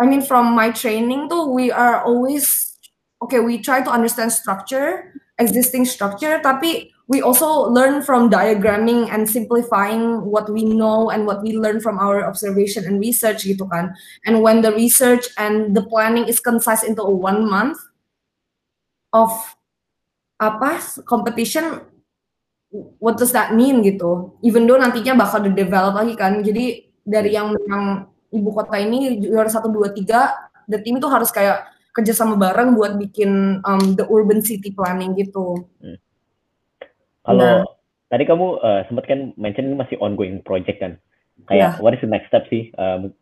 I 0.00 0.08
mean 0.08 0.24
from 0.24 0.56
my 0.56 0.72
training 0.72 1.28
tuh 1.28 1.48
we 1.52 1.68
are 1.68 2.04
always 2.04 2.76
okay 3.20 3.40
we 3.40 3.60
try 3.60 3.80
to 3.84 3.92
understand 3.92 4.32
structure 4.32 5.12
existing 5.36 5.84
structure 5.84 6.40
tapi 6.40 6.92
we 7.08 7.22
also 7.22 7.70
learn 7.70 8.02
from 8.02 8.28
diagramming 8.30 9.08
and 9.12 9.30
simplifying 9.30 10.26
what 10.26 10.50
we 10.50 10.64
know 10.64 11.10
and 11.10 11.26
what 11.26 11.40
we 11.42 11.54
learn 11.54 11.78
from 11.78 11.98
our 11.98 12.26
observation 12.26 12.82
and 12.84 12.98
research 12.98 13.46
gitu 13.46 13.62
kan. 13.70 13.94
And 14.26 14.42
when 14.42 14.66
the 14.66 14.74
research 14.74 15.30
and 15.38 15.70
the 15.76 15.86
planning 15.86 16.26
is 16.26 16.42
concise 16.42 16.82
into 16.82 17.06
one 17.06 17.46
month 17.46 17.78
of 19.14 19.30
apa 20.42 20.82
competition 21.06 21.80
what 22.98 23.16
does 23.16 23.32
that 23.32 23.52
mean 23.54 23.80
gitu 23.80 24.34
even 24.44 24.64
though 24.64 24.78
nantinya 24.78 25.16
bakal 25.16 25.40
di 25.42 25.52
develop 25.52 25.96
lagi 25.96 26.14
kan 26.14 26.40
jadi 26.40 26.84
dari 27.06 27.30
yang 27.34 27.54
menang 27.54 28.10
ibu 28.34 28.50
kota 28.50 28.76
ini 28.76 29.22
juara 29.22 29.48
satu 29.48 29.70
dua 29.70 29.94
tiga 29.94 30.34
the 30.66 30.82
team 30.82 30.98
itu 30.98 31.06
harus 31.06 31.30
kayak 31.30 31.70
kerjasama 31.96 32.36
bareng 32.36 32.76
buat 32.76 33.00
bikin 33.00 33.64
um, 33.64 33.96
the 33.96 34.04
urban 34.12 34.44
city 34.44 34.68
planning 34.76 35.16
gitu. 35.16 35.64
Hmm. 35.80 35.96
Kalau 37.24 37.64
nah. 37.64 37.64
tadi 38.12 38.28
kamu 38.28 38.60
uh, 38.60 38.80
sempat 38.86 39.08
kan 39.08 39.32
mention 39.40 39.72
ini 39.72 39.80
masih 39.80 39.96
ongoing 40.04 40.44
project 40.44 40.78
kan, 40.78 40.92
kayak 41.48 41.74
yeah. 41.74 41.80
what 41.80 41.96
is 41.96 42.02
the 42.04 42.10
next 42.10 42.28
step 42.28 42.44
sih? 42.52 42.68
Um, 42.76 43.16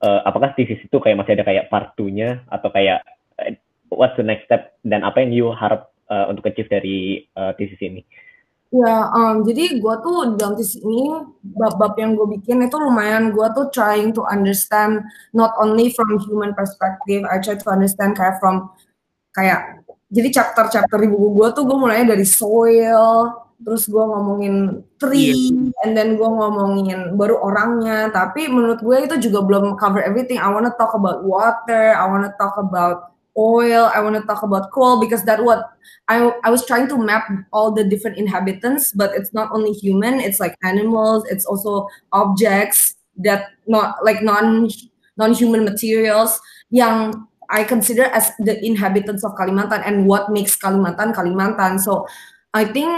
uh, 0.00 0.24
apakah 0.24 0.56
thesis 0.56 0.80
itu 0.80 0.96
kayak 0.96 1.20
masih 1.20 1.36
ada 1.36 1.44
kayak 1.44 1.68
part 1.68 1.92
2-nya 2.00 2.42
atau 2.48 2.72
kayak 2.72 3.04
uh, 3.38 3.52
what's 3.92 4.16
the 4.16 4.24
next 4.24 4.48
step 4.48 4.72
dan 4.88 5.04
apa 5.04 5.20
yang 5.20 5.30
you 5.36 5.46
harap 5.52 5.92
uh, 6.08 6.26
untuk 6.32 6.48
achieve 6.48 6.72
dari 6.72 7.28
uh, 7.36 7.52
thesis 7.60 7.78
ini? 7.84 8.02
Ya, 8.72 9.12
um, 9.12 9.44
jadi 9.44 9.76
gue 9.84 9.94
tuh 10.00 10.32
dalam 10.40 10.56
tesis 10.56 10.80
ini 10.80 11.12
bab-bab 11.44 11.92
yang 12.00 12.16
gue 12.16 12.24
bikin 12.40 12.64
itu 12.64 12.80
lumayan 12.80 13.28
gue 13.28 13.44
tuh 13.52 13.68
trying 13.68 14.16
to 14.16 14.24
understand 14.24 15.04
not 15.36 15.52
only 15.60 15.92
from 15.92 16.16
human 16.24 16.56
perspective, 16.56 17.20
I 17.28 17.36
try 17.44 17.60
to 17.60 17.68
understand 17.68 18.16
kayak 18.16 18.40
from 18.40 18.72
kayak 19.36 19.84
jadi 20.08 20.28
chapter-chapter 20.40 20.96
di 21.04 21.08
buku 21.12 21.36
gue 21.36 21.48
tuh 21.52 21.68
gue 21.68 21.76
mulainya 21.76 22.16
dari 22.16 22.24
soil, 22.24 23.44
terus 23.60 23.84
gue 23.92 24.00
ngomongin 24.00 24.80
tree, 24.96 25.52
yeah. 25.52 25.84
and 25.84 25.92
then 25.92 26.16
gue 26.16 26.24
ngomongin 26.24 27.12
baru 27.12 27.44
orangnya. 27.44 28.08
Tapi 28.08 28.48
menurut 28.48 28.80
gue 28.80 28.96
itu 29.04 29.28
juga 29.28 29.44
belum 29.44 29.76
cover 29.76 30.00
everything. 30.00 30.40
I 30.40 30.48
wanna 30.48 30.72
talk 30.80 30.96
about 30.96 31.28
water, 31.28 31.92
I 31.92 32.08
wanna 32.08 32.32
talk 32.40 32.56
about 32.56 33.12
oil, 33.36 33.90
I 33.94 34.00
wanna 34.00 34.22
talk 34.22 34.42
about 34.42 34.70
coal 34.72 35.00
because 35.00 35.24
that 35.24 35.42
what 35.44 35.64
I 36.08 36.32
I 36.44 36.50
was 36.50 36.66
trying 36.66 36.88
to 36.88 36.98
map 36.98 37.28
all 37.52 37.72
the 37.72 37.84
different 37.84 38.18
inhabitants, 38.18 38.92
but 38.92 39.14
it's 39.14 39.32
not 39.32 39.50
only 39.52 39.72
human, 39.72 40.20
it's 40.20 40.40
like 40.40 40.56
animals, 40.62 41.24
it's 41.30 41.46
also 41.46 41.88
objects 42.12 42.96
that 43.22 43.54
not 43.66 44.04
like 44.04 44.22
non 44.22 44.68
non-human 45.16 45.64
materials 45.64 46.40
yang 46.72 47.12
I 47.52 47.64
consider 47.68 48.08
as 48.16 48.32
the 48.40 48.56
inhabitants 48.64 49.24
of 49.24 49.36
Kalimantan 49.36 49.84
and 49.84 50.08
what 50.08 50.32
makes 50.32 50.56
Kalimantan 50.56 51.12
Kalimantan. 51.12 51.76
So 51.76 52.08
I 52.56 52.64
think 52.64 52.88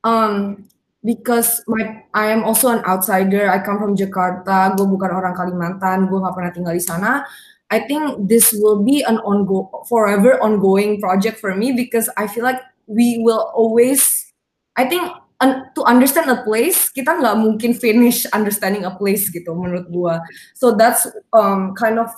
um, 0.00 0.64
because 1.04 1.60
my 1.66 2.02
I 2.14 2.32
am 2.32 2.42
also 2.42 2.72
an 2.72 2.80
outsider. 2.86 3.50
I 3.50 3.60
come 3.60 3.78
from 3.78 3.98
Jakarta. 3.98 4.72
Gue 4.78 4.86
bukan 4.86 5.10
orang 5.12 5.34
Kalimantan. 5.36 6.08
Gue 6.08 6.22
gak 6.22 6.34
pernah 6.34 6.52
tinggal 6.54 6.74
di 6.74 6.82
sana. 6.82 7.26
I 7.72 7.80
think 7.88 8.28
this 8.28 8.52
will 8.52 8.84
be 8.84 9.00
an 9.00 9.16
ongo 9.24 9.88
forever 9.88 10.36
ongoing 10.44 11.00
project 11.00 11.40
for 11.40 11.56
me 11.56 11.72
because 11.72 12.12
I 12.20 12.28
feel 12.28 12.44
like 12.44 12.60
we 12.84 13.24
will 13.24 13.48
always. 13.56 14.28
I 14.76 14.84
think 14.84 15.08
un 15.40 15.72
to 15.74 15.80
understand 15.88 16.28
a 16.28 16.44
place 16.44 16.92
kita 16.92 17.16
nggak 17.16 17.36
mungkin 17.40 17.72
finish 17.72 18.28
understanding 18.36 18.84
a 18.84 18.92
place 18.92 19.32
gitu 19.32 19.56
menurut 19.56 19.88
gue. 19.88 20.14
So 20.52 20.76
that's 20.76 21.08
um, 21.32 21.72
kind 21.72 21.96
of 21.96 22.12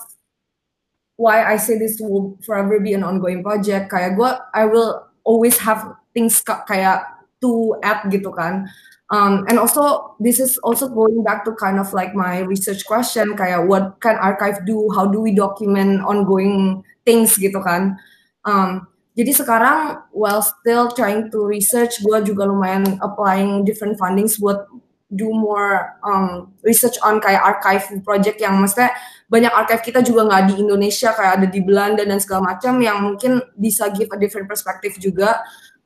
why 1.15 1.47
I 1.47 1.55
say 1.55 1.79
this 1.79 2.03
will 2.03 2.35
forever 2.43 2.83
be 2.83 2.91
an 2.91 3.07
ongoing 3.07 3.39
project. 3.39 3.87
Kayak 3.87 4.19
gue, 4.19 4.31
I 4.51 4.67
will 4.67 5.07
always 5.23 5.55
have 5.63 5.95
things 6.11 6.43
kayak 6.43 7.07
to 7.39 7.79
add 7.79 8.11
gitu 8.11 8.35
kan. 8.35 8.67
Um, 9.13 9.45
and 9.45 9.61
also 9.61 10.15
this 10.17 10.41
is 10.41 10.57
also 10.65 10.89
going 10.89 11.21
back 11.21 11.45
to 11.45 11.53
kind 11.53 11.77
of 11.77 11.93
like 11.93 12.17
my 12.17 12.41
research 12.41 12.89
question 12.89 13.37
kayak 13.37 13.69
what 13.69 14.01
can 14.01 14.17
archive 14.17 14.65
do? 14.65 14.89
How 14.97 15.05
do 15.05 15.21
we 15.21 15.29
document 15.29 16.01
ongoing 16.01 16.81
things 17.05 17.37
gitu 17.37 17.61
kan? 17.61 18.01
Um, 18.41 18.89
jadi 19.13 19.31
sekarang 19.31 20.09
while 20.11 20.41
still 20.41 20.89
trying 20.91 21.29
to 21.31 21.45
research, 21.45 22.01
gue 22.01 22.17
juga 22.25 22.49
lumayan 22.49 22.97
applying 22.99 23.63
different 23.63 23.95
fundings 24.01 24.41
buat 24.41 24.65
do 25.13 25.29
more 25.31 25.95
um, 26.01 26.51
research 26.65 26.97
on 27.05 27.21
kayak 27.21 27.39
archive 27.39 27.85
project 28.01 28.41
yang 28.41 28.57
maksudnya 28.57 28.91
banyak 29.29 29.53
archive 29.53 29.85
kita 29.85 30.01
juga 30.01 30.27
nggak 30.27 30.43
di 30.49 30.55
Indonesia 30.65 31.13
kayak 31.13 31.33
ada 31.39 31.47
di 31.47 31.61
Belanda 31.61 32.03
dan 32.03 32.19
segala 32.19 32.57
macam 32.57 32.81
yang 32.81 33.05
mungkin 33.05 33.39
bisa 33.55 33.87
give 33.93 34.09
a 34.11 34.17
different 34.17 34.49
perspective 34.49 34.97
juga. 34.97 35.39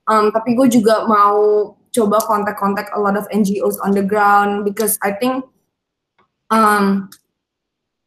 Um, 0.10 0.34
tapi 0.34 0.58
gue 0.58 0.66
juga 0.72 1.06
mau 1.06 1.78
coba 1.96 2.22
kontak-kontak 2.22 2.94
a 2.94 3.00
lot 3.00 3.18
of 3.18 3.26
NGOs 3.34 3.78
on 3.82 3.98
the 3.98 4.06
ground 4.06 4.66
because 4.66 4.98
I 5.02 5.16
think 5.18 5.46
um, 6.54 7.10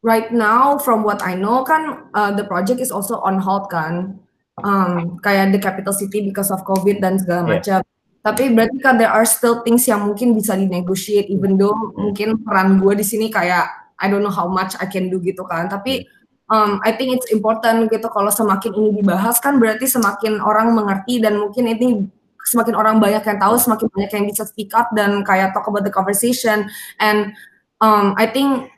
right 0.03 0.31
now 0.31 0.77
from 0.77 1.03
what 1.03 1.23
I 1.23 1.35
know 1.35 1.63
kan 1.63 2.11
uh, 2.15 2.31
the 2.35 2.43
project 2.43 2.79
is 2.79 2.91
also 2.91 3.19
on 3.23 3.39
hold 3.39 3.71
kan 3.71 4.19
um, 4.61 5.19
kayak 5.23 5.55
the 5.55 5.59
capital 5.59 5.95
city 5.95 6.21
because 6.23 6.51
of 6.51 6.61
COVID 6.67 7.01
dan 7.03 7.17
segala 7.17 7.57
macam. 7.57 7.81
Yeah. 7.81 7.91
Tapi 8.23 8.55
berarti 8.55 8.79
kan 8.79 8.95
there 8.95 9.11
are 9.11 9.27
still 9.27 9.67
things 9.67 9.83
yang 9.83 10.07
mungkin 10.07 10.31
bisa 10.31 10.55
di 10.55 10.63
negotiate 10.63 11.27
even 11.27 11.59
though 11.59 11.75
mungkin 11.99 12.39
peran 12.39 12.79
gue 12.79 12.95
di 12.95 13.03
sini 13.03 13.27
kayak 13.27 13.67
I 13.99 14.07
don't 14.07 14.23
know 14.23 14.31
how 14.31 14.47
much 14.47 14.79
I 14.79 14.87
can 14.87 15.11
do 15.11 15.19
gitu 15.19 15.43
kan. 15.43 15.67
Tapi 15.67 16.07
um, 16.47 16.79
I 16.87 16.95
think 16.95 17.19
it's 17.19 17.27
important 17.35 17.91
gitu 17.91 18.07
kalau 18.07 18.31
semakin 18.31 18.71
ini 18.79 18.89
dibahas 19.03 19.43
kan 19.43 19.59
berarti 19.59 19.91
semakin 19.91 20.39
orang 20.39 20.71
mengerti 20.71 21.19
dan 21.19 21.35
mungkin 21.35 21.67
ini 21.67 22.07
semakin 22.43 22.75
orang 22.75 22.99
banyak 22.99 23.23
yang 23.23 23.39
tahu 23.39 23.55
semakin 23.55 23.87
banyak 23.89 24.11
yang 24.11 24.25
bisa 24.27 24.43
speak 24.43 24.71
up 24.75 24.91
dan 24.93 25.23
kayak 25.23 25.55
talk 25.55 25.67
about 25.67 25.87
the 25.87 25.93
conversation. 25.93 26.67
And 26.99 27.33
um, 27.79 28.13
I 28.19 28.27
think 28.27 28.69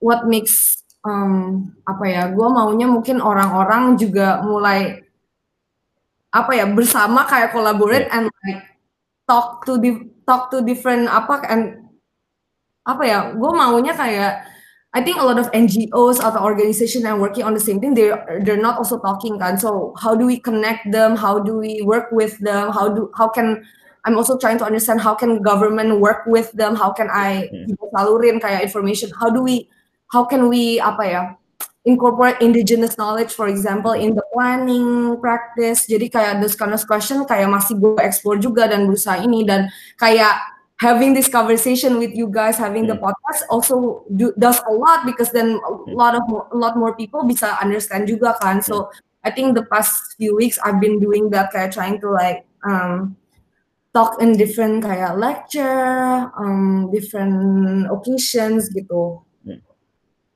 what 0.00 0.28
makes 0.28 0.84
um, 1.04 1.72
apa 1.84 2.04
ya 2.08 2.22
gue 2.32 2.48
maunya 2.48 2.88
mungkin 2.88 3.20
orang-orang 3.20 4.00
juga 4.00 4.40
mulai 4.44 5.04
apa 6.34 6.50
ya 6.52 6.66
bersama 6.66 7.24
kayak 7.30 7.54
collaborate 7.54 8.10
and 8.10 8.26
like 8.42 8.66
talk 9.24 9.62
to 9.62 9.78
di 9.78 10.10
talk 10.26 10.50
to 10.50 10.64
different 10.66 11.06
apa 11.06 11.46
and 11.46 11.84
apa 12.84 13.02
ya 13.06 13.18
gue 13.32 13.50
maunya 13.54 13.94
kayak 13.96 14.53
I 14.94 15.02
think 15.02 15.18
a 15.18 15.26
lot 15.26 15.42
of 15.42 15.50
NGOs 15.50 16.22
atau 16.22 16.38
organization 16.38 17.02
yang 17.02 17.18
working 17.18 17.42
on 17.42 17.50
the 17.50 17.60
same 17.60 17.82
thing 17.82 17.98
they 17.98 18.14
they're 18.46 18.62
not 18.62 18.78
also 18.78 19.02
talking 19.02 19.42
kan? 19.42 19.58
So 19.58 19.90
how 19.98 20.14
do 20.14 20.22
we 20.22 20.38
connect 20.38 20.86
them? 20.94 21.18
How 21.18 21.42
do 21.42 21.58
we 21.58 21.82
work 21.82 22.14
with 22.14 22.38
them? 22.38 22.70
How 22.70 22.86
do 22.86 23.10
how 23.18 23.26
can 23.26 23.66
I'm 24.06 24.14
also 24.14 24.38
trying 24.38 24.62
to 24.62 24.66
understand 24.68 25.02
how 25.02 25.18
can 25.18 25.42
government 25.42 25.98
work 25.98 26.22
with 26.30 26.54
them? 26.54 26.78
How 26.78 26.94
can 26.94 27.10
I 27.10 27.50
hmm. 27.50 27.74
salurin 27.90 28.38
kayak 28.38 28.70
information? 28.70 29.10
How 29.18 29.34
do 29.34 29.42
we 29.42 29.66
how 30.14 30.22
can 30.30 30.46
we 30.46 30.78
apa 30.78 31.02
ya 31.02 31.22
incorporate 31.82 32.38
indigenous 32.38 32.94
knowledge 32.94 33.34
for 33.34 33.50
example 33.50 33.98
in 33.98 34.14
the 34.14 34.22
planning 34.30 35.18
practice? 35.18 35.90
Jadi 35.90 36.06
kayak 36.06 36.38
those 36.38 36.54
kind 36.54 36.70
of 36.70 36.78
question 36.86 37.26
kayak 37.26 37.50
masih 37.50 37.82
gue 37.82 37.98
explore 37.98 38.38
juga 38.38 38.70
dan 38.70 38.86
berusaha 38.86 39.18
ini 39.18 39.42
dan 39.42 39.66
kayak 39.98 40.53
having 40.80 41.14
this 41.14 41.28
conversation 41.30 41.98
with 41.98 42.10
you 42.14 42.26
guys 42.26 42.58
having 42.58 42.86
the 42.86 42.96
hmm. 42.98 43.06
podcast 43.06 43.42
also 43.50 44.02
do, 44.14 44.34
does 44.38 44.58
a 44.66 44.72
lot 44.72 45.06
because 45.06 45.30
then 45.30 45.54
a 45.54 45.70
hmm. 45.70 45.94
lot 45.94 46.14
of 46.14 46.22
a 46.28 46.56
lot 46.56 46.76
more 46.76 46.94
people 46.96 47.22
bisa 47.22 47.54
understand 47.62 48.10
juga 48.10 48.34
kan 48.42 48.58
so 48.58 48.90
I 49.24 49.30
think 49.30 49.54
the 49.54 49.64
past 49.70 50.18
few 50.18 50.34
weeks 50.36 50.58
I've 50.60 50.82
been 50.82 50.98
doing 50.98 51.30
that 51.32 51.54
kayak 51.54 51.72
trying 51.72 52.02
to 52.02 52.10
like 52.10 52.44
um, 52.66 53.16
talk 53.94 54.18
in 54.18 54.34
different 54.34 54.82
kayak 54.82 55.14
lecture 55.14 56.28
um, 56.34 56.90
different 56.90 57.86
occasions 57.88 58.66
gitu 58.74 59.22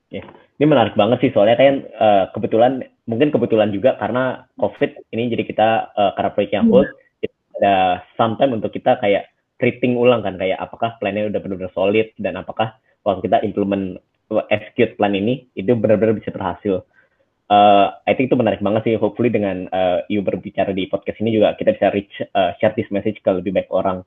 yeah 0.07 0.23
ini 0.59 0.65
menarik 0.67 0.95
banget 0.99 1.23
sih 1.23 1.31
soalnya 1.31 1.55
kan 1.55 1.87
uh, 1.95 2.23
kebetulan 2.35 2.83
mungkin 3.07 3.31
kebetulan 3.31 3.71
juga 3.71 3.95
karena 3.95 4.43
covid 4.59 4.91
ini 5.15 5.31
jadi 5.31 5.43
kita 5.47 5.69
uh, 5.95 6.11
karena 6.19 6.31
proyek 6.35 6.51
yang 6.51 6.67
hold 6.67 6.87
hmm. 6.87 7.57
ada 7.59 8.03
sometime 8.19 8.55
untuk 8.55 8.75
kita 8.75 8.99
kayak 8.99 9.27
treating 9.59 9.99
ulang 9.99 10.23
kan 10.23 10.39
kayak 10.39 10.57
apakah 10.57 10.95
plannya 10.97 11.27
udah 11.27 11.39
benar-benar 11.43 11.71
solid 11.75 12.07
dan 12.17 12.39
apakah 12.39 12.79
waktu 13.03 13.27
kita 13.27 13.43
implement 13.43 13.99
execute 14.49 14.95
plan 14.95 15.13
ini 15.13 15.45
itu 15.53 15.75
benar-benar 15.75 16.15
bisa 16.17 16.31
berhasil. 16.31 16.87
Uh, 17.49 17.89
I 18.05 18.13
think 18.13 18.29
itu 18.29 18.37
menarik 18.37 18.61
banget 18.61 18.85
sih. 18.85 18.95
Hopefully 18.95 19.33
dengan 19.33 19.65
uh, 19.73 20.05
you 20.05 20.21
berbicara 20.21 20.69
di 20.69 20.85
podcast 20.85 21.17
ini 21.19 21.33
juga 21.33 21.57
kita 21.57 21.73
bisa 21.75 21.89
reach 21.89 22.13
uh, 22.37 22.53
share 22.61 22.77
this 22.77 22.89
message 22.93 23.17
ke 23.19 23.29
lebih 23.29 23.51
banyak 23.57 23.73
orang. 23.73 24.05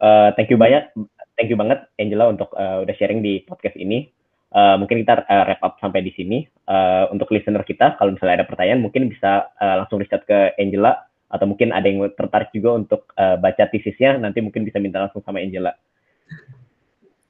Uh, 0.00 0.32
thank 0.32 0.48
you 0.48 0.56
banyak, 0.56 0.88
thank 1.36 1.52
you 1.52 1.60
banget 1.60 1.84
Angela 2.00 2.32
untuk 2.32 2.48
uh, 2.56 2.80
udah 2.80 2.94
sharing 2.96 3.20
di 3.20 3.44
podcast 3.44 3.76
ini. 3.76 4.08
Uh, 4.50 4.80
mungkin 4.80 5.04
kita 5.04 5.28
uh, 5.28 5.44
wrap 5.44 5.60
up 5.60 5.76
sampai 5.78 6.00
di 6.00 6.10
sini. 6.16 6.48
Uh, 6.64 7.04
untuk 7.12 7.28
listener 7.36 7.60
kita, 7.68 8.00
kalau 8.00 8.16
misalnya 8.16 8.42
ada 8.42 8.48
pertanyaan, 8.48 8.80
mungkin 8.80 9.12
bisa 9.12 9.52
uh, 9.60 9.84
langsung 9.84 10.00
reach 10.00 10.16
out 10.16 10.24
ke 10.24 10.56
Angela 10.56 11.09
atau 11.30 11.46
mungkin 11.46 11.70
ada 11.70 11.86
yang 11.86 12.02
tertarik 12.12 12.50
juga 12.50 12.74
untuk 12.74 13.06
uh, 13.14 13.38
baca 13.38 13.70
tesisnya, 13.70 14.18
nanti 14.18 14.42
mungkin 14.42 14.66
bisa 14.66 14.82
minta 14.82 14.98
langsung 14.98 15.22
sama 15.22 15.38
Angela. 15.38 15.70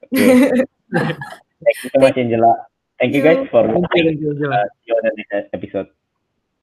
Okay. 0.09 0.65
Thank 1.61 1.79
you 1.85 1.91
so 1.93 1.99
much, 2.01 2.17
Angela. 2.17 2.53
Thank 2.97 3.13
you 3.13 3.23
guys 3.23 3.45
for 3.53 3.65
uh, 3.65 3.81
see 3.93 4.09
you 4.09 4.97
on 4.97 5.03
the 5.05 5.13
next 5.17 5.53
episode. 5.53 5.89